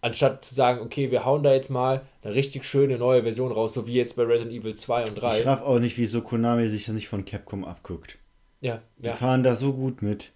Anstatt 0.00 0.44
zu 0.44 0.54
sagen, 0.54 0.80
okay, 0.80 1.10
wir 1.10 1.24
hauen 1.24 1.42
da 1.42 1.52
jetzt 1.52 1.70
mal 1.70 2.02
eine 2.22 2.34
richtig 2.34 2.64
schöne 2.64 2.98
neue 2.98 3.22
Version 3.22 3.52
raus, 3.52 3.74
so 3.74 3.86
wie 3.86 3.94
jetzt 3.94 4.16
bei 4.16 4.22
Resident 4.22 4.54
Evil 4.54 4.74
2 4.74 5.04
und 5.04 5.20
3. 5.20 5.40
Ich 5.40 5.46
raff 5.46 5.62
auch 5.62 5.80
nicht, 5.80 5.98
wieso 5.98 6.22
Konami 6.22 6.68
sich 6.68 6.86
das 6.86 6.94
nicht 6.94 7.08
von 7.08 7.24
Capcom 7.24 7.64
abguckt. 7.64 8.18
Ja, 8.60 8.80
Die 8.98 9.06
ja. 9.06 9.14
fahren 9.14 9.42
da 9.42 9.54
so 9.54 9.72
gut 9.72 10.02
mit. 10.02 10.32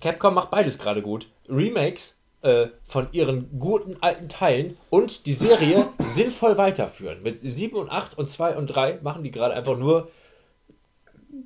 Capcom 0.00 0.34
macht 0.34 0.50
beides 0.50 0.78
gerade 0.78 1.02
gut. 1.02 1.28
Remakes 1.48 2.18
äh, 2.42 2.68
von 2.86 3.08
ihren 3.12 3.58
guten 3.58 3.96
alten 4.00 4.28
Teilen 4.28 4.76
und 4.90 5.26
die 5.26 5.32
Serie 5.32 5.88
sinnvoll 5.98 6.56
weiterführen. 6.56 7.22
Mit 7.22 7.40
7 7.40 7.76
und 7.76 7.90
8 7.90 8.16
und 8.16 8.30
2 8.30 8.56
und 8.56 8.68
3 8.68 9.00
machen 9.02 9.22
die 9.24 9.30
gerade 9.30 9.54
einfach 9.54 9.76
nur 9.76 10.10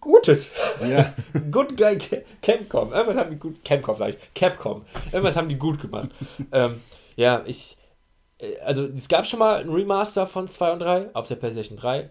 Gutes. 0.00 0.52
Ja. 0.88 1.12
Good 1.50 1.76
Guy 1.76 1.98
Ca- 1.98 2.18
Capcom. 2.40 2.92
Irgendwas 2.92 3.16
haben 3.16 3.30
die 3.30 3.36
gut. 3.38 3.64
Capcom 3.64 3.96
vielleicht. 3.96 4.34
Capcom. 4.34 4.84
Irgendwas 5.12 5.36
haben 5.36 5.48
die 5.48 5.56
gut 5.58 5.80
gemacht. 5.80 6.10
ähm, 6.52 6.80
ja, 7.16 7.42
ich. 7.46 7.76
äh, 8.38 8.58
Also, 8.60 8.84
es 8.86 9.08
gab 9.08 9.26
schon 9.26 9.38
mal 9.40 9.60
ein 9.60 9.68
Remaster 9.68 10.26
von 10.26 10.48
2 10.48 10.72
und 10.72 10.78
3 10.80 11.14
auf 11.14 11.28
der 11.28 11.34
PlayStation 11.36 11.76
3. 11.76 12.10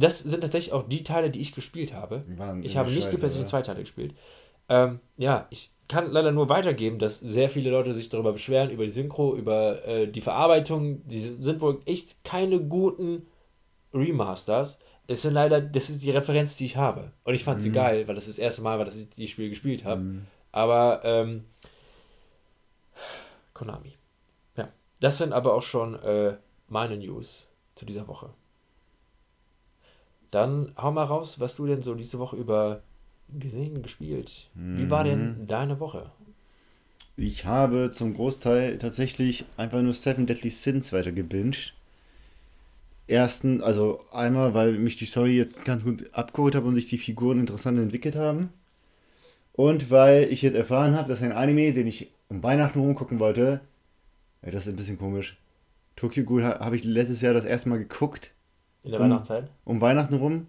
Das 0.00 0.18
sind 0.18 0.40
tatsächlich 0.40 0.72
auch 0.72 0.88
die 0.88 1.04
Teile, 1.04 1.30
die 1.30 1.40
ich 1.40 1.54
gespielt 1.54 1.92
habe. 1.92 2.24
Waren 2.36 2.62
Ich 2.62 2.76
habe 2.76 2.90
nicht 2.90 3.10
die 3.12 3.16
PlayStation 3.16 3.42
oder? 3.42 3.50
2 3.50 3.62
Teile 3.62 3.80
gespielt. 3.80 4.14
Ähm, 4.68 5.00
ja, 5.16 5.46
ich 5.50 5.70
kann 5.88 6.10
leider 6.12 6.30
nur 6.30 6.48
weitergeben, 6.48 6.98
dass 6.98 7.18
sehr 7.18 7.48
viele 7.48 7.70
Leute 7.70 7.92
sich 7.94 8.08
darüber 8.08 8.32
beschweren, 8.32 8.70
über 8.70 8.84
die 8.84 8.92
Synchro, 8.92 9.34
über 9.34 9.84
äh, 9.84 10.06
die 10.06 10.20
Verarbeitung. 10.20 11.06
Die 11.06 11.18
sind 11.18 11.42
sind 11.42 11.60
wohl 11.60 11.80
echt 11.86 12.22
keine 12.24 12.60
guten 12.60 13.26
Remasters. 13.92 14.78
Es 15.08 15.22
sind 15.22 15.34
leider, 15.34 15.60
das 15.60 15.90
ist 15.90 16.04
die 16.04 16.12
Referenz, 16.12 16.56
die 16.56 16.66
ich 16.66 16.76
habe. 16.76 17.10
Und 17.24 17.34
ich 17.34 17.42
fand 17.42 17.60
sie 17.60 17.72
geil, 17.72 18.06
weil 18.06 18.14
das 18.14 18.28
ist 18.28 18.38
das 18.38 18.44
erste 18.44 18.62
Mal 18.62 18.78
war, 18.78 18.84
dass 18.84 18.94
ich 18.94 19.10
die 19.10 19.26
Spiele 19.26 19.48
gespielt 19.48 19.84
habe. 19.84 20.00
Mhm. 20.00 20.26
Aber, 20.52 21.00
ähm, 21.02 21.44
Konami. 23.52 23.96
Ja, 24.56 24.66
das 25.00 25.18
sind 25.18 25.32
aber 25.32 25.54
auch 25.54 25.62
schon 25.62 25.96
äh, 25.96 26.36
meine 26.68 26.96
News 26.96 27.48
zu 27.74 27.84
dieser 27.84 28.06
Woche. 28.06 28.30
Dann 30.30 30.72
hau 30.76 30.92
mal 30.92 31.04
raus, 31.04 31.40
was 31.40 31.56
du 31.56 31.66
denn 31.66 31.82
so 31.82 31.94
diese 31.94 32.18
Woche 32.18 32.36
über 32.36 32.82
gesehen, 33.38 33.82
gespielt. 33.82 34.48
Wie 34.76 34.90
war 34.90 35.04
denn 35.04 35.46
deine 35.46 35.80
Woche? 35.80 36.10
Ich 37.16 37.44
habe 37.44 37.90
zum 37.90 38.14
Großteil 38.14 38.78
tatsächlich 38.78 39.44
einfach 39.56 39.80
nur 39.80 39.92
Seven 39.94 40.26
Deadly 40.26 40.50
Sins 40.50 40.92
weitergebinged. 40.92 41.72
Ersten, 43.08 43.62
also 43.62 44.00
einmal, 44.12 44.54
weil 44.54 44.72
mich 44.72 44.96
die 44.96 45.04
Story 45.04 45.36
jetzt 45.36 45.64
ganz 45.66 45.82
gut 45.84 46.08
abgeholt 46.14 46.54
hat 46.54 46.64
und 46.64 46.74
sich 46.76 46.86
die 46.86 46.96
Figuren 46.98 47.40
interessant 47.40 47.78
entwickelt 47.78 48.16
haben. 48.16 48.50
Und 49.52 49.90
weil 49.90 50.24
ich 50.32 50.42
jetzt 50.42 50.54
erfahren 50.56 50.94
habe, 50.94 51.08
dass 51.08 51.22
ein 51.22 51.32
Anime, 51.32 51.72
den 51.72 51.86
ich 51.86 52.10
um 52.28 52.42
Weihnachten 52.42 52.80
rumgucken 52.80 53.18
wollte, 53.18 53.60
ja, 54.44 54.50
das 54.52 54.66
ist 54.66 54.74
ein 54.74 54.76
bisschen 54.76 54.98
komisch. 54.98 55.38
Tokyo 55.96 56.24
Ghoul 56.24 56.44
ha- 56.44 56.60
habe 56.60 56.76
ich 56.76 56.84
letztes 56.84 57.20
Jahr 57.22 57.34
das 57.34 57.44
erste 57.46 57.68
Mal 57.70 57.78
geguckt, 57.78 58.32
In 58.84 58.90
der 58.92 59.00
Um- 59.00 59.06
Weihnachtszeit? 59.06 59.48
um 59.64 59.80
Weihnachten 59.80 60.14
rum. 60.14 60.46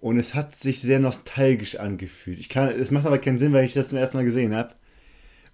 Und 0.00 0.18
es 0.18 0.34
hat 0.34 0.54
sich 0.54 0.80
sehr 0.80 0.98
nostalgisch 1.00 1.76
angefühlt. 1.76 2.38
Ich 2.38 2.48
kann, 2.48 2.68
es 2.68 2.90
macht 2.90 3.06
aber 3.06 3.18
keinen 3.18 3.38
Sinn, 3.38 3.52
weil 3.52 3.64
ich 3.64 3.72
das 3.72 3.88
zum 3.88 3.98
ersten 3.98 4.18
Mal 4.18 4.24
gesehen 4.24 4.54
habe. 4.54 4.72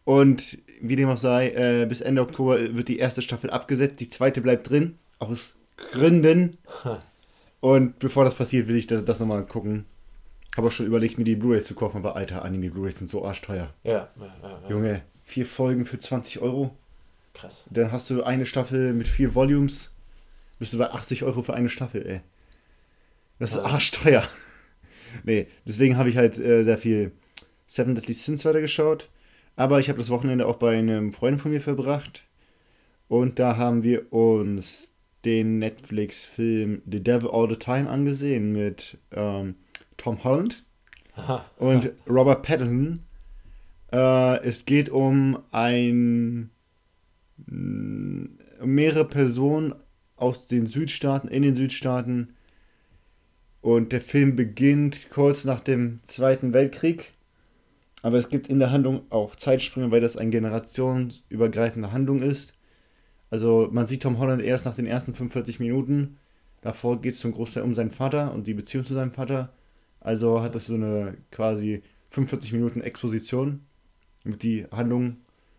Und 0.04 0.58
wie 0.80 0.96
dem 0.96 1.08
auch 1.08 1.16
sei, 1.18 1.50
äh, 1.50 1.86
bis 1.86 2.00
Ende 2.00 2.22
Oktober 2.22 2.74
wird 2.74 2.88
die 2.88 2.98
erste 2.98 3.22
Staffel 3.22 3.50
abgesetzt, 3.50 4.00
die 4.00 4.08
zweite 4.08 4.40
bleibt 4.40 4.68
drin, 4.68 4.98
aus 5.20 5.56
Gründen. 5.92 6.56
Und 7.60 8.00
bevor 8.00 8.24
das 8.24 8.34
passiert, 8.34 8.66
will 8.66 8.74
ich 8.76 8.88
das, 8.88 9.04
das 9.04 9.20
nochmal 9.20 9.46
gucken. 9.46 9.84
Habe 10.56 10.66
auch 10.66 10.72
schon 10.72 10.86
überlegt, 10.86 11.16
mir 11.18 11.24
die 11.24 11.36
Blu-rays 11.36 11.64
zu 11.66 11.74
kaufen, 11.76 11.98
aber 11.98 12.16
alter, 12.16 12.44
Anime-Blu-rays 12.44 12.98
sind 12.98 13.06
so 13.08 13.24
arschteuer. 13.24 13.72
Ja, 13.84 13.92
ja, 13.92 14.10
ja, 14.42 14.60
ja. 14.64 14.68
Junge, 14.68 15.02
vier 15.24 15.46
Folgen 15.46 15.86
für 15.86 15.98
20 16.00 16.40
Euro. 16.40 16.76
krass. 17.32 17.64
Dann 17.70 17.92
hast 17.92 18.10
du 18.10 18.24
eine 18.24 18.44
Staffel 18.44 18.92
mit 18.92 19.06
vier 19.06 19.34
Volumes. 19.36 19.91
Bist 20.62 20.74
du 20.74 20.78
bei 20.78 20.92
80 20.92 21.24
Euro 21.24 21.42
für 21.42 21.54
eine 21.54 21.68
Staffel, 21.68 22.06
ey. 22.06 22.20
Das 23.40 23.50
ist 23.50 23.56
Ja. 23.56 23.64
arschteuer. 23.64 24.22
nee, 25.24 25.48
deswegen 25.66 25.96
habe 25.96 26.08
ich 26.08 26.16
halt 26.16 26.38
äh, 26.38 26.62
sehr 26.62 26.78
viel 26.78 27.10
Seven 27.66 27.96
Deadly 27.96 28.14
Sins 28.14 28.44
weitergeschaut. 28.44 29.08
Aber 29.56 29.80
ich 29.80 29.88
habe 29.88 29.98
das 29.98 30.08
Wochenende 30.08 30.46
auch 30.46 30.58
bei 30.58 30.78
einem 30.78 31.12
Freund 31.12 31.40
von 31.40 31.50
mir 31.50 31.60
verbracht. 31.60 32.22
Und 33.08 33.40
da 33.40 33.56
haben 33.56 33.82
wir 33.82 34.12
uns 34.12 34.92
den 35.24 35.58
Netflix-Film 35.58 36.82
The 36.88 37.02
Devil 37.02 37.30
All 37.32 37.50
the 37.50 37.56
Time 37.56 37.90
angesehen 37.90 38.52
mit 38.52 38.98
ähm, 39.10 39.56
Tom 39.96 40.22
Holland 40.22 40.62
Aha. 41.16 41.44
und 41.58 41.90
Robert 42.08 42.44
Pattinson. 42.44 43.00
Äh, 43.92 44.44
es 44.44 44.64
geht 44.64 44.90
um 44.90 45.40
ein 45.50 46.50
um 47.48 48.38
mehrere 48.74 49.04
Personen 49.04 49.74
aus 50.22 50.46
den 50.46 50.66
Südstaaten, 50.66 51.28
in 51.28 51.42
den 51.42 51.54
Südstaaten. 51.54 52.34
Und 53.60 53.92
der 53.92 54.00
Film 54.00 54.36
beginnt 54.36 55.10
kurz 55.10 55.44
nach 55.44 55.60
dem 55.60 56.00
Zweiten 56.04 56.54
Weltkrieg. 56.54 57.12
Aber 58.02 58.18
es 58.18 58.28
gibt 58.28 58.48
in 58.48 58.58
der 58.58 58.70
Handlung 58.70 59.02
auch 59.10 59.36
Zeitsprünge, 59.36 59.90
weil 59.90 60.00
das 60.00 60.16
eine 60.16 60.30
generationsübergreifende 60.30 61.92
Handlung 61.92 62.22
ist. 62.22 62.54
Also 63.30 63.68
man 63.72 63.86
sieht 63.86 64.02
Tom 64.02 64.18
Holland 64.18 64.42
erst 64.42 64.66
nach 64.66 64.76
den 64.76 64.86
ersten 64.86 65.14
45 65.14 65.58
Minuten. 65.60 66.18
Davor 66.60 67.00
geht 67.00 67.14
es 67.14 67.20
zum 67.20 67.32
Großteil 67.32 67.64
um 67.64 67.74
seinen 67.74 67.90
Vater 67.90 68.32
und 68.32 68.46
die 68.46 68.54
Beziehung 68.54 68.84
zu 68.84 68.94
seinem 68.94 69.12
Vater. 69.12 69.52
Also 70.00 70.42
hat 70.42 70.54
das 70.54 70.66
so 70.66 70.74
eine 70.74 71.16
quasi 71.30 71.82
45 72.10 72.52
Minuten 72.52 72.80
Exposition 72.80 73.60
mit 74.24 74.42
die 74.42 74.66
Handlung 74.70 75.16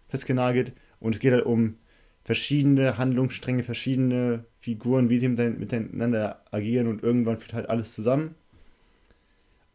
festgenagelt. 0.07 0.73
Und 0.99 1.15
es 1.15 1.19
geht 1.19 1.33
halt 1.33 1.45
um 1.45 1.75
verschiedene 2.23 2.97
Handlungsstränge, 2.97 3.63
verschiedene 3.63 4.45
Figuren, 4.59 5.09
wie 5.09 5.17
sie 5.17 5.27
mitein- 5.27 5.59
miteinander 5.59 6.41
agieren 6.51 6.87
und 6.87 7.03
irgendwann 7.03 7.39
führt 7.39 7.53
halt 7.53 7.69
alles 7.69 7.93
zusammen. 7.93 8.35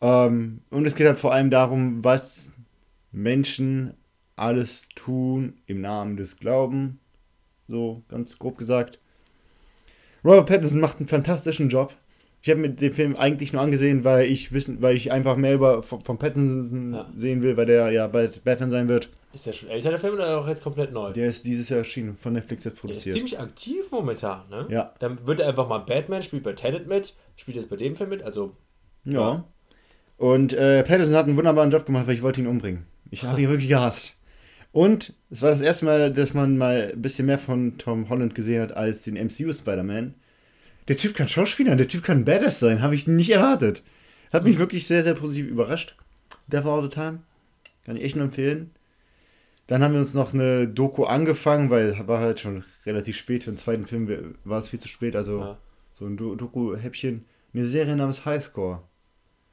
Ähm, 0.01 0.61
und 0.71 0.87
es 0.87 0.95
geht 0.95 1.07
halt 1.07 1.19
vor 1.19 1.33
allem 1.33 1.51
darum, 1.51 2.05
was 2.05 2.53
Menschen 3.13 3.95
alles 4.37 4.89
tun 4.95 5.55
im 5.67 5.81
Namen 5.81 6.17
des 6.17 6.37
Glauben. 6.37 7.01
So 7.67 8.03
ganz 8.09 8.39
grob 8.39 8.57
gesagt. 8.57 8.99
Robert 10.25 10.47
Pattinson 10.47 10.81
macht 10.81 10.99
einen 10.99 11.09
fantastischen 11.09 11.69
Job. 11.69 11.95
Ich 12.41 12.49
habe 12.51 12.61
mir 12.61 12.71
den 12.71 12.93
Film 12.93 13.17
eigentlich 13.17 13.53
nur 13.53 13.63
angesehen, 13.63 14.05
weil 14.05 14.27
ich 14.27 14.53
wissen, 14.53 14.81
weil 14.81 14.97
ich 14.97 15.11
einfach 15.11 15.37
mehr 15.37 15.55
über 15.55 15.83
von, 15.83 16.01
von 16.01 16.19
Pattinson 16.19 16.95
Ja. 16.95 17.13
sehen 17.17 17.43
will, 17.43 17.57
weil 17.57 17.67
der 17.67 17.91
ja 17.91 18.07
bald 18.07 18.45
Batman 18.45 18.71
sein 18.71 18.89
wird. 18.89 19.11
Ist 19.33 19.47
der 19.47 19.53
schon 19.53 19.69
älter, 19.69 19.91
der 19.91 19.99
Film, 19.99 20.15
oder 20.15 20.39
auch 20.39 20.49
jetzt 20.49 20.63
komplett 20.63 20.93
neu? 20.93 21.13
Der 21.13 21.29
ist 21.29 21.45
dieses 21.45 21.69
Jahr 21.69 21.79
erschienen, 21.81 22.17
von 22.17 22.33
Netflix 22.33 22.65
jetzt 22.65 22.75
Der 22.77 22.77
ist 22.77 22.81
produziert. 22.81 23.15
ziemlich 23.15 23.39
aktiv 23.39 23.91
momentan, 23.91 24.49
ne? 24.49 24.67
Ja. 24.71 24.95
Dann 25.01 25.27
wird 25.27 25.41
er 25.41 25.49
einfach 25.49 25.69
mal 25.69 25.79
Batman, 25.79 26.23
spielt 26.23 26.43
bei 26.45 26.55
Tenet 26.55 26.87
mit, 26.87 27.15
spielt 27.37 27.57
jetzt 27.57 27.69
bei 27.69 27.77
dem 27.77 27.95
Film 27.95 28.11
mit, 28.11 28.23
also 28.23 28.57
Ja. 29.05 29.45
Und 30.17 30.53
äh, 30.55 30.83
Pattinson 30.83 31.15
hat 31.15 31.27
einen 31.27 31.37
wunderbaren 31.37 31.71
Job 31.71 31.87
gemacht, 31.87 32.07
weil 32.07 32.15
ich 32.15 32.23
wollte 32.23 32.41
ihn 32.41 32.47
umbringen. 32.47 32.87
Ich 33.11 33.23
habe 33.25 33.41
ihn 33.41 33.49
wirklich 33.49 33.69
gehasst. 33.69 34.15
Und 34.73 35.15
es 35.31 35.43
war 35.43 35.51
das 35.51 35.61
erste 35.61 35.85
Mal, 35.85 36.13
dass 36.13 36.35
man 36.35 36.59
mal 36.59 36.91
ein 36.93 37.01
bisschen 37.03 37.27
mehr 37.27 37.39
von 37.39 37.79
Tom 37.79 38.09
Holland 38.09 38.35
gesehen 38.35 38.63
hat 38.63 38.77
als 38.77 39.03
den 39.03 39.15
MCU 39.15 39.53
Spider-Man. 39.53 40.15
Der 40.89 40.97
Typ 40.97 41.15
kann 41.15 41.29
Schauspieler, 41.29 41.77
der 41.77 41.89
Typ 41.89 42.03
kann 42.03 42.25
Badass 42.25 42.61
sein, 42.61 42.83
habe 42.83 42.95
ich 42.95 43.07
nicht 43.07 43.31
erwartet. 43.31 43.83
Hat 44.33 44.45
mich 44.45 44.59
wirklich 44.59 44.87
sehr, 44.87 45.03
sehr 45.05 45.15
positiv 45.15 45.47
überrascht. 45.47 45.97
Devil 46.49 46.71
All 46.71 46.83
the 46.83 46.89
Time. 46.89 47.21
Kann 47.85 47.97
ich 47.97 48.05
echt 48.05 48.17
nur 48.17 48.25
empfehlen. 48.27 48.71
Dann 49.69 49.83
haben 49.85 49.93
wir 49.95 50.01
uns 50.01 50.15
noch 50.15 50.35
eine 50.35 50.67
Doku 50.69 51.05
angefangen, 51.05 51.71
weil 51.71 52.09
war 52.09 52.21
halt 52.21 52.41
schon 52.41 52.65
relativ 52.87 53.17
spät. 53.17 53.45
Für 53.45 53.53
den 53.53 53.59
zweiten 53.59 53.87
Film 53.87 54.37
war 54.45 54.61
es 54.61 54.69
viel 54.69 54.81
zu 54.81 54.89
spät. 54.89 55.15
Also 55.17 55.41
Ja. 55.41 55.59
so 55.93 56.07
ein 56.07 56.17
Do- 56.17 56.35
Doku-Häppchen. 56.37 57.25
Eine 57.55 57.67
Serie 57.67 57.97
namens 57.97 58.25
Highscore. 58.27 58.83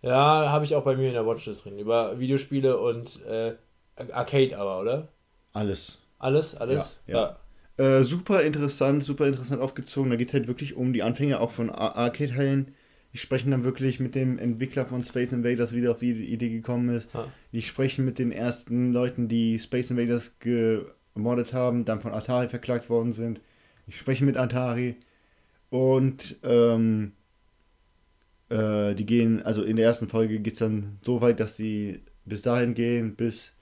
Ja, 0.01 0.49
habe 0.51 0.65
ich 0.65 0.75
auch 0.75 0.83
bei 0.83 0.95
mir 0.95 1.07
in 1.07 1.13
der 1.13 1.25
Watchlist 1.25 1.65
drin. 1.65 1.79
Über 1.79 2.19
Videospiele 2.19 2.77
und 2.79 3.23
äh, 3.25 3.55
Arcade 4.11 4.57
aber, 4.57 4.79
oder? 4.81 5.07
Alles. 5.53 5.97
Alles, 6.19 6.55
alles? 6.55 6.99
Ja, 7.07 7.37
Äh, 7.77 8.03
super 8.03 8.41
interessant, 8.43 9.03
super 9.03 9.27
interessant 9.27 9.61
aufgezogen. 9.61 10.09
Da 10.09 10.15
geht 10.17 10.29
es 10.29 10.33
halt 10.33 10.47
wirklich 10.47 10.75
um 10.75 10.93
die 10.93 11.03
Anfänge 11.03 11.39
auch 11.39 11.51
von 11.51 11.69
Ar- 11.69 11.95
Arcade-Teilen. 11.97 12.73
Die 13.15 13.19
sprechen 13.19 13.51
dann 13.51 13.63
wirklich 13.63 14.01
mit 14.01 14.13
dem 14.13 14.37
Entwickler 14.37 14.85
von 14.85 15.01
Space 15.01 15.31
Invaders, 15.31 15.71
wie 15.71 15.79
der 15.79 15.91
auf 15.91 15.99
die 15.99 16.11
Idee 16.11 16.49
gekommen 16.49 16.89
ist. 16.89 17.07
Ja. 17.13 17.31
Die 17.53 17.61
sprechen 17.61 18.03
mit 18.03 18.19
den 18.19 18.33
ersten 18.33 18.91
Leuten, 18.91 19.29
die 19.29 19.57
Space 19.57 19.89
Invaders 19.89 20.37
gemoddet 20.39 21.53
haben, 21.53 21.85
dann 21.85 22.01
von 22.01 22.11
Atari 22.11 22.49
verklagt 22.49 22.89
worden 22.89 23.13
sind. 23.13 23.39
Die 23.87 23.93
sprechen 23.93 24.25
mit 24.25 24.35
Atari. 24.35 24.97
Und 25.69 26.35
ähm, 26.43 27.13
äh, 28.49 28.93
die 28.95 29.05
gehen, 29.05 29.41
also 29.43 29.63
in 29.63 29.77
der 29.77 29.85
ersten 29.85 30.09
Folge 30.09 30.37
geht 30.39 30.51
es 30.51 30.59
dann 30.59 30.97
so 31.01 31.21
weit, 31.21 31.39
dass 31.39 31.55
sie 31.55 32.01
bis 32.25 32.41
dahin 32.41 32.73
gehen, 32.73 33.15
bis 33.15 33.53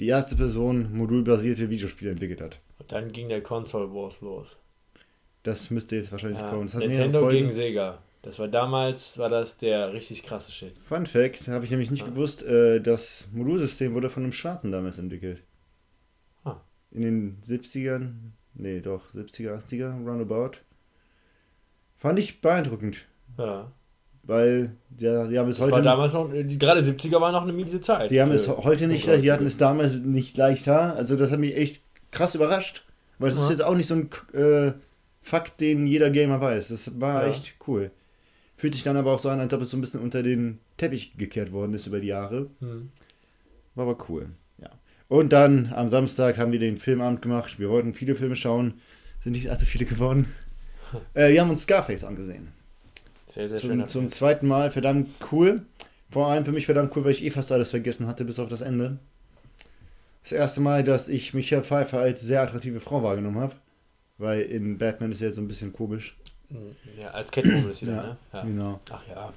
die 0.00 0.06
erste 0.06 0.36
Person 0.36 0.96
modulbasierte 0.96 1.68
Videospiele 1.68 2.12
entwickelt 2.12 2.40
hat. 2.40 2.60
Und 2.78 2.90
dann 2.92 3.12
ging 3.12 3.28
der 3.28 3.42
Console 3.42 3.92
Wars 3.92 4.22
los. 4.22 4.56
Das 5.42 5.70
müsste 5.70 5.96
jetzt 5.96 6.12
wahrscheinlich 6.12 6.40
Ja. 6.40 6.48
kommen. 6.48 6.62
Das 6.64 6.76
hat 6.76 6.80
Nintendo 6.86 7.28
gegen. 7.28 7.50
Sega. 7.50 7.98
Das 8.22 8.38
war 8.38 8.46
damals, 8.48 9.18
war 9.18 9.28
das 9.28 9.58
der 9.58 9.92
richtig 9.92 10.22
krasse 10.22 10.52
Shit. 10.52 10.78
Fun 10.78 11.06
Fact, 11.06 11.48
habe 11.48 11.64
ich 11.64 11.70
nämlich 11.72 11.90
nicht 11.90 12.04
Ja. 12.04 12.08
gewusst, 12.08 12.42
äh, 12.44 12.80
das 12.80 13.26
Modulsystem 13.32 13.94
wurde 13.94 14.10
von 14.10 14.22
einem 14.22 14.32
Schwarzen 14.32 14.70
damals 14.70 14.98
entwickelt. 14.98 15.42
Ah. 16.44 16.60
In 16.92 17.02
den 17.02 17.38
70ern, 17.42 18.32
nee, 18.54 18.80
doch, 18.80 19.12
70er, 19.12 19.54
80er, 19.56 19.90
roundabout. 20.06 20.58
Fand 21.96 22.18
ich 22.20 22.40
beeindruckend, 22.40 23.06
Ja. 23.38 23.72
weil 24.22 24.76
der, 24.88 25.26
die 25.26 25.36
haben 25.38 25.48
es 25.50 25.56
Das 25.58 25.66
war 25.68 25.76
heute, 25.78 25.84
damals 25.84 26.12
noch, 26.12 26.30
gerade 26.30 26.80
70er 26.80 27.20
war 27.20 27.32
noch 27.32 27.42
eine 27.42 27.52
miese 27.52 27.80
Zeit. 27.80 28.10
die 28.10 28.20
haben 28.20 28.30
es 28.30 28.46
heute 28.46 28.86
nicht, 28.86 29.06
die 29.08 29.32
hatten 29.32 29.46
es 29.46 29.56
damals 29.58 29.94
nicht 29.94 30.36
leichter. 30.36 30.94
Also 30.94 31.16
das 31.16 31.32
hat 31.32 31.40
mich 31.40 31.56
echt 31.56 31.82
krass 32.12 32.36
überrascht, 32.36 32.84
weil 33.18 33.30
das 33.30 33.38
ist 33.38 33.44
Ja. 33.46 33.50
jetzt 33.50 33.64
auch 33.64 33.74
nicht 33.74 33.88
so 33.88 33.94
ein 33.96 34.10
äh, 34.32 34.72
Fakt, 35.24 35.60
den 35.60 35.86
jeder 35.86 36.10
Gamer 36.10 36.40
weiß. 36.40 36.68
Das 36.68 37.00
war 37.00 37.24
Ja. 37.24 37.30
echt 37.30 37.54
cool. 37.66 37.90
Fühlt 38.62 38.74
sich 38.74 38.84
dann 38.84 38.96
aber 38.96 39.12
auch 39.12 39.18
so 39.18 39.28
an, 39.28 39.40
als 39.40 39.52
ob 39.52 39.62
es 39.62 39.70
so 39.70 39.76
ein 39.76 39.80
bisschen 39.80 39.98
unter 39.98 40.22
den 40.22 40.60
Teppich 40.76 41.18
gekehrt 41.18 41.50
worden 41.50 41.74
ist 41.74 41.88
über 41.88 41.98
die 41.98 42.06
Jahre. 42.06 42.48
Hm. 42.60 42.90
War 43.74 43.88
aber 43.88 44.08
cool, 44.08 44.28
ja. 44.58 44.70
Und 45.08 45.32
dann 45.32 45.72
am 45.74 45.90
Samstag 45.90 46.38
haben 46.38 46.52
wir 46.52 46.60
den 46.60 46.76
Filmabend 46.76 47.22
gemacht. 47.22 47.58
Wir 47.58 47.70
wollten 47.70 47.92
viele 47.92 48.14
Filme 48.14 48.36
schauen, 48.36 48.74
sind 49.24 49.32
nicht 49.32 49.50
allzu 49.50 49.66
viele 49.66 49.84
geworden. 49.84 50.26
Äh, 51.14 51.32
wir 51.32 51.40
haben 51.40 51.50
uns 51.50 51.62
Scarface 51.62 52.04
angesehen. 52.04 52.52
Sehr, 53.26 53.48
sehr 53.48 53.58
Zum, 53.58 53.70
schön. 53.70 53.88
zum 53.88 54.08
zweiten 54.10 54.46
Mal, 54.46 54.70
verdammt 54.70 55.08
cool. 55.32 55.62
Vor 56.10 56.28
allem 56.28 56.44
für 56.44 56.52
mich 56.52 56.66
verdammt 56.66 56.94
cool, 56.94 57.04
weil 57.04 57.12
ich 57.12 57.24
eh 57.24 57.30
fast 57.30 57.50
alles 57.50 57.70
vergessen 57.70 58.06
hatte, 58.06 58.24
bis 58.26 58.38
auf 58.38 58.50
das 58.50 58.60
Ende. 58.60 58.98
Das 60.22 60.32
erste 60.32 60.60
Mal, 60.60 60.84
dass 60.84 61.08
ich 61.08 61.34
Michael 61.34 61.64
Pfeiffer 61.64 61.98
als 61.98 62.20
sehr 62.20 62.42
attraktive 62.42 62.78
Frau 62.78 63.02
wahrgenommen 63.02 63.40
habe. 63.40 63.54
Weil 64.18 64.42
in 64.42 64.78
Batman 64.78 65.10
ist 65.10 65.20
er 65.20 65.28
jetzt 65.28 65.36
so 65.36 65.42
ein 65.42 65.48
bisschen 65.48 65.72
komisch. 65.72 66.14
Ja, 67.00 67.08
als 67.08 67.30
Catwoman 67.30 67.70
ist 67.70 67.78
sie 67.78 67.86
dann, 67.86 67.96
Ja. 67.96 68.02
ne? 68.02 68.16
Ja. 68.32 68.42
Genau. 68.42 68.80
Ach 68.90 69.02
ja. 69.08 69.32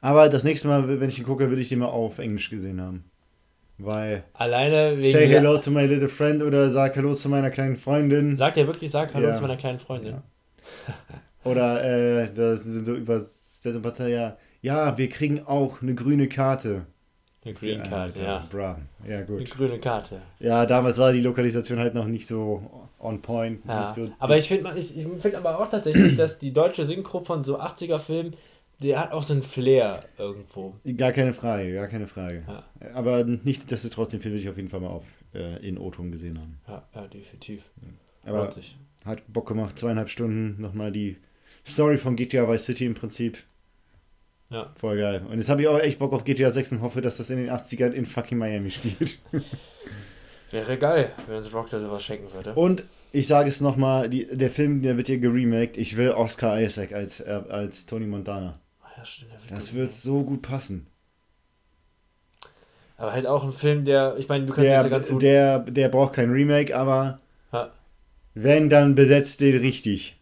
Aber 0.00 0.28
das 0.28 0.42
nächste 0.44 0.68
Mal, 0.68 1.00
wenn 1.00 1.08
ich 1.08 1.18
ihn 1.18 1.24
gucke, 1.24 1.50
will 1.50 1.58
ich 1.58 1.68
den 1.68 1.78
mal 1.78 1.86
auf 1.86 2.18
Englisch 2.18 2.50
gesehen 2.50 2.80
haben. 2.80 3.04
Weil 3.78 4.24
Alleine 4.34 4.96
wegen. 4.98 5.12
Say 5.12 5.26
hello 5.28 5.58
to 5.58 5.70
my 5.70 5.86
little 5.86 6.08
friend 6.08 6.42
oder 6.42 6.70
sag 6.70 6.96
hallo 6.96 7.14
zu 7.14 7.28
meiner 7.28 7.50
kleinen 7.50 7.76
Freundin. 7.76 8.36
Sagt 8.36 8.56
er 8.56 8.66
wirklich, 8.66 8.90
sag 8.90 9.14
Hallo 9.14 9.28
Ja. 9.28 9.34
zu 9.34 9.42
meiner 9.42 9.56
kleinen 9.56 9.78
Freundin. 9.78 10.18
Oder 11.44 11.82
äh, 11.84 12.32
das 12.32 12.64
sind 12.64 12.84
so 12.84 12.94
übersetzte 12.94 13.80
Partei, 13.80 14.10
ja, 14.10 14.36
ja, 14.60 14.96
wir 14.96 15.08
kriegen 15.08 15.40
auch 15.46 15.82
eine 15.82 15.94
grüne 15.94 16.28
Karte. 16.28 16.86
Eine 17.44 17.54
Green 17.54 17.82
Card, 17.82 18.16
ja. 18.16 18.46
Bra. 18.50 18.78
Ja, 19.04 19.16
Eine 19.16 19.26
gut. 19.26 19.50
grüne 19.50 19.80
Karte. 19.80 20.20
Ja, 20.38 20.64
damals 20.64 20.98
war 20.98 21.12
die 21.12 21.20
Lokalisation 21.20 21.80
halt 21.80 21.94
noch 21.94 22.06
nicht 22.06 22.28
so 22.28 22.88
on 23.02 23.20
point. 23.20 23.60
Ja. 23.66 23.86
Nicht 23.86 23.94
so 23.94 24.12
aber 24.18 24.36
ich 24.36 24.48
finde 24.48 24.72
ich, 24.76 24.96
ich 24.96 25.06
find 25.20 25.34
aber 25.34 25.58
auch 25.58 25.68
tatsächlich, 25.68 26.16
dass 26.16 26.38
die 26.38 26.52
deutsche 26.52 26.84
Synchro 26.84 27.20
von 27.20 27.42
so 27.42 27.58
80er-Filmen, 27.60 28.34
der 28.80 29.00
hat 29.00 29.12
auch 29.12 29.22
so 29.22 29.32
einen 29.32 29.42
Flair 29.42 30.04
irgendwo. 30.18 30.74
Gar 30.96 31.12
keine 31.12 31.32
Frage, 31.32 31.74
gar 31.74 31.88
keine 31.88 32.06
Frage. 32.06 32.44
Ja. 32.46 32.64
Aber 32.94 33.24
nichtsdestotrotz, 33.24 34.10
den 34.10 34.20
Film 34.20 34.34
will 34.34 34.40
ich 34.40 34.48
auf 34.48 34.56
jeden 34.56 34.68
Fall 34.68 34.80
mal 34.80 34.88
auf, 34.88 35.04
äh, 35.34 35.66
in 35.66 35.78
O-Ton 35.78 36.10
gesehen 36.10 36.38
haben. 36.38 36.58
Ja, 36.66 36.82
ja 36.94 37.06
definitiv. 37.06 37.62
Aber 38.24 38.50
sich. 38.50 38.76
hat 39.04 39.22
Bock 39.32 39.48
gemacht, 39.48 39.78
zweieinhalb 39.78 40.08
Stunden, 40.08 40.60
nochmal 40.60 40.92
die 40.92 41.16
Story 41.66 41.98
von 41.98 42.16
GTA 42.16 42.48
Vice 42.48 42.64
City 42.64 42.86
im 42.86 42.94
Prinzip. 42.94 43.38
Ja. 44.50 44.70
Voll 44.76 44.98
geil. 44.98 45.22
Und 45.30 45.38
jetzt 45.38 45.48
habe 45.48 45.62
ich 45.62 45.68
auch 45.68 45.78
echt 45.78 45.98
Bock 45.98 46.12
auf 46.12 46.24
GTA 46.24 46.50
6 46.50 46.72
und 46.72 46.82
hoffe, 46.82 47.00
dass 47.00 47.16
das 47.16 47.30
in 47.30 47.38
den 47.38 47.50
80ern 47.50 47.92
in 47.92 48.04
fucking 48.04 48.36
Miami 48.36 48.70
spielt. 48.70 49.18
Wäre 50.52 50.78
geil, 50.78 51.10
wenn 51.26 51.36
uns 51.36 51.52
Rockstar 51.52 51.80
sowas 51.80 52.04
schenken 52.04 52.32
würde. 52.32 52.54
Und 52.54 52.86
ich 53.10 53.26
sage 53.26 53.48
es 53.48 53.60
nochmal, 53.60 54.08
der 54.08 54.50
Film, 54.50 54.82
der 54.82 54.96
wird 54.96 55.08
hier 55.08 55.18
geremaked. 55.18 55.76
Ich 55.76 55.96
will 55.96 56.10
Oscar 56.12 56.60
Isaac 56.60 56.92
als, 56.92 57.20
äh, 57.20 57.40
als 57.48 57.86
Tony 57.86 58.06
Montana. 58.06 58.58
Ah, 58.82 58.86
ja, 58.98 59.04
stimmt, 59.04 59.32
der 59.32 59.56
Das 59.56 59.74
wird 59.74 59.92
so 59.92 60.22
gut 60.22 60.42
passen. 60.42 60.86
Aber 62.96 63.12
halt 63.12 63.26
auch 63.26 63.42
ein 63.44 63.52
Film, 63.52 63.84
der, 63.84 64.16
ich 64.18 64.28
meine, 64.28 64.44
du 64.46 64.52
kannst 64.52 64.68
Der, 64.68 64.76
jetzt 64.76 64.84
ja 64.84 64.90
ganz 64.90 65.08
gut. 65.08 65.22
der, 65.22 65.58
der 65.60 65.88
braucht 65.88 66.12
kein 66.14 66.30
Remake, 66.30 66.76
aber 66.76 67.20
Ja. 67.52 67.70
wenn, 68.34 68.70
dann 68.70 68.94
besetzt 68.94 69.40
den 69.40 69.58
richtig. 69.58 70.16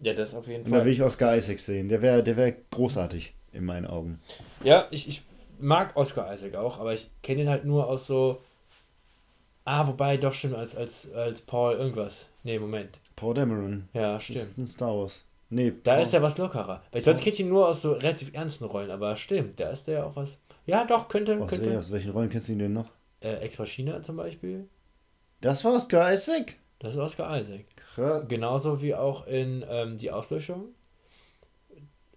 ja, 0.00 0.14
das 0.14 0.34
auf 0.34 0.46
jeden 0.46 0.64
Und 0.64 0.70
da 0.70 0.76
will 0.78 0.82
Fall. 0.84 0.92
ich 0.92 1.02
Oscar 1.02 1.36
Isaac 1.36 1.60
sehen. 1.60 1.88
Der 1.88 2.00
wäre 2.02 2.22
der 2.22 2.36
wär 2.36 2.52
großartig 2.70 3.34
in 3.52 3.64
meinen 3.64 3.86
Augen. 3.86 4.20
Ja, 4.64 4.86
ich, 4.90 5.06
ich 5.08 5.22
mag 5.60 5.94
Oscar 5.96 6.32
Isaac 6.32 6.54
auch, 6.54 6.78
aber 6.80 6.94
ich 6.94 7.10
kenne 7.22 7.42
ihn 7.42 7.48
halt 7.48 7.64
nur 7.64 7.88
aus 7.88 8.06
so. 8.06 8.40
Ah, 9.64 9.86
wobei, 9.86 10.16
doch 10.16 10.32
stimmt, 10.32 10.54
als, 10.54 10.74
als, 10.74 11.12
als 11.12 11.40
Paul 11.40 11.74
irgendwas. 11.74 12.26
Nee, 12.42 12.58
Moment. 12.58 12.98
Paul 13.14 13.34
Dameron. 13.34 13.88
Ja, 13.92 14.18
stimmt. 14.18 14.38
ist 14.40 14.58
ein 14.58 14.66
Star 14.66 14.96
Wars. 14.96 15.24
Nee, 15.50 15.72
Da 15.84 15.94
Paul- 15.94 16.02
ist 16.02 16.14
er 16.14 16.22
was 16.22 16.38
lockerer. 16.38 16.82
Weil 16.90 17.00
sonst 17.00 17.20
kenne 17.20 17.32
ich 17.34 17.40
ihn 17.40 17.48
nur 17.48 17.68
aus 17.68 17.82
so 17.82 17.92
relativ 17.92 18.34
ernsten 18.34 18.64
Rollen, 18.64 18.90
aber 18.90 19.14
stimmt, 19.16 19.60
da 19.60 19.70
ist 19.70 19.86
der 19.86 19.98
ja 20.00 20.04
auch 20.04 20.16
was. 20.16 20.38
Ja, 20.66 20.84
doch, 20.84 21.08
könnte. 21.08 21.38
Aus, 21.38 21.48
könnte. 21.48 21.78
aus 21.78 21.92
welchen 21.92 22.10
Rollen 22.10 22.30
kennst 22.30 22.48
du 22.48 22.52
ihn 22.52 22.58
denn 22.58 22.72
noch? 22.72 22.90
Äh, 23.20 23.34
Ex 23.36 23.58
Machina 23.58 24.00
zum 24.02 24.16
Beispiel. 24.16 24.66
Das 25.40 25.64
war 25.64 25.74
Oscar 25.74 26.12
Isaac. 26.12 26.56
Das 26.78 26.94
ist 26.94 27.00
Oscar 27.00 27.38
Isaac. 27.38 27.64
Krass. 27.76 28.24
Genauso 28.28 28.80
wie 28.82 28.94
auch 28.94 29.26
in 29.26 29.64
ähm, 29.68 29.96
Die 29.96 30.10
Auslöschung. 30.10 30.68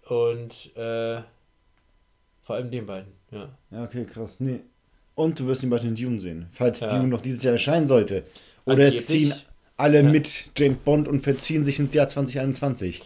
Und 0.08 0.74
äh, 0.76 1.20
vor 2.42 2.56
allem 2.56 2.70
den 2.70 2.86
beiden, 2.86 3.12
ja. 3.30 3.48
Ja, 3.70 3.84
okay, 3.84 4.04
krass. 4.04 4.38
Nee. 4.40 4.60
Und 5.16 5.40
du 5.40 5.46
wirst 5.48 5.64
ihn 5.64 5.70
bald 5.70 5.82
in 5.82 5.96
Dune 5.96 6.20
sehen. 6.20 6.46
Falls 6.52 6.80
Ja. 6.80 6.88
Dune 6.96 7.08
noch 7.08 7.20
dieses 7.22 7.42
Jahr 7.42 7.54
erscheinen 7.54 7.88
sollte. 7.88 8.22
Oder 8.66 8.84
es 8.86 9.08
Angeblich- 9.08 9.30
ziehen 9.32 9.34
alle 9.76 10.02
Ja. 10.02 10.08
mit 10.08 10.50
James 10.56 10.78
Bond 10.84 11.08
und 11.08 11.22
verziehen 11.22 11.64
sich 11.64 11.78
ins 11.80 11.92
Jahr 11.94 12.06
2021. 12.06 13.02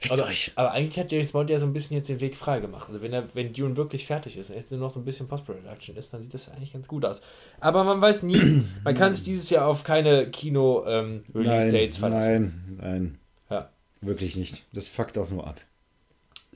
Fickt 0.00 0.12
Aber, 0.12 0.26
euch. 0.26 0.52
aber 0.54 0.70
eigentlich 0.72 0.96
hat 0.98 1.10
James 1.10 1.32
Bond 1.32 1.50
ja 1.50 1.58
so 1.58 1.66
ein 1.66 1.72
bisschen 1.72 1.96
jetzt 1.96 2.08
den 2.08 2.20
Weg 2.20 2.36
frei 2.36 2.60
gemacht. 2.60 2.86
Also 2.88 3.02
wenn 3.02 3.12
er, 3.12 3.24
wenn 3.34 3.52
Dune 3.52 3.76
wirklich 3.76 4.06
fertig 4.06 4.36
ist 4.36 4.50
und 4.50 4.56
jetzt 4.56 4.70
nur 4.70 4.78
noch 4.80 4.90
so 4.92 5.00
ein 5.00 5.04
bisschen 5.04 5.26
Post-Production 5.26 5.96
ist, 5.96 6.12
dann 6.14 6.22
sieht 6.22 6.32
das 6.34 6.48
eigentlich 6.48 6.72
ganz 6.72 6.86
gut 6.86 7.04
aus. 7.04 7.20
Aber 7.58 7.82
man 7.82 8.00
weiß 8.00 8.22
nie, 8.22 8.62
man 8.84 8.94
kann 8.94 9.12
sich 9.14 9.24
dieses 9.24 9.50
Jahr 9.50 9.66
auf 9.66 9.82
keine 9.82 10.26
Kino-Release-Dates 10.26 11.98
verlassen. 11.98 12.78
nein, 12.78 12.90
nein. 12.92 13.18
Ja. 13.50 13.70
Wirklich 14.00 14.36
nicht. 14.36 14.64
Das 14.72 14.86
fuckt 14.88 15.18
auch 15.18 15.30
nur 15.30 15.46
ab. 15.46 15.60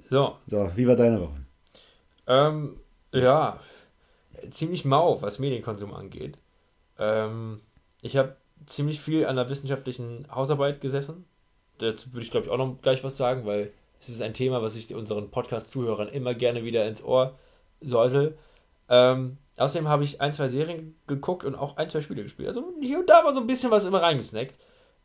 So, 0.09 0.36
So, 0.49 0.70
wie 0.76 0.86
war 0.86 0.95
deine 0.97 1.20
Woche? 1.20 1.40
ähm, 2.28 2.76
ja, 3.12 3.59
ziemlich 4.51 4.84
mau, 4.84 5.20
was 5.22 5.38
Medienkonsum 5.38 5.93
angeht. 5.93 6.38
Ähm, 6.99 7.61
ich 8.01 8.16
habe 8.16 8.36
ziemlich 8.66 9.01
viel 9.01 9.26
an 9.26 9.36
der 9.36 9.49
wissenschaftlichen 9.49 10.26
Hausarbeit 10.32 10.80
gesessen. 10.80 11.24
Dazu 11.78 12.12
würde 12.12 12.24
ich, 12.24 12.30
glaube 12.30 12.47
ich, 12.47 12.53
auch 12.53 12.59
noch 12.59 12.80
gleich 12.80 13.03
was 13.03 13.16
sagen, 13.16 13.47
weil 13.47 13.72
es 14.01 14.09
ist 14.09 14.22
ein 14.22 14.34
Thema, 14.34 14.62
was 14.62 14.76
ich 14.76 14.95
unseren 14.95 15.30
Podcast-Zuhörern 15.30 16.09
immer 16.09 16.34
gerne 16.34 16.64
wieder 16.64 16.86
ins 16.86 17.03
Ohr 17.03 17.38
säusel. 17.80 18.36
Ähm, 18.88 19.38
außerdem 19.57 19.88
habe 19.88 20.05
ich 20.05 20.20
ein, 20.20 20.32
zwei 20.32 20.49
Serien 20.49 20.97
geguckt 21.07 21.45
und 21.45 21.55
auch 21.55 21.76
ein, 21.76 21.88
zwei 21.88 22.01
Spiele 22.01 22.22
gespielt. 22.22 22.49
Also 22.49 22.64
hier 22.80 23.01
und 23.01 23.09
da 23.09 23.24
war 23.24 23.32
so 23.32 23.40
ein 23.40 23.47
bisschen 23.47 23.70
was 23.70 23.84
immer 23.84 24.03
reingesnackt. 24.03 24.59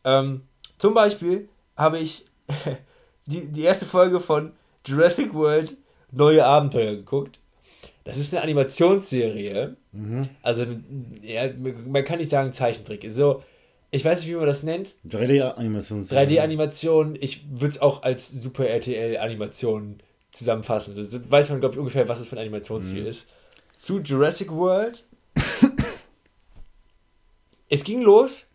Ähm, 0.04 0.42
zum 0.78 0.94
Beispiel 0.94 1.50
habe 1.76 2.00
ich 2.00 2.26
die, 3.26 3.52
die 3.52 3.64
erste 3.64 3.86
Folge 3.86 4.20
von 4.20 4.54
Jurassic 4.86 5.34
World 5.34 5.78
Neue 6.12 6.46
Abenteuer 6.46 6.96
geguckt. 6.96 7.40
Das 8.08 8.18
ist 8.18 8.34
eine 8.34 8.42
Animationsserie. 8.44 9.76
Mhm. 9.92 10.30
Also, 10.42 10.66
ja, 11.22 11.50
man 11.58 12.04
kann 12.04 12.20
nicht 12.20 12.30
sagen 12.30 12.52
Zeichentrick. 12.52 13.06
So, 13.10 13.44
ich 13.92 14.04
weiß 14.04 14.22
nicht, 14.22 14.30
wie 14.30 14.36
man 14.36 14.46
das 14.46 14.64
nennt. 14.64 14.96
3D-Animation. 15.08 16.04
3D-Animation, 16.04 17.18
ich 17.20 17.46
würde 17.52 17.68
es 17.76 17.82
auch 17.82 18.04
als 18.04 18.30
Super 18.32 18.68
RTL-Animation 18.68 20.00
zusammenfassen. 20.32 20.96
Das 20.96 21.18
weiß 21.30 21.50
man, 21.50 21.60
glaube 21.60 21.76
ich, 21.76 21.80
ungefähr, 21.80 22.08
was 22.08 22.20
es 22.20 22.28
für 22.28 22.36
ein 22.36 22.42
Animationsstil 22.42 23.02
Mhm. 23.02 23.08
ist. 23.08 23.28
Zu 23.78 24.00
Jurassic 24.00 24.52
World. 24.52 25.06
es 27.70 27.84
ging 27.84 28.02
los 28.02 28.46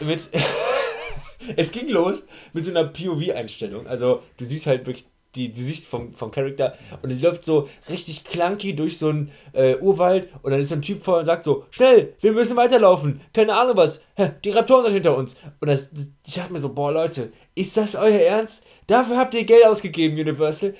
mit. 0.00 0.28
es 1.56 1.72
ging 1.72 1.88
los 1.88 2.22
mit 2.52 2.64
so 2.64 2.70
einer 2.70 2.84
POV-Einstellung. 2.84 3.86
Also, 3.86 4.22
du 4.36 4.44
siehst 4.44 4.66
halt 4.66 4.86
wirklich 4.86 5.06
die, 5.34 5.52
die 5.52 5.62
Sicht 5.62 5.86
vom, 5.86 6.12
vom 6.12 6.30
Charakter 6.30 6.74
und 7.02 7.10
die 7.10 7.18
läuft 7.18 7.44
so 7.44 7.68
richtig 7.88 8.24
clunky 8.24 8.74
durch 8.74 8.98
so 8.98 9.08
einen 9.08 9.30
äh, 9.52 9.76
Urwald 9.76 10.28
und 10.42 10.50
dann 10.50 10.60
ist 10.60 10.70
so 10.70 10.74
ein 10.74 10.82
Typ 10.82 11.04
vor 11.04 11.18
und 11.18 11.24
sagt 11.24 11.44
so, 11.44 11.64
schnell, 11.70 12.14
wir 12.20 12.32
müssen 12.32 12.56
weiterlaufen, 12.56 13.20
keine 13.32 13.54
Ahnung 13.54 13.76
was, 13.76 14.02
die 14.44 14.50
Raptoren 14.50 14.84
sind 14.84 14.94
hinter 14.94 15.16
uns. 15.16 15.36
Und 15.60 15.68
das, 15.68 15.88
ich 16.26 16.34
dachte 16.34 16.52
mir 16.52 16.58
so, 16.58 16.72
boah 16.72 16.92
Leute, 16.92 17.32
ist 17.54 17.76
das 17.76 17.94
euer 17.94 18.20
Ernst? 18.20 18.64
Dafür 18.86 19.18
habt 19.18 19.34
ihr 19.34 19.44
Geld 19.44 19.66
ausgegeben, 19.66 20.18
Universal. 20.18 20.74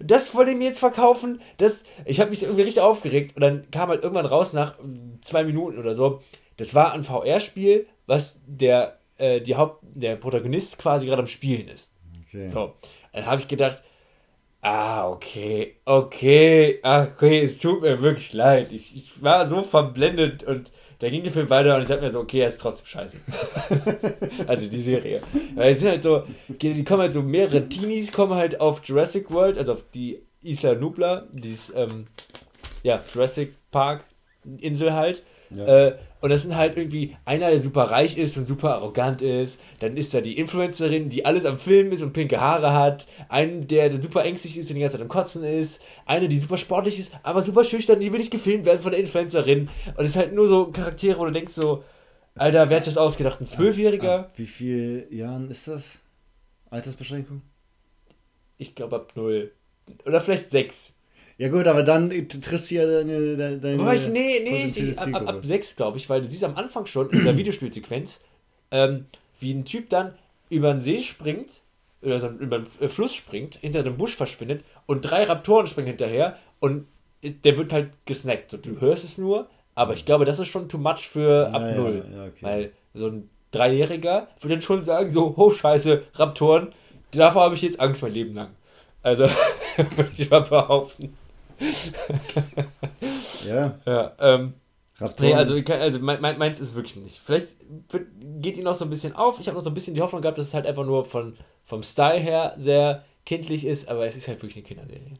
Das 0.00 0.34
wollt 0.34 0.48
ihr 0.48 0.56
mir 0.56 0.68
jetzt 0.68 0.80
verkaufen? 0.80 1.40
Das, 1.56 1.84
ich 2.04 2.20
habe 2.20 2.30
mich 2.30 2.42
irgendwie 2.42 2.62
richtig 2.62 2.82
aufgeregt 2.82 3.36
und 3.36 3.42
dann 3.42 3.70
kam 3.70 3.88
halt 3.88 4.02
irgendwann 4.02 4.26
raus 4.26 4.52
nach 4.52 4.78
mm, 4.78 5.20
zwei 5.22 5.44
Minuten 5.44 5.78
oder 5.78 5.94
so, 5.94 6.20
das 6.56 6.74
war 6.74 6.92
ein 6.92 7.04
VR-Spiel, 7.04 7.86
was 8.06 8.40
der, 8.46 8.98
äh, 9.16 9.40
die 9.40 9.56
Haupt, 9.56 9.82
der 9.82 10.16
Protagonist 10.16 10.78
quasi 10.78 11.06
gerade 11.06 11.22
am 11.22 11.26
Spielen 11.26 11.68
ist. 11.68 11.92
Okay. 12.32 12.48
So, 12.48 12.74
dann 13.12 13.26
habe 13.26 13.40
ich 13.40 13.48
gedacht, 13.48 13.82
ah, 14.62 15.08
okay, 15.08 15.76
okay, 15.84 16.78
ach, 16.82 17.08
okay, 17.12 17.40
es 17.40 17.58
tut 17.58 17.82
mir 17.82 18.00
wirklich 18.00 18.32
leid. 18.32 18.72
Ich, 18.72 18.96
ich 18.96 19.22
war 19.22 19.46
so 19.46 19.62
verblendet 19.62 20.44
und 20.44 20.72
dann 21.00 21.10
ging 21.10 21.24
der 21.24 21.32
Film 21.32 21.50
weiter 21.50 21.74
und 21.74 21.82
ich 21.82 21.88
dachte 21.88 22.02
mir 22.02 22.10
so, 22.10 22.20
okay, 22.20 22.40
er 22.40 22.48
ist 22.48 22.60
trotzdem 22.60 22.86
scheiße. 22.86 23.16
also 24.46 24.68
die 24.68 24.80
Serie. 24.80 25.20
Weil 25.56 25.72
es 25.72 25.80
sind 25.80 25.88
halt 25.88 26.02
so, 26.04 26.24
die 26.48 26.84
kommen 26.84 27.02
halt 27.02 27.12
so 27.12 27.22
mehrere 27.22 27.68
Teenies 27.68 28.12
kommen 28.12 28.34
halt 28.34 28.60
auf 28.60 28.82
Jurassic 28.84 29.30
World, 29.32 29.58
also 29.58 29.72
auf 29.72 29.84
die 29.92 30.22
Isla 30.44 30.76
Nubla, 30.76 31.26
dieses, 31.32 31.74
ähm, 31.74 32.06
ja, 32.84 33.02
Jurassic 33.12 33.54
Park 33.72 34.04
Insel 34.58 34.92
halt. 34.92 35.24
Ja. 35.50 35.86
Äh, 35.88 35.96
und 36.22 36.30
das 36.30 36.42
sind 36.42 36.54
halt 36.54 36.76
irgendwie 36.76 37.16
einer, 37.24 37.50
der 37.50 37.58
super 37.58 37.90
reich 37.90 38.16
ist 38.16 38.36
und 38.38 38.44
super 38.44 38.76
arrogant 38.76 39.22
ist. 39.22 39.60
Dann 39.80 39.96
ist 39.96 40.14
da 40.14 40.20
die 40.20 40.38
Influencerin, 40.38 41.08
die 41.08 41.24
alles 41.26 41.44
am 41.44 41.58
Filmen 41.58 41.90
ist 41.90 42.00
und 42.00 42.12
pinke 42.12 42.40
Haare 42.40 42.72
hat. 42.72 43.08
Ein, 43.28 43.66
der, 43.66 43.88
der 43.88 44.00
super 44.00 44.24
ängstlich 44.24 44.56
ist 44.56 44.70
und 44.70 44.76
die 44.76 44.82
ganze 44.82 44.96
Zeit 44.96 45.02
am 45.02 45.08
Kotzen 45.08 45.42
ist. 45.42 45.82
Eine, 46.06 46.28
die 46.28 46.38
super 46.38 46.56
sportlich 46.56 47.00
ist, 47.00 47.12
aber 47.24 47.42
super 47.42 47.64
schüchtern, 47.64 47.98
die 47.98 48.12
will 48.12 48.20
nicht 48.20 48.30
gefilmt 48.30 48.66
werden 48.66 48.80
von 48.80 48.92
der 48.92 49.00
Influencerin. 49.00 49.68
Und 49.96 50.04
es 50.04 50.10
ist 50.10 50.16
halt 50.16 50.32
nur 50.32 50.46
so 50.46 50.70
Charaktere, 50.70 51.18
wo 51.18 51.24
du 51.24 51.32
denkst 51.32 51.54
so, 51.54 51.82
Alter, 52.36 52.70
wer 52.70 52.76
hat 52.76 52.86
das 52.86 52.96
ausgedacht? 52.96 53.40
Ein 53.40 53.46
Zwölfjähriger? 53.46 54.20
Ab, 54.20 54.26
ab 54.26 54.32
wie 54.36 54.46
viel 54.46 55.08
Jahren 55.10 55.50
ist 55.50 55.66
das? 55.66 55.98
Altersbeschränkung? 56.70 57.42
Ich 58.58 58.76
glaube 58.76 58.94
ab 58.94 59.12
null. 59.16 59.50
Oder 60.06 60.20
vielleicht 60.20 60.50
sechs. 60.50 60.94
Ja 61.38 61.48
gut, 61.48 61.66
aber 61.66 61.82
dann 61.82 62.10
triffst 62.28 62.70
du 62.70 62.74
ja 62.76 62.86
deine, 62.86 63.58
deine 63.58 63.78
Wobei 63.78 63.96
ich, 63.96 64.08
nee, 64.08 64.40
nee, 64.44 64.66
ich, 64.66 64.98
ab, 64.98 65.08
ab, 65.12 65.28
ab 65.28 65.44
6, 65.44 65.76
glaube 65.76 65.98
ich, 65.98 66.08
weil 66.08 66.22
du 66.22 66.28
siehst 66.28 66.44
am 66.44 66.56
Anfang 66.56 66.86
schon 66.86 67.10
in 67.10 67.18
dieser 67.18 67.36
Videospielsequenz, 67.36 68.20
ähm, 68.70 69.06
wie 69.40 69.52
ein 69.52 69.64
Typ 69.64 69.88
dann 69.90 70.14
über 70.50 70.70
einen 70.70 70.80
See 70.80 71.00
springt, 71.00 71.62
oder 72.02 72.20
so 72.20 72.28
über 72.28 72.56
einen 72.56 72.68
äh, 72.80 72.88
Fluss 72.88 73.14
springt, 73.14 73.56
hinter 73.56 73.80
einem 73.80 73.96
Busch 73.96 74.14
verschwindet 74.14 74.64
und 74.86 75.02
drei 75.02 75.24
Raptoren 75.24 75.66
springen 75.66 75.88
hinterher 75.88 76.36
und 76.60 76.86
der 77.22 77.56
wird 77.56 77.72
halt 77.72 77.90
gesnackt. 78.04 78.50
So, 78.50 78.56
du 78.56 78.80
hörst 78.80 79.04
es 79.04 79.18
nur, 79.18 79.48
aber 79.74 79.94
ich 79.94 80.04
glaube, 80.04 80.24
das 80.24 80.38
ist 80.38 80.48
schon 80.48 80.68
too 80.68 80.78
much 80.78 81.08
für 81.08 81.48
ab 81.52 81.62
ja, 81.62 81.74
0. 81.76 82.04
Ja, 82.12 82.24
okay. 82.24 82.38
Weil 82.40 82.72
so 82.94 83.06
ein 83.06 83.30
Dreijähriger 83.52 84.28
würde 84.40 84.54
dann 84.54 84.62
schon 84.62 84.84
sagen, 84.84 85.10
so, 85.10 85.34
oh 85.36 85.52
scheiße, 85.52 86.02
Raptoren, 86.14 86.72
davor 87.12 87.42
habe 87.42 87.54
ich 87.54 87.62
jetzt 87.62 87.80
Angst 87.80 88.02
mein 88.02 88.12
Leben 88.12 88.34
lang. 88.34 88.50
Also, 89.02 89.24
würde 89.96 90.10
ich 90.16 90.30
mal 90.30 90.40
behaupten. 90.40 91.16
ja. 93.46 93.78
Ja, 93.84 94.12
ähm, 94.18 94.54
Nee, 95.18 95.34
also, 95.34 95.54
also 95.54 95.98
meins 95.98 96.60
ist 96.60 96.74
wirklich 96.74 96.96
nicht. 96.96 97.20
Vielleicht 97.24 97.56
geht 98.40 98.56
ihn 98.56 98.64
noch 98.64 98.74
so 98.74 98.84
ein 98.84 98.90
bisschen 98.90 99.16
auf. 99.16 99.40
Ich 99.40 99.48
habe 99.48 99.56
noch 99.56 99.64
so 99.64 99.70
ein 99.70 99.74
bisschen 99.74 99.94
die 99.94 100.00
Hoffnung 100.00 100.22
gehabt, 100.22 100.38
dass 100.38 100.48
es 100.48 100.54
halt 100.54 100.66
einfach 100.66 100.84
nur 100.84 101.04
von, 101.04 101.36
vom 101.64 101.82
Style 101.82 102.20
her 102.20 102.54
sehr 102.56 103.04
kindlich 103.24 103.66
ist, 103.66 103.88
aber 103.88 104.06
es 104.06 104.16
ist 104.16 104.28
halt 104.28 104.42
wirklich 104.42 104.56
eine 104.56 104.64
Kinderserie. 104.64 105.18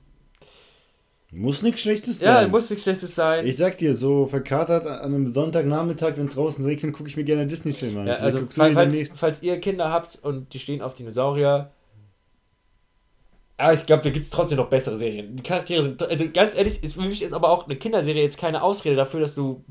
Muss 1.35 1.63
nichts 1.63 1.81
Schlechtes 1.81 2.21
sein. 2.21 2.43
Ja, 2.45 2.49
muss 2.49 2.69
nichts 2.69 2.85
Schlechtes 2.85 3.15
sein. 3.15 3.47
Ich 3.47 3.57
sag 3.57 3.79
dir, 3.79 3.95
so 3.95 4.27
verkatert 4.27 4.87
an 4.87 5.15
einem 5.15 5.29
Sonntagnachmittag, 5.29 6.17
wenn 6.17 6.27
es 6.27 6.35
draußen 6.35 6.63
regnet, 6.65 6.93
gucke 6.93 7.09
ich 7.09 7.17
mir 7.17 7.25
gerne 7.25 7.47
Disney-Filme 7.47 8.01
an. 8.01 8.07
Ja, 8.07 8.15
also, 8.17 8.47
falls, 8.51 9.11
falls 9.17 9.43
ihr 9.43 9.59
Kinder 9.59 9.91
habt 9.91 10.19
und 10.23 10.53
die 10.53 10.59
stehen 10.59 10.83
auf 10.83 10.95
Dinosaurier, 10.95 11.71
aber 13.63 13.75
ich 13.75 13.87
glaube, 13.87 14.03
da 14.03 14.11
gibt 14.11 14.25
es 14.25 14.31
trotzdem 14.31 14.59
noch 14.59 14.69
bessere 14.69 14.97
Serien. 14.97 15.37
Die 15.37 15.43
Charaktere 15.45 15.85
sind, 15.85 16.03
also 16.03 16.29
ganz 16.31 16.57
ehrlich, 16.57 16.83
ist, 16.83 16.95
für 16.95 17.03
mich 17.03 17.23
ist 17.23 17.33
aber 17.33 17.49
auch 17.49 17.67
eine 17.67 17.77
Kinderserie 17.77 18.21
jetzt 18.21 18.37
keine 18.37 18.61
Ausrede 18.61 18.97
dafür, 18.97 19.21
dass 19.21 19.37
du 19.37 19.65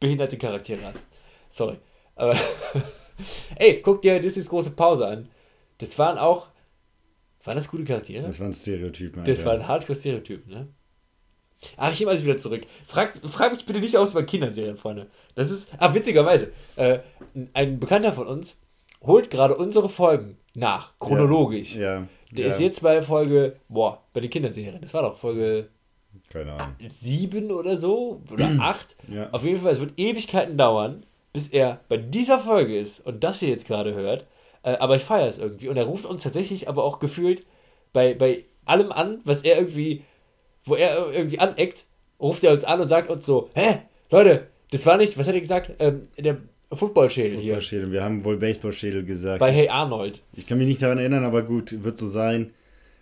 behinderte 0.00 0.36
Charaktere 0.36 0.80
hast. 0.82 1.06
Sorry. 1.48 1.76
Aber, 2.16 2.36
ey, 3.56 3.80
guck 3.82 4.02
dir 4.02 4.18
Disneys 4.18 4.48
große 4.48 4.72
Pause 4.72 5.06
an. 5.06 5.28
Das 5.78 5.96
waren 5.96 6.18
auch, 6.18 6.48
waren 7.44 7.54
das 7.54 7.68
gute 7.68 7.84
Charaktere? 7.84 8.26
Das 8.26 8.40
waren 8.40 8.52
Stereotypen. 8.52 9.20
Alter. 9.20 9.30
Das 9.30 9.44
waren 9.44 9.68
Hardcore-Stereotypen, 9.68 10.52
ne? 10.52 10.66
Ach, 11.76 11.92
ich 11.92 12.00
nehme 12.00 12.10
alles 12.10 12.24
wieder 12.24 12.38
zurück. 12.38 12.62
Frag, 12.84 13.16
frag 13.22 13.52
mich 13.52 13.64
bitte 13.64 13.78
nicht 13.78 13.96
aus 13.96 14.10
über 14.10 14.24
Kinderserien, 14.24 14.76
Freunde. 14.76 15.06
Das 15.36 15.52
ist, 15.52 15.70
ah, 15.78 15.94
witzigerweise, 15.94 16.50
äh, 16.74 16.98
ein 17.52 17.78
Bekannter 17.78 18.12
von 18.12 18.26
uns 18.26 18.60
holt 19.02 19.30
gerade 19.30 19.56
unsere 19.56 19.88
Folgen 19.88 20.36
nach, 20.54 20.98
chronologisch. 20.98 21.76
Ja. 21.76 22.00
ja. 22.00 22.08
Der 22.32 22.46
ja. 22.46 22.50
ist 22.50 22.60
jetzt 22.60 22.82
bei 22.82 23.02
Folge, 23.02 23.56
boah, 23.68 24.02
bei 24.12 24.20
den 24.20 24.30
Kinderserien. 24.30 24.80
Das 24.80 24.94
war 24.94 25.02
doch 25.02 25.18
Folge. 25.18 25.68
Keine 26.30 26.52
Ahnung. 26.54 26.76
Sieben 26.88 27.50
oder 27.50 27.76
so? 27.76 28.22
Oder 28.32 28.50
acht? 28.60 28.96
Ja. 29.08 29.28
Auf 29.32 29.44
jeden 29.44 29.60
Fall, 29.60 29.72
es 29.72 29.80
wird 29.80 29.98
Ewigkeiten 29.98 30.56
dauern, 30.56 31.04
bis 31.32 31.48
er 31.48 31.80
bei 31.88 31.98
dieser 31.98 32.38
Folge 32.38 32.78
ist 32.78 33.00
und 33.00 33.22
das 33.22 33.40
hier 33.40 33.50
jetzt 33.50 33.66
gerade 33.66 33.94
hört. 33.94 34.26
Äh, 34.62 34.76
aber 34.78 34.96
ich 34.96 35.02
feiere 35.02 35.28
es 35.28 35.38
irgendwie. 35.38 35.68
Und 35.68 35.76
er 35.76 35.84
ruft 35.84 36.06
uns 36.06 36.22
tatsächlich 36.22 36.68
aber 36.68 36.84
auch 36.84 37.00
gefühlt 37.00 37.44
bei, 37.92 38.14
bei 38.14 38.44
allem 38.64 38.92
an, 38.92 39.20
was 39.24 39.42
er 39.42 39.58
irgendwie, 39.58 40.02
wo 40.64 40.74
er 40.74 41.12
irgendwie 41.12 41.38
aneckt, 41.38 41.84
ruft 42.18 42.44
er 42.44 42.52
uns 42.52 42.64
an 42.64 42.80
und 42.80 42.88
sagt 42.88 43.10
uns 43.10 43.26
so: 43.26 43.50
Hä, 43.54 43.80
Leute, 44.10 44.48
das 44.70 44.86
war 44.86 44.96
nicht, 44.96 45.18
was 45.18 45.28
hat 45.28 45.34
er 45.34 45.40
gesagt? 45.40 45.72
Ähm, 45.80 46.04
der 46.16 46.38
Footballschädel 46.72 47.38
hier. 47.38 47.54
Footballschädel, 47.54 47.92
wir 47.92 48.02
haben 48.02 48.24
wohl 48.24 48.36
Baseballschädel 48.36 49.04
gesagt. 49.04 49.40
Bei 49.40 49.52
Hey 49.52 49.68
Arnold. 49.68 50.22
Ich 50.34 50.46
kann 50.46 50.58
mich 50.58 50.66
nicht 50.66 50.82
daran 50.82 50.98
erinnern, 50.98 51.24
aber 51.24 51.42
gut, 51.42 51.84
wird 51.84 51.98
so 51.98 52.08
sein. 52.08 52.52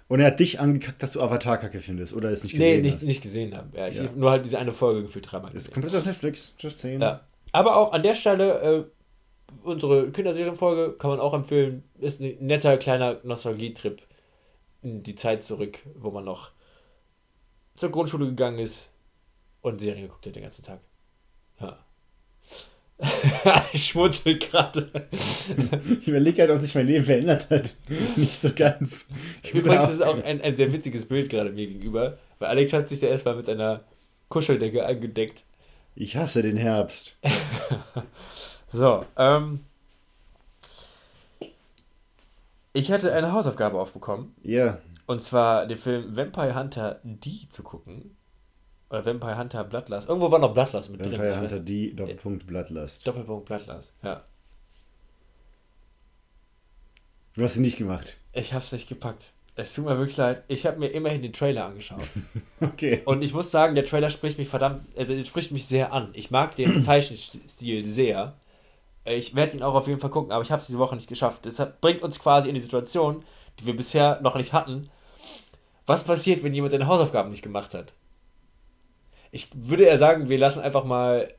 Und 0.09 0.19
er 0.19 0.27
hat 0.27 0.41
dich 0.41 0.59
angekackt, 0.59 1.01
dass 1.03 1.13
du 1.13 1.21
Avatar 1.21 1.59
kacke 1.59 1.79
findest, 1.79 2.15
oder 2.15 2.31
ist 2.31 2.43
nicht 2.43 2.55
gesehen? 2.55 2.77
Nee, 2.79 2.83
nicht, 2.83 2.95
hast. 2.97 3.03
nicht 3.05 3.23
gesehen 3.23 3.57
habe. 3.57 3.77
Ja, 3.77 3.87
ich 3.87 3.97
ja. 3.97 4.09
nur 4.17 4.31
halt 4.31 4.45
diese 4.45 4.59
eine 4.59 4.73
Folge 4.73 5.03
gefühlt 5.03 5.31
dreimal 5.31 5.53
gesehen. 5.53 5.69
Ist 5.69 5.73
komplett 5.73 5.95
auf 5.95 6.05
Netflix, 6.05 6.53
just 6.59 6.81
saying. 6.81 7.01
Ja. 7.01 7.21
Aber 7.53 7.77
auch 7.77 7.93
an 7.93 8.03
der 8.03 8.17
Stelle, 8.17 8.61
äh, 8.61 8.85
unsere 9.63 10.11
Kinderserienfolge 10.11 10.97
kann 10.99 11.11
man 11.11 11.21
auch 11.21 11.33
empfehlen. 11.33 11.85
Ist 11.99 12.21
ein 12.21 12.37
netter 12.41 12.77
kleiner 12.77 13.21
Nostalgietrip 13.23 14.03
in 14.83 15.05
die 15.05 15.15
Zeit 15.15 15.45
zurück, 15.45 15.79
wo 15.95 16.11
man 16.11 16.25
noch 16.25 16.51
zur 17.77 17.91
Grundschule 17.91 18.27
gegangen 18.27 18.59
ist 18.59 18.93
und 19.61 19.81
Serien 19.81 20.03
geguckt 20.03 20.27
hat 20.27 20.35
den 20.35 20.43
ganzen 20.43 20.65
Tag. 20.65 20.81
Ich 23.73 23.87
schmunzel 23.87 24.39
gerade. 24.39 24.91
ich 26.01 26.09
überlege 26.09 26.43
halt, 26.43 26.51
ob 26.51 26.61
sich 26.61 26.75
mein 26.75 26.87
Leben 26.87 27.05
verändert 27.05 27.49
hat. 27.51 27.75
Nicht 28.17 28.39
so 28.39 28.51
ganz. 28.55 29.07
Übrigens 29.53 29.89
ist 29.89 29.97
es 29.97 30.03
auch 30.03 30.23
ein, 30.23 30.41
ein 30.41 30.57
sehr 30.57 30.73
witziges 30.73 31.07
Bild 31.07 31.31
gerade 31.31 31.51
mir 31.51 31.67
gegenüber, 31.67 32.19
weil 32.39 32.49
Alex 32.49 32.73
hat 32.73 32.89
sich 32.89 33.01
da 33.01 33.07
erstmal 33.07 33.37
mit 33.37 33.47
seiner 33.47 33.85
Kuscheldecke 34.29 34.85
angedeckt. 34.85 35.45
Ich 35.95 36.17
hasse 36.17 36.43
den 36.43 36.57
Herbst. 36.57 37.17
so, 38.69 39.05
ähm. 39.17 39.61
Ich 42.73 42.93
hatte 42.93 43.13
eine 43.13 43.33
Hausaufgabe 43.33 43.79
aufbekommen. 43.81 44.35
Ja. 44.43 44.79
Und 45.07 45.21
zwar 45.21 45.67
den 45.67 45.77
Film 45.77 46.17
Vampire 46.17 46.55
Hunter 46.55 47.01
D 47.03 47.49
zu 47.49 47.65
gucken. 47.65 48.17
Oder 48.91 49.05
Vampire 49.07 49.39
Hunter 49.39 49.65
Bloodlust. 49.65 50.09
Irgendwo 50.09 50.31
war 50.31 50.41
noch 50.41 50.53
Bloodlust 50.53 50.91
mit 50.91 51.01
Vampire 51.01 51.23
drin. 51.23 51.31
Vampire 51.31 51.51
Hunter 51.51 51.61
D, 51.61 51.93
Doppelpunkt 51.93 52.47
Bloodlust. 52.47 53.07
Doppelpunkt 53.07 53.47
Bloodlust, 53.47 53.95
ja. 54.03 54.25
Du 57.35 57.45
hast 57.45 57.57
ihn 57.57 57.63
nicht 57.63 57.79
gemacht. 57.79 58.17
Ich 58.33 58.53
hab's 58.53 58.73
nicht 58.73 58.89
gepackt. 58.89 59.33
Es 59.55 59.75
tut 59.75 59.85
mir 59.85 59.97
wirklich 59.97 60.17
leid. 60.17 60.43
Ich 60.49 60.67
habe 60.67 60.79
mir 60.79 60.89
immerhin 60.89 61.23
den 61.23 61.33
Trailer 61.33 61.67
angeschaut. 61.67 62.03
okay. 62.61 63.03
Und 63.05 63.23
ich 63.23 63.33
muss 63.33 63.51
sagen, 63.51 63.75
der 63.75 63.85
Trailer 63.85 64.11
spricht 64.11 64.39
mich 64.39 64.49
verdammt, 64.49 64.83
also 64.97 65.13
es 65.13 65.27
spricht 65.27 65.53
mich 65.53 65.67
sehr 65.67 65.93
an. 65.93 66.11
Ich 66.15 66.31
mag 66.31 66.57
den 66.57 66.83
Zeichenstil 66.83 67.85
sehr. 67.85 68.35
Ich 69.05 69.35
werde 69.35 69.57
ihn 69.57 69.63
auch 69.63 69.75
auf 69.75 69.87
jeden 69.87 70.01
Fall 70.01 70.11
gucken, 70.11 70.33
aber 70.33 70.43
ich 70.43 70.51
habe 70.51 70.61
es 70.61 70.67
diese 70.67 70.79
Woche 70.79 70.95
nicht 70.95 71.09
geschafft. 71.09 71.45
Deshalb 71.45 71.81
bringt 71.81 72.03
uns 72.03 72.19
quasi 72.19 72.49
in 72.49 72.55
die 72.55 72.61
Situation, 72.61 73.25
die 73.59 73.67
wir 73.67 73.77
bisher 73.77 74.21
noch 74.21 74.35
nicht 74.35 74.53
hatten. 74.53 74.91
Was 75.87 76.05
passiert, 76.05 76.43
wenn 76.43 76.55
jemand 76.55 76.73
seine 76.73 76.87
Hausaufgaben 76.87 77.31
nicht 77.31 77.43
gemacht 77.43 77.75
hat? 77.75 77.93
Ich 79.33 79.49
würde 79.55 79.85
eher 79.85 79.99
sagen, 79.99 80.29
wir 80.29 80.39
lassen 80.39 80.61
einfach 80.61 80.85
mal 80.85 81.33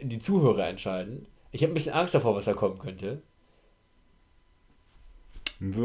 die 0.00 0.18
Zuhörer 0.18 0.66
entscheiden. 0.66 1.26
Ich 1.52 1.62
habe 1.62 1.72
ein 1.72 1.74
bisschen 1.74 1.94
Angst 1.94 2.14
davor, 2.14 2.34
was 2.34 2.46
da 2.46 2.52
kommen 2.52 2.78
könnte. 2.78 3.22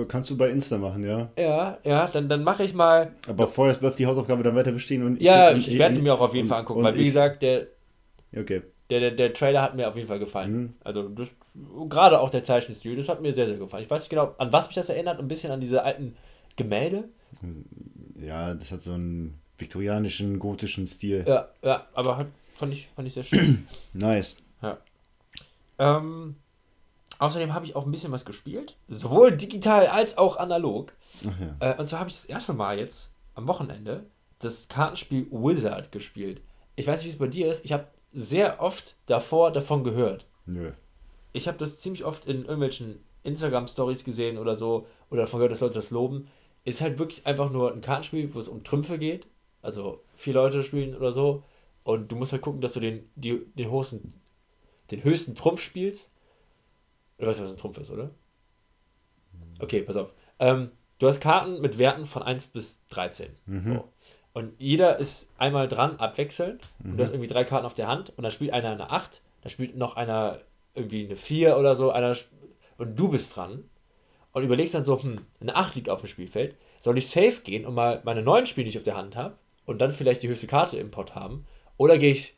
Kannst 0.07 0.29
du 0.29 0.37
bei 0.37 0.49
Insta 0.49 0.77
machen, 0.77 1.03
ja? 1.03 1.29
Ja, 1.37 1.77
ja, 1.83 2.07
dann, 2.07 2.27
dann 2.27 2.43
mache 2.43 2.63
ich 2.63 2.73
mal. 2.73 3.13
Aber 3.27 3.47
vorher 3.47 3.75
bleibt 3.75 3.99
die 3.99 4.07
Hausaufgabe 4.07 4.43
dann 4.43 4.55
weiter 4.55 4.71
bestehen 4.71 5.05
und. 5.05 5.21
Ja, 5.21 5.51
ich, 5.51 5.67
ich, 5.67 5.77
werde 5.77 5.95
sie 5.95 6.01
mir 6.01 6.13
auch 6.13 6.19
auf 6.19 6.33
jeden 6.33 6.45
und, 6.45 6.49
Fall 6.49 6.59
angucken, 6.59 6.83
weil 6.83 6.95
wie 6.95 7.01
ich, 7.01 7.07
gesagt, 7.07 7.43
der. 7.43 7.67
Okay. 8.35 8.63
Der, 8.89 8.99
der, 8.99 9.11
der 9.11 9.33
Trailer 9.33 9.61
hat 9.61 9.75
mir 9.75 9.87
auf 9.87 9.95
jeden 9.95 10.07
Fall 10.07 10.17
gefallen. 10.17 10.51
Mhm. 10.51 10.73
Also 10.83 11.07
das, 11.09 11.29
gerade 11.87 12.19
auch 12.19 12.31
der 12.31 12.43
Zeichenstil, 12.43 12.95
das 12.95 13.07
hat 13.07 13.21
mir 13.21 13.31
sehr, 13.31 13.45
sehr 13.45 13.57
gefallen. 13.57 13.83
Ich 13.83 13.89
weiß 13.89 14.01
nicht 14.01 14.09
genau, 14.09 14.33
an 14.39 14.51
was 14.51 14.65
mich 14.65 14.75
das 14.75 14.89
erinnert, 14.89 15.19
ein 15.19 15.27
bisschen 15.27 15.51
an 15.51 15.61
diese 15.61 15.83
alten 15.83 16.15
Gemälde. 16.55 17.03
Ja, 18.19 18.55
das 18.55 18.71
hat 18.71 18.81
so 18.81 18.93
ein 18.93 19.39
viktorianischen, 19.59 20.39
gotischen 20.39 20.87
Stil. 20.87 21.25
Ja, 21.27 21.49
ja, 21.61 21.87
aber 21.93 22.17
hat, 22.17 22.27
fand, 22.57 22.73
ich, 22.73 22.89
fand 22.95 23.07
ich 23.07 23.13
sehr 23.13 23.23
schön. 23.23 23.67
nice. 23.93 24.37
Ja. 24.61 24.77
Ähm, 25.77 26.35
außerdem 27.19 27.53
habe 27.53 27.65
ich 27.65 27.75
auch 27.75 27.85
ein 27.85 27.91
bisschen 27.91 28.11
was 28.11 28.25
gespielt, 28.25 28.75
sowohl 28.87 29.35
digital 29.35 29.87
als 29.87 30.17
auch 30.17 30.37
analog. 30.37 30.93
Ja. 31.21 31.71
Äh, 31.71 31.79
und 31.79 31.87
zwar 31.87 31.99
habe 31.99 32.09
ich 32.09 32.15
das 32.15 32.25
erste 32.25 32.53
Mal 32.53 32.79
jetzt 32.79 33.13
am 33.35 33.47
Wochenende 33.47 34.05
das 34.39 34.67
Kartenspiel 34.67 35.27
Wizard 35.31 35.91
gespielt. 35.91 36.41
Ich 36.75 36.87
weiß 36.87 36.99
nicht, 36.99 37.07
wie 37.07 37.13
es 37.13 37.19
bei 37.19 37.27
dir 37.27 37.49
ist. 37.49 37.65
Ich 37.65 37.73
habe 37.73 37.87
sehr 38.13 38.61
oft 38.61 38.95
davor 39.05 39.51
davon 39.51 39.83
gehört. 39.83 40.25
Nö. 40.45 40.71
Ich 41.33 41.47
habe 41.47 41.57
das 41.57 41.79
ziemlich 41.79 42.05
oft 42.05 42.25
in 42.25 42.41
irgendwelchen 42.41 42.99
Instagram-Stories 43.23 44.03
gesehen 44.03 44.37
oder 44.37 44.55
so, 44.55 44.87
oder 45.09 45.21
davon 45.21 45.39
gehört, 45.39 45.51
dass 45.51 45.59
Leute 45.59 45.75
das 45.75 45.91
loben. 45.91 46.27
Ist 46.63 46.81
halt 46.81 46.97
wirklich 46.99 47.25
einfach 47.25 47.51
nur 47.51 47.71
ein 47.71 47.81
Kartenspiel, 47.81 48.33
wo 48.33 48.39
es 48.39 48.47
um 48.47 48.63
Trümpfe 48.63 48.97
geht 48.97 49.27
also 49.61 50.01
vier 50.15 50.33
Leute 50.33 50.63
spielen 50.63 50.95
oder 50.95 51.11
so. 51.11 51.43
und 51.83 52.11
du 52.11 52.15
musst 52.15 52.31
halt 52.33 52.41
gucken, 52.41 52.61
dass 52.61 52.73
du 52.73 52.79
den, 52.79 53.09
die, 53.15 53.41
den, 53.55 53.71
höchsten, 53.71 54.13
den 54.91 55.03
höchsten 55.03 55.35
Trumpf 55.35 55.61
spielst. 55.61 56.11
Du 57.17 57.25
weißt 57.25 57.39
ja, 57.39 57.45
was 57.45 57.51
ein 57.51 57.57
Trumpf 57.57 57.77
ist, 57.79 57.89
oder? 57.91 58.11
Okay, 59.59 59.81
pass 59.81 59.95
auf. 59.95 60.11
Ähm, 60.39 60.71
du 60.99 61.07
hast 61.07 61.19
Karten 61.19 61.61
mit 61.61 61.77
Werten 61.77 62.05
von 62.05 62.21
1 62.23 62.45
bis 62.47 62.81
13. 62.89 63.29
Mhm. 63.45 63.73
So. 63.73 63.89
Und 64.33 64.53
jeder 64.59 64.97
ist 64.99 65.29
einmal 65.37 65.67
dran, 65.67 65.97
abwechselnd. 65.97 66.61
Und 66.83 66.91
Mhm. 66.93 66.97
du 66.97 67.03
hast 67.03 67.11
irgendwie 67.11 67.27
drei 67.27 67.43
Karten 67.43 67.65
auf 67.65 67.73
der 67.73 67.87
Hand. 67.87 68.11
Und 68.15 68.23
dann 68.23 68.31
spielt 68.31 68.53
einer 68.53 68.71
eine 68.71 68.89
8, 68.91 69.21
dann 69.41 69.49
spielt 69.49 69.75
noch 69.75 69.95
einer 69.95 70.39
irgendwie 70.75 71.05
eine 71.05 71.15
4 71.15 71.57
oder 71.57 71.75
so. 71.75 71.91
Einer 71.91 72.15
und 72.77 72.97
du 72.97 73.09
bist 73.09 73.35
dran. 73.35 73.63
Und 74.31 74.43
überlegst 74.43 74.75
dann 74.75 74.83
so, 74.83 75.01
hm, 75.01 75.17
eine 75.41 75.55
8 75.55 75.75
liegt 75.75 75.89
auf 75.89 76.01
dem 76.01 76.07
Spielfeld. 76.07 76.55
Soll 76.79 76.97
ich 76.97 77.09
safe 77.09 77.41
gehen 77.43 77.65
und 77.65 77.73
mal 77.73 78.01
meine 78.05 78.21
9 78.21 78.45
Spiele, 78.45 78.65
die 78.65 78.69
ich 78.69 78.77
auf 78.77 78.83
der 78.83 78.95
Hand 78.95 79.15
habe, 79.17 79.35
und 79.69 79.79
dann 79.79 79.91
vielleicht 79.91 80.23
die 80.23 80.27
höchste 80.27 80.47
Karte 80.47 80.77
im 80.77 80.91
Pot 80.91 81.15
haben? 81.15 81.45
Oder 81.77 81.97
gehe 81.97 82.11
ich 82.11 82.35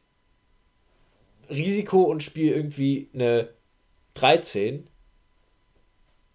Risiko 1.50 2.04
und 2.04 2.24
spiele 2.24 2.54
irgendwie 2.56 3.10
eine 3.14 3.50
13 4.14 4.88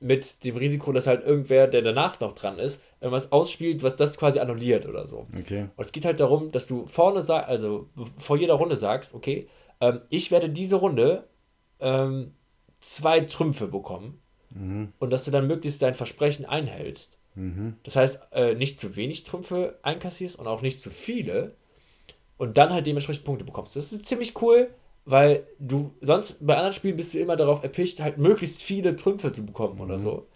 mit 0.00 0.44
dem 0.44 0.56
Risiko, 0.56 0.92
dass 0.92 1.06
halt 1.06 1.24
irgendwer, 1.24 1.66
der 1.68 1.80
danach 1.82 2.20
noch 2.20 2.32
dran 2.32 2.58
ist, 2.58 2.82
irgendwas 3.00 3.32
ausspielt, 3.32 3.82
was 3.82 3.96
das 3.96 4.18
quasi 4.18 4.38
annulliert 4.40 4.86
oder 4.86 5.06
so. 5.06 5.26
Okay. 5.38 5.68
Und 5.74 5.84
es 5.84 5.92
geht 5.92 6.04
halt 6.04 6.20
darum, 6.20 6.50
dass 6.52 6.66
du 6.66 6.86
vorne 6.86 7.22
sagst, 7.22 7.48
also 7.48 7.88
vor 8.18 8.36
jeder 8.36 8.54
Runde 8.54 8.76
sagst, 8.76 9.14
okay, 9.14 9.48
ähm, 9.80 10.00
ich 10.10 10.30
werde 10.30 10.50
diese 10.50 10.76
Runde 10.76 11.24
ähm, 11.80 12.34
zwei 12.80 13.20
Trümpfe 13.20 13.68
bekommen 13.68 14.20
Mhm. 14.50 14.92
und 15.00 15.10
dass 15.10 15.24
du 15.24 15.30
dann 15.32 15.48
möglichst 15.48 15.82
dein 15.82 15.94
Versprechen 15.94 16.46
einhältst. 16.46 17.15
Mhm. 17.36 17.76
Das 17.84 17.96
heißt, 17.96 18.28
äh, 18.32 18.54
nicht 18.54 18.78
zu 18.78 18.96
wenig 18.96 19.24
Trümpfe 19.24 19.78
einkassierst 19.82 20.38
und 20.38 20.46
auch 20.46 20.62
nicht 20.62 20.80
zu 20.80 20.90
viele 20.90 21.54
und 22.38 22.58
dann 22.58 22.72
halt 22.72 22.86
dementsprechend 22.86 23.24
Punkte 23.24 23.44
bekommst. 23.44 23.76
Das 23.76 23.92
ist 23.92 24.06
ziemlich 24.06 24.40
cool, 24.42 24.70
weil 25.04 25.46
du 25.58 25.94
sonst 26.00 26.44
bei 26.44 26.54
anderen 26.54 26.72
Spielen 26.72 26.96
bist 26.96 27.14
du 27.14 27.18
immer 27.18 27.36
darauf 27.36 27.62
erpicht, 27.62 28.00
halt 28.00 28.18
möglichst 28.18 28.62
viele 28.62 28.96
Trümpfe 28.96 29.32
zu 29.32 29.46
bekommen 29.46 29.80
oder 29.80 29.98
so. 29.98 30.26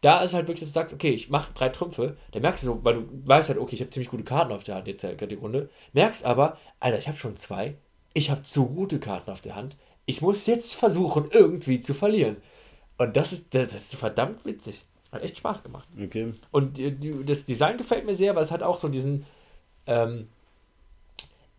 Da 0.00 0.22
ist 0.22 0.34
halt 0.34 0.46
wirklich, 0.46 0.60
dass 0.60 0.70
du 0.70 0.74
sagst, 0.74 0.94
okay, 0.94 1.10
ich 1.10 1.30
mache 1.30 1.52
drei 1.52 1.68
Trümpfe, 1.68 2.16
dann 2.30 2.42
merkst 2.42 2.64
du 2.64 2.68
so, 2.68 2.84
weil 2.84 2.94
du 2.94 3.08
weißt 3.24 3.48
halt, 3.48 3.58
okay, 3.58 3.74
ich 3.74 3.80
habe 3.80 3.90
ziemlich 3.90 4.10
gute 4.10 4.24
Karten 4.24 4.52
auf 4.52 4.62
der 4.62 4.76
Hand 4.76 4.88
jetzt 4.88 5.02
halt 5.04 5.18
gerade 5.18 5.34
die 5.34 5.40
Runde, 5.40 5.68
merkst 5.94 6.24
aber, 6.24 6.58
Alter, 6.80 6.98
ich 6.98 7.08
habe 7.08 7.18
schon 7.18 7.36
zwei, 7.36 7.76
ich 8.14 8.30
habe 8.30 8.42
zu 8.42 8.68
gute 8.68 9.00
Karten 9.00 9.30
auf 9.30 9.40
der 9.40 9.56
Hand, 9.56 9.76
ich 10.04 10.22
muss 10.22 10.46
jetzt 10.46 10.74
versuchen, 10.74 11.28
irgendwie 11.32 11.80
zu 11.80 11.92
verlieren. 11.92 12.36
Und 12.98 13.16
das 13.16 13.32
ist, 13.32 13.54
das 13.54 13.74
ist 13.74 13.96
verdammt 13.96 14.44
witzig. 14.44 14.84
Hat 15.16 15.24
echt 15.24 15.38
Spaß 15.38 15.62
gemacht. 15.62 15.88
Okay. 16.02 16.32
Und 16.50 16.78
äh, 16.78 16.90
die- 16.92 17.24
das 17.24 17.44
Design 17.46 17.76
gefällt 17.76 18.06
mir 18.06 18.14
sehr, 18.14 18.34
weil 18.34 18.42
es 18.42 18.50
hat 18.50 18.62
auch 18.62 18.76
so 18.78 18.88
diesen 18.88 19.24
ähm, 19.86 20.28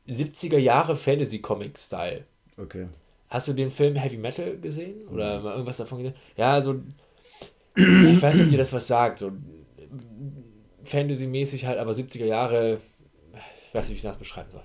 70er 0.07 0.57
Jahre 0.57 0.95
Fantasy-Comic-Style. 0.95 2.23
Okay. 2.57 2.87
Hast 3.29 3.47
du 3.49 3.53
den 3.53 3.71
Film 3.71 3.95
Heavy 3.95 4.17
Metal 4.17 4.57
gesehen? 4.57 5.07
Oder 5.09 5.41
mal 5.41 5.51
irgendwas 5.53 5.77
davon 5.77 5.97
gesehen? 5.99 6.15
Ja, 6.37 6.61
so. 6.61 6.81
Ich 7.75 8.21
weiß 8.21 8.35
nicht, 8.37 8.45
ob 8.45 8.49
dir 8.51 8.57
das 8.57 8.73
was 8.73 8.87
sagt. 8.87 9.19
So 9.19 9.31
Fantasy-mäßig 10.85 11.65
halt, 11.65 11.77
aber 11.79 11.91
70er 11.91 12.25
Jahre. 12.25 12.79
Ich 13.67 13.73
weiß 13.73 13.83
nicht, 13.89 13.95
wie 13.95 13.97
ich 13.97 14.01
das 14.03 14.17
beschreiben 14.17 14.49
soll. 14.51 14.63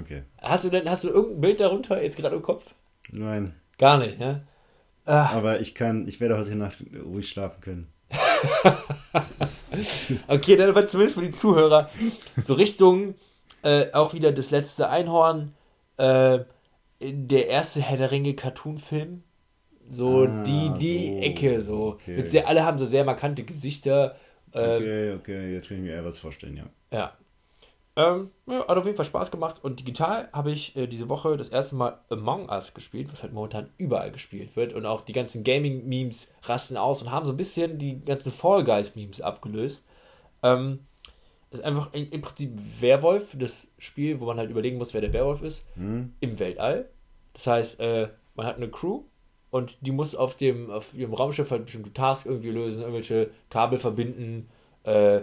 Okay. 0.00 0.22
Hast 0.38 0.64
du 0.64 0.68
denn, 0.68 0.88
hast 0.88 1.04
du 1.04 1.08
irgendein 1.08 1.40
Bild 1.40 1.60
darunter 1.60 2.02
jetzt 2.02 2.18
gerade 2.18 2.36
im 2.36 2.42
Kopf? 2.42 2.74
Nein. 3.10 3.54
Gar 3.78 3.98
nicht, 3.98 4.18
ne? 4.18 4.46
Ah, 5.06 5.30
Aber 5.30 5.60
ich 5.60 5.74
kann, 5.74 6.06
ich 6.06 6.20
werde 6.20 6.36
heute 6.36 6.54
Nacht 6.54 6.84
ruhig 7.02 7.26
schlafen 7.28 7.62
können. 7.62 7.88
Okay, 10.28 10.56
dann 10.56 10.70
aber 10.70 10.86
zumindest 10.86 11.18
für 11.18 11.24
die 11.24 11.30
Zuhörer. 11.30 11.90
So 12.36 12.54
Richtung 12.54 13.14
äh, 13.62 13.92
auch 13.92 14.14
wieder 14.14 14.32
das 14.32 14.50
letzte 14.50 14.88
Einhorn. 14.88 15.54
Äh, 15.96 16.40
der 17.00 17.48
erste 17.48 17.80
Herr 17.80 17.96
der 17.96 18.10
Ringe 18.10 18.34
Cartoon-Film. 18.34 19.22
So 19.88 20.24
Ah, 20.24 20.44
die, 20.44 20.70
die 20.78 21.12
so, 21.12 21.18
Ecke, 21.20 21.60
so. 21.62 21.86
okay. 21.94 22.22
Sehr, 22.26 22.46
alle 22.48 22.64
haben 22.64 22.76
so 22.78 22.86
sehr 22.86 23.04
markante 23.04 23.44
Gesichter. 23.44 24.16
Ähm, 24.52 24.82
Okay, 24.82 25.12
okay, 25.12 25.52
jetzt 25.54 25.68
kann 25.68 25.78
ich 25.78 25.82
mir 25.84 25.92
eher 25.92 26.04
was 26.04 26.18
vorstellen, 26.18 26.56
ja. 26.56 26.64
Ja. 26.92 27.12
Ähm, 27.98 28.30
ja, 28.46 28.60
hat 28.68 28.78
auf 28.78 28.84
jeden 28.84 28.96
Fall 28.96 29.04
Spaß 29.04 29.32
gemacht. 29.32 29.56
Und 29.62 29.80
digital 29.80 30.28
habe 30.32 30.52
ich 30.52 30.76
äh, 30.76 30.86
diese 30.86 31.08
Woche 31.08 31.36
das 31.36 31.48
erste 31.48 31.74
Mal 31.74 31.98
Among 32.10 32.48
Us 32.48 32.72
gespielt, 32.72 33.08
was 33.10 33.22
halt 33.24 33.32
momentan 33.32 33.70
überall 33.76 34.12
gespielt 34.12 34.54
wird. 34.54 34.72
Und 34.72 34.86
auch 34.86 35.00
die 35.00 35.12
ganzen 35.12 35.42
Gaming-Memes 35.42 36.28
rasten 36.44 36.76
aus 36.76 37.02
und 37.02 37.10
haben 37.10 37.26
so 37.26 37.32
ein 37.32 37.36
bisschen 37.36 37.78
die 37.78 38.00
ganzen 38.04 38.30
Fall 38.30 38.62
Guys-Memes 38.62 39.20
abgelöst. 39.20 39.84
Ähm, 40.44 40.78
ist 41.50 41.64
einfach 41.64 41.92
im, 41.92 42.08
im 42.10 42.20
Prinzip 42.22 42.52
Werwolf, 42.80 43.34
das 43.36 43.74
Spiel, 43.78 44.20
wo 44.20 44.26
man 44.26 44.38
halt 44.38 44.50
überlegen 44.50 44.78
muss, 44.78 44.94
wer 44.94 45.00
der 45.00 45.12
Werwolf 45.12 45.42
ist, 45.42 45.66
Hm? 45.74 46.12
im 46.20 46.38
Weltall. 46.38 46.88
Das 47.32 47.48
heißt, 47.48 47.80
äh, 47.80 48.08
man 48.36 48.46
hat 48.46 48.56
eine 48.56 48.68
Crew 48.68 49.02
und 49.50 49.76
die 49.80 49.90
muss 49.90 50.14
auf 50.14 50.36
dem 50.36 50.70
auf 50.70 50.94
ihrem 50.94 51.14
Raumschiff 51.14 51.50
halt 51.50 51.64
bestimmte 51.64 51.92
Tasks 51.92 52.26
irgendwie 52.26 52.50
lösen, 52.50 52.80
irgendwelche 52.82 53.30
Kabel 53.50 53.78
verbinden, 53.78 54.48
äh, 54.84 55.22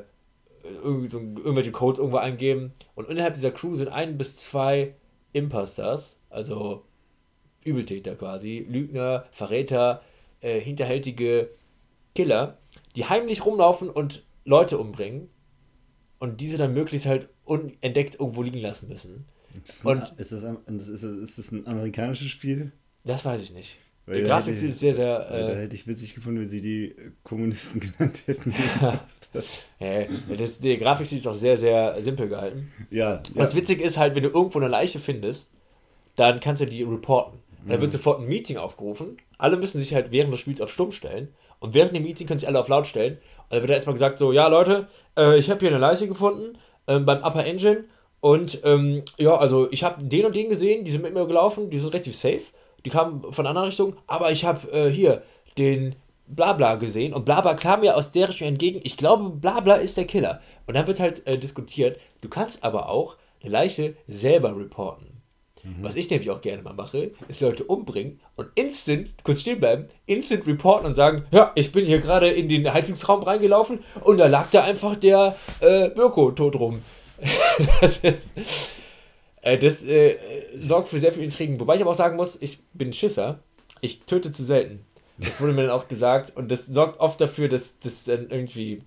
irgendwie 0.83 1.07
so, 1.07 1.19
irgendwelche 1.19 1.71
Codes 1.71 1.99
irgendwo 1.99 2.17
eingeben. 2.17 2.73
Und 2.95 3.09
innerhalb 3.09 3.33
dieser 3.35 3.51
Crew 3.51 3.75
sind 3.75 3.89
ein 3.89 4.17
bis 4.17 4.35
zwei 4.35 4.95
Imposters, 5.33 6.19
also 6.29 6.85
Übeltäter 7.63 8.15
quasi, 8.15 8.65
Lügner, 8.69 9.25
Verräter, 9.31 10.01
äh, 10.41 10.59
hinterhältige 10.59 11.49
Killer, 12.13 12.57
die 12.95 13.05
heimlich 13.05 13.45
rumlaufen 13.45 13.89
und 13.89 14.23
Leute 14.45 14.77
umbringen 14.77 15.29
und 16.19 16.39
diese 16.41 16.57
dann 16.57 16.73
möglichst 16.73 17.07
halt 17.07 17.29
unentdeckt 17.43 18.19
irgendwo 18.19 18.41
liegen 18.43 18.59
lassen 18.59 18.87
müssen. 18.87 19.25
Ist 19.63 19.69
das, 19.69 19.85
ein, 19.85 19.97
Und- 19.99 20.19
ist, 20.19 20.31
das, 20.31 20.43
ein- 20.43 20.57
ist, 20.67 20.89
das, 20.91 21.03
ist 21.03 21.37
das 21.37 21.51
ein 21.51 21.67
amerikanisches 21.67 22.27
Spiel? 22.29 22.71
Das 23.03 23.25
weiß 23.25 23.41
ich 23.41 23.51
nicht. 23.51 23.77
Weil 24.05 24.17
Die 24.17 24.23
da 24.23 24.35
Grafik 24.37 24.55
hätte 24.55 24.67
ist 24.67 24.79
sehr, 24.79 24.93
sehr. 24.93 25.27
Weil 25.29 25.41
da 25.47 25.53
Äh, 25.53 25.63
hätte 25.63 25.75
ich 25.75 25.87
witzig 25.87 26.13
gefunden, 26.15 26.41
wenn 26.41 26.49
sie 26.49 26.61
die 26.61 26.91
äh, 26.91 27.11
Kommunisten 27.23 27.79
genannt 27.97 28.21
hätten. 28.27 28.53
äh, 29.79 30.07
das, 30.37 30.59
die 30.59 30.77
Grafik 30.77 31.11
ist 31.11 31.27
auch 31.27 31.33
sehr, 31.33 31.57
sehr 31.57 32.01
simpel 32.01 32.29
gehalten. 32.29 32.71
ja, 32.91 33.21
Was 33.33 33.53
ja. 33.53 33.59
witzig 33.59 33.81
ist 33.81 33.97
halt, 33.97 34.15
wenn 34.15 34.23
du 34.23 34.29
irgendwo 34.29 34.59
eine 34.59 34.67
Leiche 34.67 34.99
findest, 34.99 35.53
dann 36.15 36.39
kannst 36.39 36.61
du 36.61 36.65
die 36.67 36.83
reporten. 36.83 37.39
Dann 37.67 37.81
wird 37.81 37.91
sofort 37.91 38.21
ein 38.21 38.27
Meeting 38.27 38.57
aufgerufen. 38.57 39.17
Alle 39.39 39.57
müssen 39.57 39.79
sich 39.79 39.95
halt 39.95 40.11
während 40.11 40.31
des 40.31 40.39
Spiels 40.39 40.61
auf 40.61 40.71
Stumm 40.71 40.91
stellen. 40.91 41.29
Und 41.59 41.73
während 41.73 41.95
dem 41.95 42.03
Meeting 42.03 42.27
können 42.27 42.37
sich 42.37 42.47
alle 42.47 42.59
auf 42.59 42.67
laut 42.67 42.85
stellen. 42.85 43.13
Und 43.13 43.53
dann 43.53 43.61
wird 43.61 43.71
erstmal 43.71 43.95
gesagt: 43.95 44.19
So, 44.19 44.31
ja, 44.31 44.47
Leute, 44.47 44.87
äh, 45.17 45.39
ich 45.39 45.49
habe 45.49 45.61
hier 45.61 45.69
eine 45.69 45.79
Leiche 45.79 46.07
gefunden 46.07 46.59
ähm, 46.85 47.05
beim 47.05 47.23
Upper 47.23 47.43
Engine. 47.43 47.85
Und 48.19 48.61
ähm, 48.65 49.01
ja, 49.17 49.35
also 49.35 49.67
ich 49.71 49.83
habe 49.83 50.03
den 50.03 50.25
und 50.27 50.35
den 50.35 50.49
gesehen, 50.49 50.83
die 50.85 50.91
sind 50.91 51.01
mit 51.01 51.15
mir 51.15 51.25
gelaufen, 51.25 51.71
die 51.71 51.79
sind 51.79 51.89
relativ 51.91 52.15
safe. 52.15 52.41
Die 52.85 52.89
kamen 52.89 53.31
von 53.31 53.45
einer 53.45 53.49
anderen 53.49 53.67
Richtung. 53.67 53.95
Aber 54.07 54.31
ich 54.31 54.45
habe 54.45 54.71
äh, 54.71 54.89
hier 54.89 55.23
den 55.57 55.95
Blabla 56.27 56.75
gesehen 56.75 57.13
und 57.13 57.25
Blabla 57.25 57.53
kam 57.55 57.81
mir 57.81 57.95
aus 57.97 58.11
der 58.11 58.29
Richtung 58.29 58.47
entgegen. 58.47 58.79
Ich 58.83 58.97
glaube, 58.97 59.29
Blabla 59.29 59.75
ist 59.75 59.97
der 59.97 60.05
Killer. 60.05 60.41
Und 60.65 60.75
dann 60.75 60.87
wird 60.87 60.99
halt 60.99 61.25
äh, 61.27 61.37
diskutiert. 61.37 61.99
Du 62.21 62.29
kannst 62.29 62.63
aber 62.63 62.89
auch 62.89 63.17
eine 63.41 63.51
Leiche 63.51 63.95
selber 64.07 64.55
reporten. 64.57 65.15
Was 65.81 65.95
ich 65.95 66.09
nämlich 66.11 66.29
auch 66.29 66.41
gerne 66.41 66.61
mal 66.61 66.73
mache, 66.73 67.11
ist 67.27 67.41
Leute 67.41 67.63
umbringen 67.63 68.19
und 68.35 68.49
instant, 68.53 69.09
kurz 69.23 69.41
stehen 69.41 69.59
bleiben, 69.59 69.87
instant 70.05 70.45
reporten 70.45 70.85
und 70.85 70.93
sagen, 70.93 71.25
ja, 71.31 71.51
ich 71.55 71.71
bin 71.71 71.87
hier 71.87 71.99
gerade 71.99 72.29
in 72.29 72.47
den 72.47 72.71
Heizungsraum 72.71 73.23
reingelaufen 73.23 73.79
und 74.03 74.19
da 74.19 74.27
lag 74.27 74.49
da 74.51 74.63
einfach 74.63 74.95
der 74.95 75.35
äh, 75.61 75.89
Mirko 75.95 76.31
tot 76.31 76.55
rum. 76.57 76.83
das 77.81 77.97
ist, 77.97 78.33
äh, 79.45 79.59
das 79.59 79.85
äh, 79.85 80.17
sorgt 80.59 80.89
für 80.89 80.99
sehr 80.99 81.13
viel 81.13 81.23
Intrigen. 81.23 81.59
Wobei 81.59 81.75
ich 81.75 81.81
aber 81.81 81.91
auch 81.91 81.95
sagen 81.95 82.17
muss, 82.17 82.37
ich 82.41 82.59
bin 82.73 82.91
Schisser. 82.91 83.39
Ich 83.79 84.01
töte 84.01 84.31
zu 84.31 84.43
selten. 84.43 84.79
Das 85.17 85.39
wurde 85.39 85.53
mir 85.53 85.61
dann 85.61 85.71
auch 85.71 85.87
gesagt 85.87 86.35
und 86.35 86.51
das 86.51 86.65
sorgt 86.65 86.99
oft 86.99 87.21
dafür, 87.21 87.47
dass, 87.47 87.79
dass 87.79 88.03
dann 88.03 88.29
irgendwie, 88.29 88.81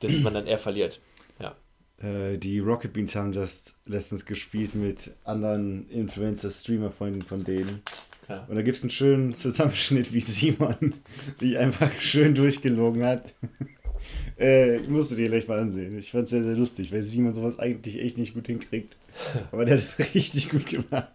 dass 0.00 0.18
man 0.20 0.32
dann 0.32 0.46
eher 0.46 0.56
verliert. 0.56 1.00
Ja. 1.40 1.54
Äh, 1.98 2.38
die 2.38 2.60
Rocket 2.60 2.92
Beans 2.92 3.14
haben 3.16 3.32
das 3.32 3.74
letztens 3.84 4.24
gespielt 4.24 4.74
mit 4.74 5.10
anderen 5.24 5.90
Influencer-Streamer-Freunden 5.90 7.22
von 7.22 7.44
denen. 7.44 7.82
Ja. 8.28 8.46
Und 8.48 8.54
da 8.54 8.62
gibt 8.62 8.78
es 8.78 8.82
einen 8.82 8.90
schönen 8.90 9.34
Zusammenschnitt, 9.34 10.12
wie 10.14 10.20
Simon 10.20 10.94
sich 11.40 11.58
einfach 11.58 11.90
schön 11.98 12.34
durchgelogen 12.34 13.02
hat. 13.02 13.34
äh, 14.38 14.76
ich 14.76 14.88
musste 14.88 15.16
dir 15.16 15.28
gleich 15.28 15.48
mal 15.48 15.58
ansehen. 15.58 15.98
Ich 15.98 16.12
fand 16.12 16.24
es 16.24 16.30
sehr, 16.30 16.44
sehr 16.44 16.56
lustig, 16.56 16.92
weil 16.92 17.02
Simon 17.02 17.34
sowas 17.34 17.58
eigentlich 17.58 17.98
echt 17.98 18.16
nicht 18.16 18.34
gut 18.34 18.46
hinkriegt. 18.46 18.96
Aber 19.52 19.64
der 19.64 19.78
hat 19.78 19.84
es 19.84 19.98
richtig 20.14 20.50
gut 20.50 20.66
gemacht. 20.66 21.08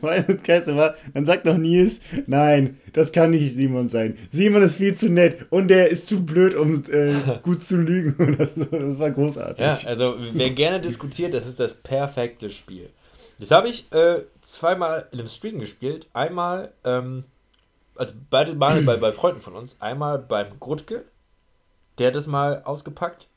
Weil 0.00 0.22
das 0.24 0.42
Geilste 0.42 0.76
war, 0.76 0.94
dann 1.12 1.24
sagt 1.24 1.44
noch 1.44 1.56
Nils, 1.56 2.00
nein, 2.26 2.78
das 2.92 3.12
kann 3.12 3.30
nicht 3.30 3.54
Simon 3.54 3.88
sein. 3.88 4.18
Simon 4.30 4.62
ist 4.62 4.76
viel 4.76 4.94
zu 4.94 5.08
nett 5.08 5.46
und 5.50 5.68
der 5.68 5.90
ist 5.90 6.06
zu 6.06 6.24
blöd, 6.24 6.54
um 6.54 6.82
äh, 6.90 7.14
gut 7.42 7.64
zu 7.64 7.76
lügen. 7.76 8.38
So. 8.54 8.64
Das 8.64 8.98
war 8.98 9.10
großartig. 9.10 9.64
Ja, 9.64 9.78
also 9.86 10.16
wer 10.32 10.50
gerne 10.50 10.80
diskutiert, 10.80 11.34
das 11.34 11.46
ist 11.46 11.58
das 11.58 11.74
perfekte 11.74 12.50
Spiel. 12.50 12.90
Das 13.38 13.50
habe 13.50 13.68
ich 13.68 13.90
äh, 13.92 14.22
zweimal 14.42 15.08
in 15.12 15.18
einem 15.18 15.28
Stream 15.28 15.58
gespielt. 15.58 16.06
Einmal, 16.12 16.72
ähm, 16.84 17.24
also 17.96 18.12
beide 18.30 18.54
Male 18.54 18.82
bei, 18.82 18.96
bei 18.96 19.12
Freunden 19.12 19.40
von 19.40 19.54
uns. 19.54 19.80
Einmal 19.80 20.18
beim 20.18 20.46
Grutke, 20.60 21.04
der 21.98 22.08
hat 22.08 22.14
das 22.14 22.26
mal 22.26 22.62
ausgepackt 22.64 23.28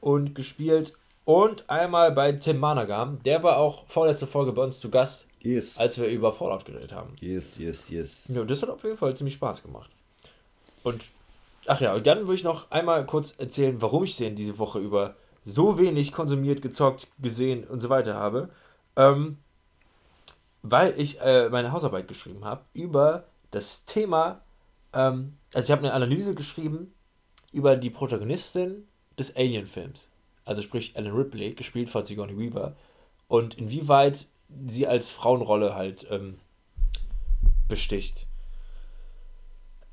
und 0.00 0.34
gespielt. 0.34 0.94
Und 1.26 1.68
einmal 1.68 2.12
bei 2.12 2.30
Tim 2.30 2.60
Managam. 2.60 3.20
Der 3.24 3.42
war 3.42 3.56
auch 3.58 3.84
vorletzte 3.88 4.28
Folge 4.28 4.52
bei 4.52 4.62
uns 4.62 4.78
zu 4.78 4.90
Gast, 4.90 5.26
yes. 5.40 5.76
als 5.76 5.98
wir 6.00 6.06
über 6.06 6.30
Fallout 6.30 6.64
geredet 6.64 6.92
haben. 6.92 7.16
Yes, 7.18 7.58
yes, 7.58 7.90
yes. 7.90 8.28
Ja, 8.28 8.44
das 8.44 8.62
hat 8.62 8.70
auf 8.70 8.84
jeden 8.84 8.96
Fall 8.96 9.16
ziemlich 9.16 9.34
Spaß 9.34 9.64
gemacht. 9.64 9.90
Und, 10.84 11.10
ach 11.66 11.80
ja, 11.80 11.94
und 11.94 12.06
dann 12.06 12.20
würde 12.20 12.34
ich 12.34 12.44
noch 12.44 12.70
einmal 12.70 13.04
kurz 13.06 13.34
erzählen, 13.38 13.82
warum 13.82 14.04
ich 14.04 14.16
den 14.16 14.36
diese 14.36 14.56
Woche 14.58 14.78
über 14.78 15.16
so 15.44 15.80
wenig 15.80 16.12
konsumiert, 16.12 16.62
gezockt, 16.62 17.08
gesehen 17.18 17.64
und 17.64 17.80
so 17.80 17.88
weiter 17.88 18.14
habe. 18.14 18.48
Ähm, 18.94 19.38
weil 20.62 20.94
ich 20.96 21.20
äh, 21.20 21.48
meine 21.48 21.72
Hausarbeit 21.72 22.06
geschrieben 22.06 22.44
habe 22.44 22.64
über 22.72 23.24
das 23.50 23.84
Thema, 23.84 24.42
ähm, 24.92 25.36
also 25.52 25.66
ich 25.66 25.72
habe 25.72 25.82
eine 25.82 25.92
Analyse 25.92 26.36
geschrieben 26.36 26.94
über 27.50 27.74
die 27.74 27.90
Protagonistin 27.90 28.86
des 29.18 29.34
Alien-Films. 29.34 30.08
Also 30.46 30.62
sprich 30.62 30.96
Ellen 30.96 31.14
Ripley, 31.14 31.52
gespielt 31.52 31.90
von 31.90 32.06
Sigourney 32.06 32.38
Weaver. 32.38 32.74
Und 33.28 33.58
inwieweit 33.58 34.26
sie 34.64 34.86
als 34.86 35.10
Frauenrolle 35.10 35.74
halt 35.74 36.06
ähm, 36.10 36.38
besticht. 37.68 38.26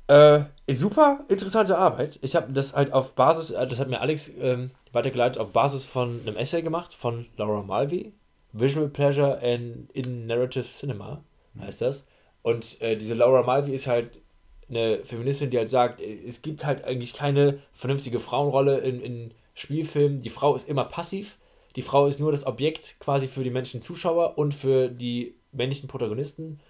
Äh, 0.06 0.44
super 0.68 1.24
interessante 1.28 1.78
Arbeit. 1.78 2.18
Ich 2.22 2.36
habe 2.36 2.52
das 2.52 2.74
halt 2.74 2.92
auf 2.92 3.14
Basis, 3.14 3.50
äh, 3.50 3.66
das 3.66 3.78
hat 3.78 3.88
mir 3.88 4.00
Alex 4.00 4.30
ähm, 4.40 4.70
weitergeleitet, 4.92 5.38
auf 5.38 5.52
Basis 5.52 5.84
von 5.84 6.20
einem 6.26 6.36
Essay 6.36 6.62
gemacht 6.62 6.94
von 6.94 7.26
Laura 7.36 7.62
Mulvey. 7.62 8.12
Visual 8.52 8.88
Pleasure 8.88 9.40
and 9.42 9.90
in 9.92 10.26
Narrative 10.26 10.64
Cinema 10.64 11.22
heißt 11.60 11.80
das. 11.80 12.06
Und 12.42 12.80
äh, 12.80 12.96
diese 12.96 13.14
Laura 13.14 13.42
Mulvey 13.42 13.74
ist 13.74 13.86
halt 13.86 14.20
eine 14.68 14.98
Feministin, 15.04 15.50
die 15.50 15.58
halt 15.58 15.70
sagt, 15.70 16.00
es 16.00 16.42
gibt 16.42 16.64
halt 16.64 16.84
eigentlich 16.84 17.14
keine 17.14 17.58
vernünftige 17.72 18.20
Frauenrolle 18.20 18.78
in, 18.78 19.00
in 19.00 19.30
Spielfilmen. 19.54 20.20
Die 20.20 20.30
Frau 20.30 20.54
ist 20.54 20.68
immer 20.68 20.84
passiv. 20.84 21.38
Die 21.76 21.82
Frau 21.82 22.06
ist 22.06 22.20
nur 22.20 22.32
das 22.32 22.46
Objekt 22.46 22.96
quasi 23.00 23.26
für 23.26 23.42
die 23.42 23.50
männlichen 23.50 23.82
Zuschauer 23.82 24.38
und 24.38 24.54
für 24.54 24.88
die 24.88 25.34
männlichen 25.52 25.88
Protagonisten. 25.88 26.60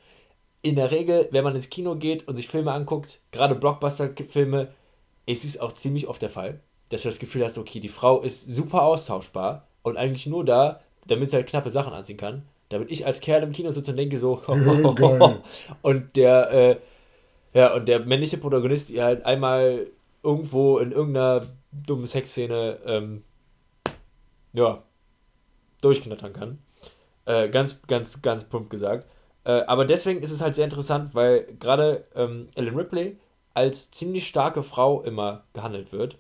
In 0.62 0.76
der 0.76 0.90
Regel, 0.90 1.28
wenn 1.30 1.44
man 1.44 1.54
ins 1.54 1.68
Kino 1.68 1.96
geht 1.96 2.26
und 2.26 2.36
sich 2.36 2.48
Filme 2.48 2.72
anguckt, 2.72 3.20
gerade 3.32 3.54
Blockbuster-Filme, 3.54 4.68
ist 5.26 5.44
es 5.44 5.58
auch 5.58 5.72
ziemlich 5.72 6.08
oft 6.08 6.22
der 6.22 6.30
Fall, 6.30 6.60
dass 6.88 7.02
du 7.02 7.08
das 7.08 7.18
Gefühl 7.18 7.44
hast, 7.44 7.58
okay, 7.58 7.80
die 7.80 7.88
Frau 7.88 8.20
ist 8.20 8.46
super 8.46 8.82
austauschbar 8.82 9.66
und 9.82 9.96
eigentlich 9.96 10.26
nur 10.26 10.44
da, 10.44 10.80
damit 11.06 11.30
sie 11.30 11.36
halt 11.36 11.48
knappe 11.48 11.70
Sachen 11.70 11.92
anziehen 11.92 12.16
kann. 12.16 12.42
Damit 12.70 12.90
ich 12.90 13.06
als 13.06 13.20
Kerl 13.20 13.42
im 13.42 13.52
Kino 13.52 13.70
sitze 13.70 13.90
und 13.90 13.98
denke 13.98 14.18
so, 14.18 14.40
und 15.82 16.16
der, 16.16 16.50
äh, 16.50 16.76
ja, 17.52 17.74
und 17.74 17.86
der 17.86 18.00
männliche 18.00 18.38
Protagonist 18.38 18.90
ihr 18.90 19.04
halt 19.04 19.26
einmal 19.26 19.86
irgendwo 20.22 20.78
in 20.78 20.92
irgendeiner 20.92 21.42
dummen 21.86 22.06
Sexszene, 22.06 22.78
ähm, 22.86 23.24
ja, 24.52 24.82
durchknattern 25.80 26.32
kann. 26.32 26.58
Äh, 27.26 27.48
ganz, 27.48 27.82
ganz, 27.86 28.22
ganz 28.22 28.44
plump 28.44 28.70
gesagt. 28.70 29.06
Äh, 29.44 29.62
aber 29.66 29.84
deswegen 29.84 30.22
ist 30.22 30.30
es 30.30 30.40
halt 30.40 30.54
sehr 30.54 30.64
interessant, 30.64 31.14
weil 31.14 31.44
gerade 31.58 32.06
ähm, 32.14 32.48
Ellen 32.54 32.76
Ripley 32.76 33.18
als 33.52 33.90
ziemlich 33.90 34.26
starke 34.26 34.62
Frau 34.62 35.02
immer 35.02 35.44
gehandelt 35.52 35.92
wird. 35.92 36.18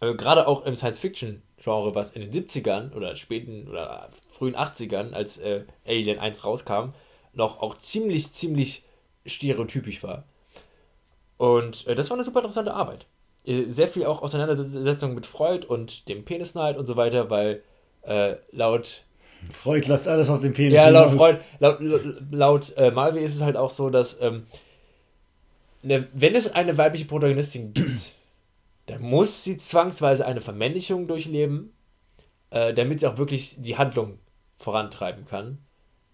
Äh, 0.00 0.14
gerade 0.14 0.46
auch 0.46 0.64
im 0.64 0.76
Science-Fiction-Genre, 0.76 1.94
was 1.94 2.12
in 2.12 2.22
den 2.22 2.32
70ern 2.32 2.92
oder 2.94 3.16
späten 3.16 3.68
oder 3.68 4.10
frühen 4.28 4.56
80ern, 4.56 5.12
als 5.12 5.38
äh, 5.38 5.64
Alien 5.86 6.18
1 6.18 6.44
rauskam, 6.44 6.90
noch 7.32 7.60
auch 7.60 7.76
ziemlich, 7.78 8.32
ziemlich 8.32 8.84
stereotypisch 9.26 10.02
war. 10.02 10.24
Und 11.36 11.86
äh, 11.86 11.94
das 11.94 12.10
war 12.10 12.16
eine 12.16 12.24
super 12.24 12.40
interessante 12.40 12.74
Arbeit. 12.74 13.06
Äh, 13.44 13.64
sehr 13.68 13.88
viel 13.88 14.06
auch 14.06 14.22
Auseinandersetzung 14.22 15.14
mit 15.14 15.26
Freud 15.26 15.66
und 15.66 16.08
dem 16.08 16.24
Penisneid 16.24 16.76
und 16.76 16.86
so 16.86 16.96
weiter, 16.96 17.30
weil 17.30 17.62
äh, 18.02 18.36
laut 18.50 19.04
Freud 19.50 19.88
läuft 19.88 20.06
alles 20.06 20.28
auf 20.28 20.40
den 20.40 20.52
Penis. 20.52 20.74
Ja, 20.74 20.88
laut 20.88 21.12
Freud, 21.14 21.38
laut, 21.58 21.78
laut 22.30 22.76
äh, 22.76 22.90
Malvi 22.92 23.20
ist 23.20 23.34
es 23.34 23.42
halt 23.42 23.56
auch 23.56 23.70
so, 23.70 23.90
dass 23.90 24.20
ähm, 24.20 24.44
ne, 25.82 26.08
wenn 26.12 26.34
es 26.34 26.52
eine 26.54 26.78
weibliche 26.78 27.06
Protagonistin 27.06 27.72
gibt, 27.72 28.12
dann 28.86 29.02
muss 29.02 29.44
sie 29.44 29.56
zwangsweise 29.56 30.24
eine 30.26 30.40
Vermännlichung 30.40 31.08
durchleben, 31.08 31.72
äh, 32.50 32.72
damit 32.72 33.00
sie 33.00 33.06
auch 33.06 33.18
wirklich 33.18 33.56
die 33.60 33.76
Handlung 33.76 34.18
vorantreiben 34.56 35.24
kann. 35.24 35.58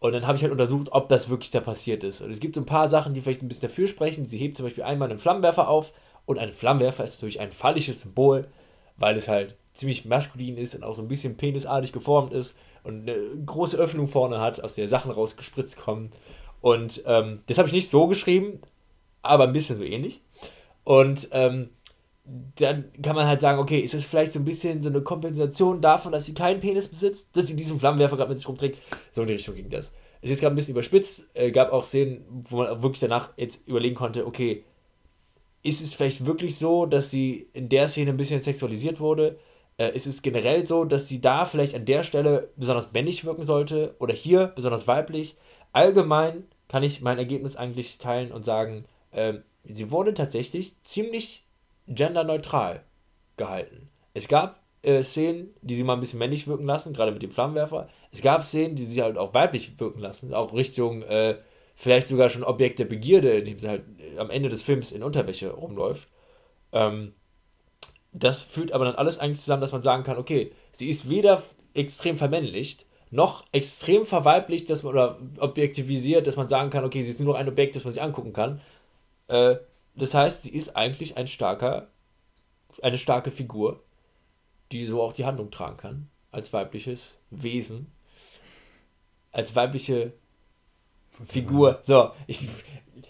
Und 0.00 0.12
dann 0.12 0.26
habe 0.26 0.36
ich 0.36 0.42
halt 0.42 0.52
untersucht, 0.52 0.88
ob 0.92 1.08
das 1.08 1.28
wirklich 1.28 1.50
da 1.50 1.60
passiert 1.60 2.04
ist. 2.04 2.20
Und 2.20 2.30
es 2.30 2.40
gibt 2.40 2.54
so 2.54 2.60
ein 2.60 2.66
paar 2.66 2.88
Sachen, 2.88 3.14
die 3.14 3.20
vielleicht 3.20 3.42
ein 3.42 3.48
bisschen 3.48 3.68
dafür 3.68 3.88
sprechen. 3.88 4.26
Sie 4.26 4.38
hebt 4.38 4.56
zum 4.56 4.64
Beispiel 4.64 4.84
einmal 4.84 5.10
einen 5.10 5.18
Flammenwerfer 5.18 5.68
auf 5.68 5.92
und 6.28 6.38
ein 6.38 6.52
Flammenwerfer 6.52 7.04
ist 7.04 7.14
natürlich 7.14 7.40
ein 7.40 7.52
phallisches 7.52 8.02
Symbol, 8.02 8.48
weil 8.98 9.16
es 9.16 9.28
halt 9.28 9.56
ziemlich 9.72 10.04
maskulin 10.04 10.58
ist 10.58 10.74
und 10.74 10.84
auch 10.84 10.94
so 10.94 11.00
ein 11.00 11.08
bisschen 11.08 11.38
penisartig 11.38 11.90
geformt 11.90 12.34
ist 12.34 12.54
und 12.84 13.08
eine 13.08 13.16
große 13.46 13.78
Öffnung 13.78 14.08
vorne 14.08 14.38
hat, 14.38 14.62
aus 14.62 14.74
der 14.74 14.88
Sachen 14.88 15.10
rausgespritzt 15.10 15.78
kommen. 15.78 16.12
Und 16.60 17.02
ähm, 17.06 17.40
das 17.46 17.56
habe 17.56 17.68
ich 17.68 17.72
nicht 17.72 17.88
so 17.88 18.08
geschrieben, 18.08 18.60
aber 19.22 19.44
ein 19.44 19.54
bisschen 19.54 19.78
so 19.78 19.84
ähnlich. 19.84 20.20
Und 20.84 21.28
ähm, 21.30 21.70
dann 22.56 22.92
kann 23.02 23.16
man 23.16 23.26
halt 23.26 23.40
sagen, 23.40 23.58
okay, 23.58 23.78
ist 23.78 23.94
das 23.94 24.04
vielleicht 24.04 24.32
so 24.32 24.38
ein 24.38 24.44
bisschen 24.44 24.82
so 24.82 24.90
eine 24.90 25.00
Kompensation 25.00 25.80
davon, 25.80 26.12
dass 26.12 26.26
sie 26.26 26.34
keinen 26.34 26.60
Penis 26.60 26.88
besitzt, 26.88 27.34
dass 27.34 27.46
sie 27.46 27.56
diesen 27.56 27.80
Flammenwerfer 27.80 28.18
gerade 28.18 28.28
mit 28.28 28.38
sich 28.38 28.48
rumträgt? 28.48 28.78
So 29.12 29.22
in 29.22 29.28
die 29.28 29.32
Richtung 29.32 29.54
ging 29.54 29.70
das. 29.70 29.94
Es 30.20 30.24
ist 30.24 30.30
jetzt 30.32 30.40
gerade 30.40 30.54
ein 30.54 30.56
bisschen 30.56 30.74
überspitzt, 30.74 31.30
äh, 31.32 31.50
gab 31.52 31.72
auch 31.72 31.84
Szenen, 31.84 32.22
wo 32.28 32.58
man 32.58 32.82
wirklich 32.82 33.00
danach 33.00 33.30
jetzt 33.38 33.66
überlegen 33.66 33.94
konnte, 33.94 34.26
okay, 34.26 34.64
ist 35.62 35.80
es 35.80 35.94
vielleicht 35.94 36.24
wirklich 36.26 36.56
so, 36.56 36.86
dass 36.86 37.10
sie 37.10 37.48
in 37.52 37.68
der 37.68 37.88
Szene 37.88 38.10
ein 38.10 38.16
bisschen 38.16 38.40
sexualisiert 38.40 39.00
wurde? 39.00 39.38
Äh, 39.76 39.94
ist 39.94 40.06
es 40.06 40.22
generell 40.22 40.64
so, 40.64 40.84
dass 40.84 41.08
sie 41.08 41.20
da 41.20 41.44
vielleicht 41.44 41.74
an 41.74 41.84
der 41.84 42.02
Stelle 42.02 42.50
besonders 42.56 42.92
männlich 42.92 43.24
wirken 43.24 43.44
sollte 43.44 43.94
oder 43.98 44.14
hier 44.14 44.48
besonders 44.48 44.86
weiblich? 44.86 45.36
Allgemein 45.72 46.44
kann 46.68 46.82
ich 46.82 47.00
mein 47.00 47.18
Ergebnis 47.18 47.56
eigentlich 47.56 47.98
teilen 47.98 48.32
und 48.32 48.44
sagen, 48.44 48.84
äh, 49.10 49.34
sie 49.64 49.90
wurde 49.90 50.14
tatsächlich 50.14 50.82
ziemlich 50.82 51.44
genderneutral 51.86 52.84
gehalten. 53.36 53.88
Es 54.14 54.28
gab 54.28 54.62
äh, 54.82 55.02
Szenen, 55.02 55.50
die 55.62 55.74
sie 55.74 55.84
mal 55.84 55.94
ein 55.94 56.00
bisschen 56.00 56.18
männlich 56.18 56.46
wirken 56.46 56.66
lassen, 56.66 56.92
gerade 56.92 57.12
mit 57.12 57.22
dem 57.22 57.30
Flammenwerfer. 57.30 57.88
Es 58.12 58.22
gab 58.22 58.44
Szenen, 58.44 58.76
die 58.76 58.84
sie 58.84 59.02
halt 59.02 59.18
auch 59.18 59.34
weiblich 59.34 59.78
wirken 59.78 60.00
lassen, 60.00 60.34
auch 60.34 60.52
Richtung 60.52 61.02
äh, 61.02 61.36
vielleicht 61.78 62.08
sogar 62.08 62.28
schon 62.28 62.42
Objekt 62.42 62.80
der 62.80 62.86
Begierde, 62.86 63.38
indem 63.38 63.60
sie 63.60 63.68
halt 63.68 63.84
äh, 64.00 64.18
am 64.18 64.30
Ende 64.30 64.48
des 64.48 64.62
Films 64.62 64.90
in 64.90 65.04
Unterwäsche 65.04 65.52
rumläuft. 65.52 66.08
Ähm, 66.72 67.14
das 68.10 68.42
führt 68.42 68.72
aber 68.72 68.84
dann 68.84 68.96
alles 68.96 69.18
eigentlich 69.18 69.40
zusammen, 69.40 69.60
dass 69.60 69.70
man 69.70 69.80
sagen 69.80 70.02
kann, 70.02 70.18
okay, 70.18 70.50
sie 70.72 70.88
ist 70.88 71.08
weder 71.08 71.40
extrem 71.74 72.16
vermännlicht, 72.16 72.84
noch 73.10 73.44
extrem 73.52 74.06
verweiblicht, 74.06 74.68
dass 74.68 74.82
man, 74.82 74.92
oder 74.92 75.20
objektivisiert, 75.38 76.26
dass 76.26 76.34
man 76.34 76.48
sagen 76.48 76.70
kann, 76.70 76.84
okay, 76.84 77.04
sie 77.04 77.10
ist 77.10 77.20
nur 77.20 77.38
ein 77.38 77.48
Objekt, 77.48 77.76
das 77.76 77.84
man 77.84 77.92
sich 77.92 78.02
angucken 78.02 78.32
kann. 78.32 78.60
Äh, 79.28 79.56
das 79.94 80.14
heißt, 80.14 80.42
sie 80.42 80.54
ist 80.54 80.74
eigentlich 80.76 81.16
ein 81.16 81.28
starker, 81.28 81.86
eine 82.82 82.98
starke 82.98 83.30
Figur, 83.30 83.84
die 84.72 84.84
so 84.84 85.00
auch 85.00 85.12
die 85.12 85.26
Handlung 85.26 85.52
tragen 85.52 85.76
kann, 85.76 86.10
als 86.32 86.52
weibliches 86.52 87.18
Wesen, 87.30 87.92
als 89.30 89.54
weibliche 89.54 90.12
Figur. 91.26 91.78
So, 91.82 92.10
ich, 92.26 92.48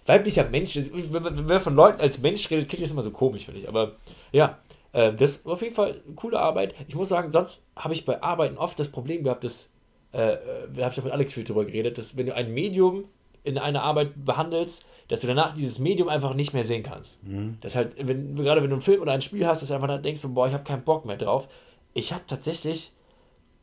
weiblicher 0.06 0.48
Mensch, 0.48 0.76
wenn 0.76 1.22
man 1.22 1.60
von 1.60 1.74
Leuten 1.74 2.00
als 2.00 2.18
Mensch 2.18 2.50
redet, 2.50 2.68
klingt 2.68 2.84
das 2.84 2.92
immer 2.92 3.02
so 3.02 3.10
komisch, 3.10 3.44
finde 3.44 3.60
ich. 3.60 3.68
Aber 3.68 3.92
ja, 4.32 4.58
äh, 4.92 5.12
das 5.12 5.36
ist 5.36 5.46
auf 5.46 5.62
jeden 5.62 5.74
Fall 5.74 6.00
eine 6.04 6.14
coole 6.14 6.38
Arbeit. 6.38 6.74
Ich 6.88 6.94
muss 6.94 7.10
sagen, 7.10 7.30
sonst 7.30 7.64
habe 7.76 7.94
ich 7.94 8.04
bei 8.04 8.22
Arbeiten 8.22 8.56
oft 8.56 8.78
das 8.78 8.88
Problem 8.88 9.24
gehabt, 9.24 9.44
dass, 9.44 9.70
äh, 10.12 10.32
äh 10.32 10.38
da 10.74 10.84
habe 10.84 10.92
ich 10.92 11.00
auch 11.00 11.04
mit 11.04 11.12
Alex 11.12 11.32
viel 11.34 11.44
drüber 11.44 11.64
geredet, 11.64 11.98
dass 11.98 12.16
wenn 12.16 12.26
du 12.26 12.34
ein 12.34 12.52
Medium 12.52 13.04
in 13.44 13.58
einer 13.58 13.82
Arbeit 13.82 14.24
behandelst, 14.24 14.84
dass 15.08 15.20
du 15.20 15.26
danach 15.26 15.54
dieses 15.54 15.78
Medium 15.78 16.08
einfach 16.08 16.34
nicht 16.34 16.52
mehr 16.52 16.64
sehen 16.64 16.82
kannst. 16.82 17.22
Mhm. 17.24 17.58
Das 17.60 17.76
halt, 17.76 17.94
wenn, 17.98 18.34
gerade 18.36 18.62
wenn 18.62 18.70
du 18.70 18.76
einen 18.76 18.82
Film 18.82 19.00
oder 19.00 19.12
ein 19.12 19.22
Spiel 19.22 19.46
hast, 19.46 19.62
dass 19.62 19.68
du 19.68 19.74
einfach 19.74 19.88
dann 19.88 20.02
denkst, 20.02 20.22
boah, 20.28 20.46
ich 20.46 20.52
habe 20.52 20.64
keinen 20.64 20.82
Bock 20.82 21.06
mehr 21.06 21.16
drauf. 21.16 21.48
Ich 21.94 22.12
habe 22.12 22.24
tatsächlich, 22.26 22.92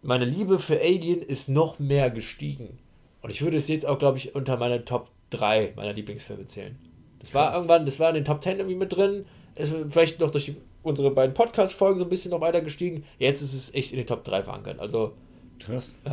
meine 0.02 0.26
Liebe 0.26 0.60
für 0.60 0.80
Alien 0.80 1.22
ist 1.22 1.50
noch 1.50 1.78
mehr 1.78 2.10
gestiegen. 2.10 2.80
Und 3.26 3.32
ich 3.32 3.42
würde 3.42 3.58
es 3.58 3.68
jetzt 3.68 3.88
auch, 3.88 3.98
glaube 3.98 4.20
ich, 4.20 4.36
unter 4.36 4.56
meine 4.56 4.86
Top 4.86 5.10
3 5.32 5.74
meiner 5.76 5.94
Lieblingsfilme 5.94 6.46
zählen. 6.46 6.78
Das 7.18 7.32
Krass. 7.32 7.42
war 7.42 7.56
irgendwann, 7.56 7.84
das 7.84 8.00
war 8.00 8.10
in 8.10 8.14
den 8.14 8.24
Top 8.24 8.44
10 8.44 8.60
irgendwie 8.60 8.76
mit 8.76 8.96
drin. 8.96 9.26
Ist 9.56 9.74
vielleicht 9.90 10.20
noch 10.20 10.30
durch 10.30 10.54
unsere 10.84 11.10
beiden 11.10 11.34
Podcast-Folgen 11.34 11.98
so 11.98 12.06
ein 12.06 12.10
bisschen 12.10 12.30
noch 12.30 12.42
weiter 12.42 12.62
gestiegen. 12.62 13.04
Jetzt 13.18 13.42
ist 13.42 13.56
es 13.56 13.74
echt 13.74 13.94
in 13.94 13.98
den 13.98 14.06
Top 14.06 14.24
3 14.26 14.44
verankert. 14.44 14.80
Also. 14.80 15.14
Krass. 15.58 15.98
Ja. 16.06 16.12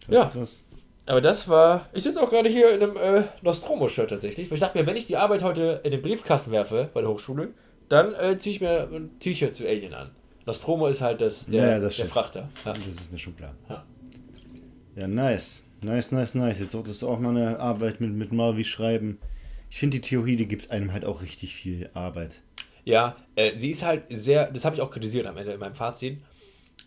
Krass, 0.00 0.08
ja. 0.08 0.24
krass. 0.24 0.64
Aber 1.06 1.20
das 1.20 1.48
war. 1.48 1.86
Ich 1.92 2.02
sitze 2.02 2.20
auch 2.20 2.28
gerade 2.28 2.48
hier 2.48 2.74
in 2.74 2.82
einem 2.82 2.96
äh, 2.96 3.22
Nostromo-Shirt 3.42 4.10
tatsächlich. 4.10 4.50
Weil 4.50 4.56
ich 4.56 4.60
dachte 4.60 4.76
mir, 4.76 4.88
wenn 4.88 4.96
ich 4.96 5.06
die 5.06 5.18
Arbeit 5.18 5.44
heute 5.44 5.82
in 5.84 5.92
den 5.92 6.02
Briefkasten 6.02 6.50
werfe 6.50 6.90
bei 6.92 7.00
der 7.00 7.10
Hochschule, 7.10 7.50
dann 7.88 8.12
äh, 8.14 8.38
ziehe 8.38 8.56
ich 8.56 8.60
mir 8.60 8.88
ein 8.92 9.20
T-Shirt 9.20 9.54
zu 9.54 9.68
Alien 9.68 9.94
an. 9.94 10.10
Nostromo 10.46 10.88
ist 10.88 11.00
halt 11.00 11.20
das, 11.20 11.46
der, 11.46 11.74
ja, 11.74 11.78
das 11.78 11.94
der 11.94 12.06
Frachter. 12.06 12.48
Ja. 12.64 12.72
Das 12.72 12.84
ist 12.88 13.12
mir 13.12 13.18
schon 13.20 13.36
klar. 13.36 13.54
Ja. 14.96 15.06
nice. 15.06 15.62
Nice, 15.82 16.12
nice, 16.12 16.34
nice. 16.34 16.60
Jetzt 16.60 16.72
solltest 16.72 17.02
du 17.02 17.08
auch 17.08 17.18
mal 17.18 17.36
eine 17.36 17.58
Arbeit 17.58 18.00
mit, 18.00 18.12
mit 18.12 18.32
Marvi 18.32 18.64
schreiben. 18.64 19.18
Ich 19.70 19.78
finde, 19.78 19.96
die 19.98 20.02
Theorie, 20.02 20.36
die 20.36 20.46
gibt 20.46 20.70
einem 20.70 20.92
halt 20.92 21.04
auch 21.04 21.22
richtig 21.22 21.54
viel 21.54 21.90
Arbeit. 21.94 22.40
Ja, 22.84 23.16
äh, 23.36 23.56
sie 23.56 23.70
ist 23.70 23.84
halt 23.84 24.04
sehr, 24.10 24.50
das 24.50 24.64
habe 24.64 24.76
ich 24.76 24.82
auch 24.82 24.90
kritisiert 24.90 25.26
am 25.26 25.36
Ende 25.36 25.52
in 25.52 25.60
meinem 25.60 25.74
Fazit. 25.74 26.18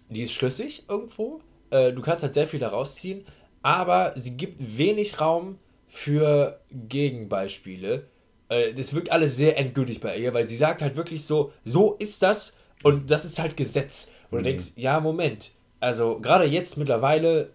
die 0.09 0.21
ist 0.21 0.33
schlüssig 0.33 0.83
irgendwo. 0.87 1.41
Äh, 1.71 1.93
du 1.93 2.01
kannst 2.01 2.23
halt 2.23 2.33
sehr 2.33 2.47
viel 2.47 2.59
daraus 2.59 2.95
ziehen, 2.95 3.23
aber 3.61 4.13
sie 4.15 4.37
gibt 4.37 4.77
wenig 4.77 5.19
Raum 5.19 5.57
für 5.87 6.59
Gegenbeispiele. 6.71 8.07
Äh, 8.49 8.73
das 8.73 8.93
wirkt 8.93 9.11
alles 9.11 9.35
sehr 9.35 9.57
endgültig 9.57 9.99
bei 9.99 10.17
ihr, 10.17 10.33
weil 10.33 10.47
sie 10.47 10.57
sagt 10.57 10.81
halt 10.81 10.95
wirklich 10.95 11.23
so, 11.23 11.51
so 11.63 11.95
ist 11.95 12.21
das 12.21 12.55
und 12.83 13.09
das 13.09 13.25
ist 13.25 13.39
halt 13.39 13.57
Gesetz. 13.57 14.09
Und 14.29 14.39
mhm. 14.39 14.43
du 14.43 14.49
denkst, 14.49 14.65
ja, 14.75 14.99
Moment. 14.99 15.51
Also 15.79 16.19
gerade 16.19 16.45
jetzt 16.45 16.77
mittlerweile 16.77 17.51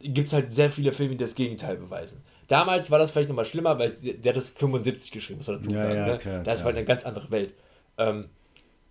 gibt 0.00 0.28
es 0.28 0.32
halt 0.32 0.52
sehr 0.52 0.70
viele 0.70 0.92
Filme, 0.92 1.12
die 1.12 1.24
das 1.24 1.34
Gegenteil 1.34 1.76
beweisen. 1.76 2.22
Damals 2.46 2.90
war 2.90 2.98
das 2.98 3.10
vielleicht 3.10 3.28
nochmal 3.28 3.44
schlimmer, 3.44 3.78
weil 3.78 3.90
der 3.90 4.30
hat 4.30 4.36
das 4.36 4.48
75 4.48 5.12
geschrieben, 5.12 5.38
muss 5.38 5.48
man 5.48 5.56
dazu 5.56 5.70
ja, 5.70 5.80
sagen. 5.80 5.94
Ja, 5.94 6.06
ne? 6.06 6.18
klar, 6.18 6.42
das 6.44 6.60
klar. 6.60 6.64
war 6.64 6.78
eine 6.78 6.84
ganz 6.84 7.04
andere 7.04 7.30
Welt. 7.30 7.54
Ähm, 7.98 8.30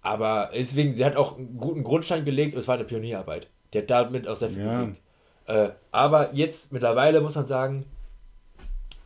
aber 0.02 0.52
deswegen, 0.54 0.96
sie 0.96 1.04
hat 1.04 1.16
auch 1.16 1.38
einen 1.38 1.58
guten 1.58 1.84
Grundstein 1.84 2.24
gelegt 2.24 2.54
und 2.54 2.60
es 2.60 2.68
war 2.68 2.76
eine 2.76 2.84
Pionierarbeit. 2.84 3.48
Die 3.74 3.80
hat 3.80 3.90
damit 3.90 4.28
auch 4.28 4.36
sehr 4.36 4.50
viel 4.50 4.64
ja. 4.64 4.82
bewegt. 4.82 5.02
Äh, 5.48 5.70
aber 5.92 6.34
jetzt 6.34 6.72
mittlerweile 6.72 7.22
muss 7.22 7.36
man 7.36 7.48
sagen, 7.48 7.86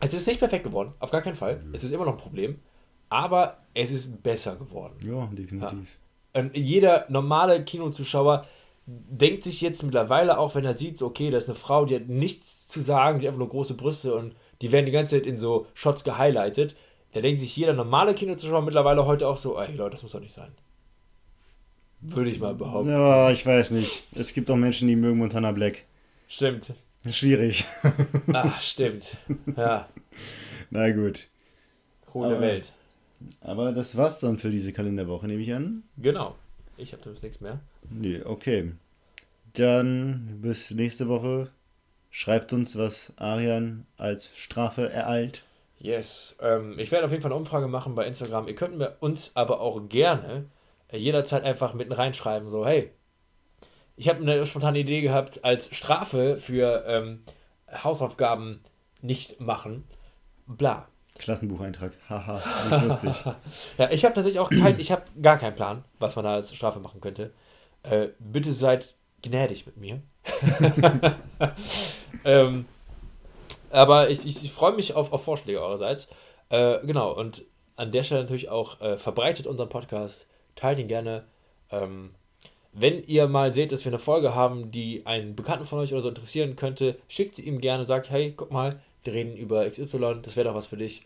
es 0.00 0.12
ist 0.12 0.26
nicht 0.26 0.40
perfekt 0.40 0.64
geworden, 0.64 0.92
auf 0.98 1.10
gar 1.10 1.22
keinen 1.22 1.36
Fall. 1.36 1.56
Mhm. 1.56 1.74
Es 1.74 1.84
ist 1.84 1.92
immer 1.92 2.04
noch 2.04 2.12
ein 2.12 2.18
Problem, 2.18 2.58
aber 3.08 3.58
es 3.72 3.90
ist 3.90 4.22
besser 4.22 4.56
geworden. 4.56 4.94
Ja, 5.04 5.28
definitiv. 5.32 5.98
Ja. 6.34 6.40
Und 6.40 6.56
jeder 6.56 7.06
normale 7.08 7.64
Kinozuschauer 7.64 8.44
denkt 8.86 9.44
sich 9.44 9.60
jetzt 9.60 9.82
mittlerweile 9.82 10.38
auch, 10.38 10.54
wenn 10.54 10.64
er 10.64 10.74
sieht, 10.74 11.00
okay, 11.02 11.30
das 11.30 11.44
ist 11.44 11.50
eine 11.50 11.58
Frau, 11.58 11.84
die 11.84 11.96
hat 11.96 12.08
nichts 12.08 12.66
zu 12.66 12.80
sagen, 12.80 13.20
die 13.20 13.26
hat 13.26 13.30
einfach 13.32 13.38
nur 13.38 13.48
große 13.48 13.74
Brüste 13.74 14.14
und 14.14 14.34
die 14.60 14.72
werden 14.72 14.86
die 14.86 14.92
ganze 14.92 15.16
Zeit 15.16 15.26
in 15.26 15.38
so 15.38 15.66
Shots 15.74 16.04
gehighlightet. 16.04 16.76
Da 17.12 17.20
denkt 17.20 17.40
sich 17.40 17.56
jeder 17.56 17.74
normale 17.74 18.14
Kinozuschauer 18.14 18.62
mittlerweile 18.62 19.06
heute 19.06 19.28
auch 19.28 19.36
so, 19.36 19.58
ey 19.58 19.74
Leute, 19.74 19.92
das 19.92 20.02
muss 20.02 20.12
doch 20.12 20.20
nicht 20.20 20.32
sein. 20.32 20.52
Würde 22.00 22.30
ich 22.30 22.40
mal 22.40 22.54
behaupten. 22.54 22.90
Ja, 22.90 23.30
ich 23.30 23.46
weiß 23.46 23.70
nicht. 23.70 24.04
Es 24.12 24.34
gibt 24.34 24.50
auch 24.50 24.56
Menschen, 24.56 24.88
die 24.88 24.96
mögen 24.96 25.18
Montana 25.18 25.52
Black. 25.52 25.84
Stimmt. 26.26 26.74
Schwierig. 27.08 27.64
Ach, 28.32 28.60
stimmt. 28.60 29.16
Ja. 29.56 29.88
Na 30.70 30.90
gut. 30.90 31.28
Coole 32.06 32.36
aber, 32.36 32.40
Welt. 32.40 32.72
Aber 33.40 33.72
das 33.72 33.96
war's 33.96 34.18
dann 34.20 34.38
für 34.38 34.50
diese 34.50 34.72
Kalenderwoche, 34.72 35.28
nehme 35.28 35.42
ich 35.42 35.54
an. 35.54 35.84
Genau. 35.96 36.34
Ich 36.76 36.92
habe 36.92 37.08
nichts 37.10 37.40
mehr. 37.40 37.60
Nee, 37.90 38.22
okay. 38.24 38.72
Dann 39.54 40.38
bis 40.40 40.70
nächste 40.70 41.08
Woche. 41.08 41.50
Schreibt 42.10 42.52
uns, 42.52 42.76
was 42.76 43.12
Arian 43.16 43.86
als 43.96 44.36
Strafe 44.36 44.90
ereilt. 44.90 45.44
Yes. 45.78 46.36
Ähm, 46.40 46.78
ich 46.78 46.92
werde 46.92 47.06
auf 47.06 47.10
jeden 47.10 47.22
Fall 47.22 47.32
eine 47.32 47.38
Umfrage 47.38 47.68
machen 47.68 47.94
bei 47.94 48.06
Instagram. 48.06 48.48
Ihr 48.48 48.54
könnt 48.54 48.76
mir 48.76 48.96
uns 49.00 49.32
aber 49.34 49.60
auch 49.60 49.88
gerne 49.88 50.44
äh, 50.88 50.98
jederzeit 50.98 51.42
einfach 51.42 51.74
mitten 51.74 51.92
reinschreiben, 51.92 52.48
so, 52.48 52.66
hey, 52.66 52.92
ich 53.96 54.08
habe 54.08 54.20
eine 54.20 54.44
spontane 54.46 54.78
Idee 54.78 55.00
gehabt, 55.00 55.44
als 55.44 55.74
Strafe 55.74 56.36
für 56.36 56.84
ähm, 56.86 57.24
Hausaufgaben 57.70 58.60
nicht 59.00 59.40
machen, 59.40 59.84
bla. 60.46 60.88
Klassenbucheintrag, 61.22 61.92
haha, 62.08 62.42
nicht 62.68 62.84
lustig. 62.84 63.14
ja, 63.78 63.90
ich 63.90 64.04
habe 64.04 64.14
tatsächlich 64.14 64.40
auch 64.40 64.50
kein, 64.50 64.78
ich 64.80 64.90
habe 64.90 65.02
gar 65.20 65.38
keinen 65.38 65.54
Plan, 65.54 65.84
was 66.00 66.16
man 66.16 66.24
da 66.24 66.34
als 66.34 66.54
Strafe 66.54 66.80
machen 66.80 67.00
könnte. 67.00 67.32
Äh, 67.84 68.08
bitte 68.18 68.50
seid 68.50 68.96
gnädig 69.22 69.64
mit 69.66 69.76
mir. 69.76 70.02
ähm, 72.24 72.66
aber 73.70 74.10
ich, 74.10 74.26
ich, 74.26 74.44
ich 74.44 74.52
freue 74.52 74.72
mich 74.72 74.94
auf, 74.94 75.12
auf 75.12 75.24
Vorschläge 75.24 75.60
eurerseits. 75.60 76.08
Äh, 76.48 76.84
genau, 76.84 77.12
und 77.12 77.44
an 77.76 77.92
der 77.92 78.02
Stelle 78.02 78.22
natürlich 78.22 78.50
auch 78.50 78.80
äh, 78.80 78.98
verbreitet 78.98 79.46
unseren 79.46 79.68
Podcast, 79.68 80.26
teilt 80.56 80.80
ihn 80.80 80.88
gerne. 80.88 81.24
Ähm, 81.70 82.14
wenn 82.72 83.02
ihr 83.04 83.28
mal 83.28 83.52
seht, 83.52 83.70
dass 83.70 83.84
wir 83.84 83.90
eine 83.90 83.98
Folge 83.98 84.34
haben, 84.34 84.70
die 84.70 85.06
einen 85.06 85.36
Bekannten 85.36 85.66
von 85.66 85.78
euch 85.78 85.92
oder 85.92 86.02
so 86.02 86.08
interessieren 86.08 86.56
könnte, 86.56 86.98
schickt 87.06 87.36
sie 87.36 87.46
ihm 87.46 87.60
gerne, 87.60 87.84
sagt, 87.84 88.10
hey, 88.10 88.32
guck 88.36 88.50
mal, 88.50 88.80
wir 89.04 89.12
reden 89.12 89.36
über 89.36 89.68
XY, 89.68 90.20
das 90.22 90.36
wäre 90.36 90.48
doch 90.48 90.54
was 90.54 90.66
für 90.66 90.76
dich. 90.76 91.04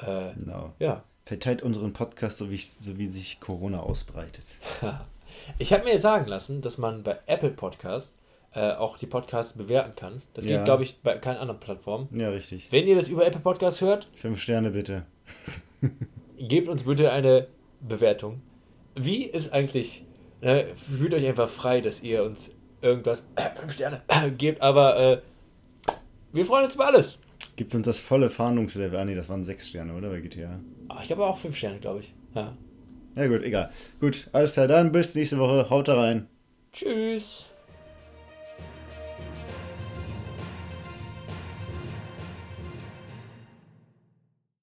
Äh, 0.00 0.34
genau. 0.38 0.72
Ja. 0.78 1.02
Verteilt 1.24 1.62
unseren 1.62 1.92
Podcast, 1.92 2.38
so 2.38 2.50
wie, 2.50 2.56
so 2.58 2.96
wie 2.96 3.06
sich 3.06 3.40
Corona 3.40 3.80
ausbreitet. 3.80 4.44
ich 5.58 5.72
habe 5.72 5.84
mir 5.84 6.00
sagen 6.00 6.26
lassen, 6.26 6.60
dass 6.60 6.78
man 6.78 7.02
bei 7.02 7.18
Apple 7.26 7.50
Podcast 7.50 8.16
äh, 8.54 8.72
auch 8.72 8.96
die 8.96 9.06
Podcasts 9.06 9.52
bewerten 9.52 9.94
kann. 9.94 10.22
Das 10.34 10.46
ja. 10.46 10.56
geht, 10.56 10.64
glaube 10.64 10.82
ich, 10.82 11.00
bei 11.02 11.18
keiner 11.18 11.40
anderen 11.40 11.60
Plattform. 11.60 12.08
Ja, 12.12 12.30
richtig. 12.30 12.72
Wenn 12.72 12.86
ihr 12.86 12.96
das 12.96 13.08
über 13.08 13.26
Apple 13.26 13.40
Podcast 13.40 13.80
hört, 13.82 14.08
fünf 14.14 14.40
Sterne 14.40 14.70
bitte. 14.70 15.04
gebt 16.38 16.68
uns 16.68 16.84
bitte 16.84 17.12
eine 17.12 17.48
Bewertung. 17.80 18.40
Wie 18.94 19.24
ist 19.24 19.52
eigentlich, 19.52 20.04
ne, 20.40 20.66
fühlt 20.74 21.14
euch 21.14 21.26
einfach 21.26 21.48
frei, 21.48 21.80
dass 21.80 22.02
ihr 22.02 22.24
uns 22.24 22.52
irgendwas, 22.80 23.24
fünf 23.60 23.72
Sterne, 23.72 24.02
gebt, 24.38 24.62
aber 24.62 24.98
äh, 24.98 25.20
wir 26.32 26.44
freuen 26.44 26.64
uns 26.64 26.74
über 26.74 26.86
alles. 26.86 27.18
Gibt 27.58 27.74
uns 27.74 27.86
das 27.86 27.98
volle 27.98 28.30
Fahndungslevel. 28.30 28.96
Ah, 28.96 29.04
nee, 29.04 29.16
das 29.16 29.28
waren 29.28 29.42
sechs 29.42 29.66
Sterne, 29.66 29.92
oder? 29.94 30.10
Bei 30.10 30.20
GTA. 30.20 30.60
Ach, 30.90 31.02
ich 31.02 31.10
habe 31.10 31.26
auch 31.26 31.36
fünf 31.36 31.56
Sterne, 31.56 31.80
glaube 31.80 31.98
ich. 31.98 32.14
Ja. 32.32 32.56
Ja, 33.16 33.26
gut, 33.26 33.42
egal. 33.42 33.72
Gut, 33.98 34.28
alles 34.32 34.52
klar. 34.52 34.68
Dann 34.68 34.92
bis 34.92 35.16
nächste 35.16 35.40
Woche. 35.40 35.68
Haut 35.68 35.88
da 35.88 36.00
rein. 36.00 36.28
Tschüss. 36.72 37.47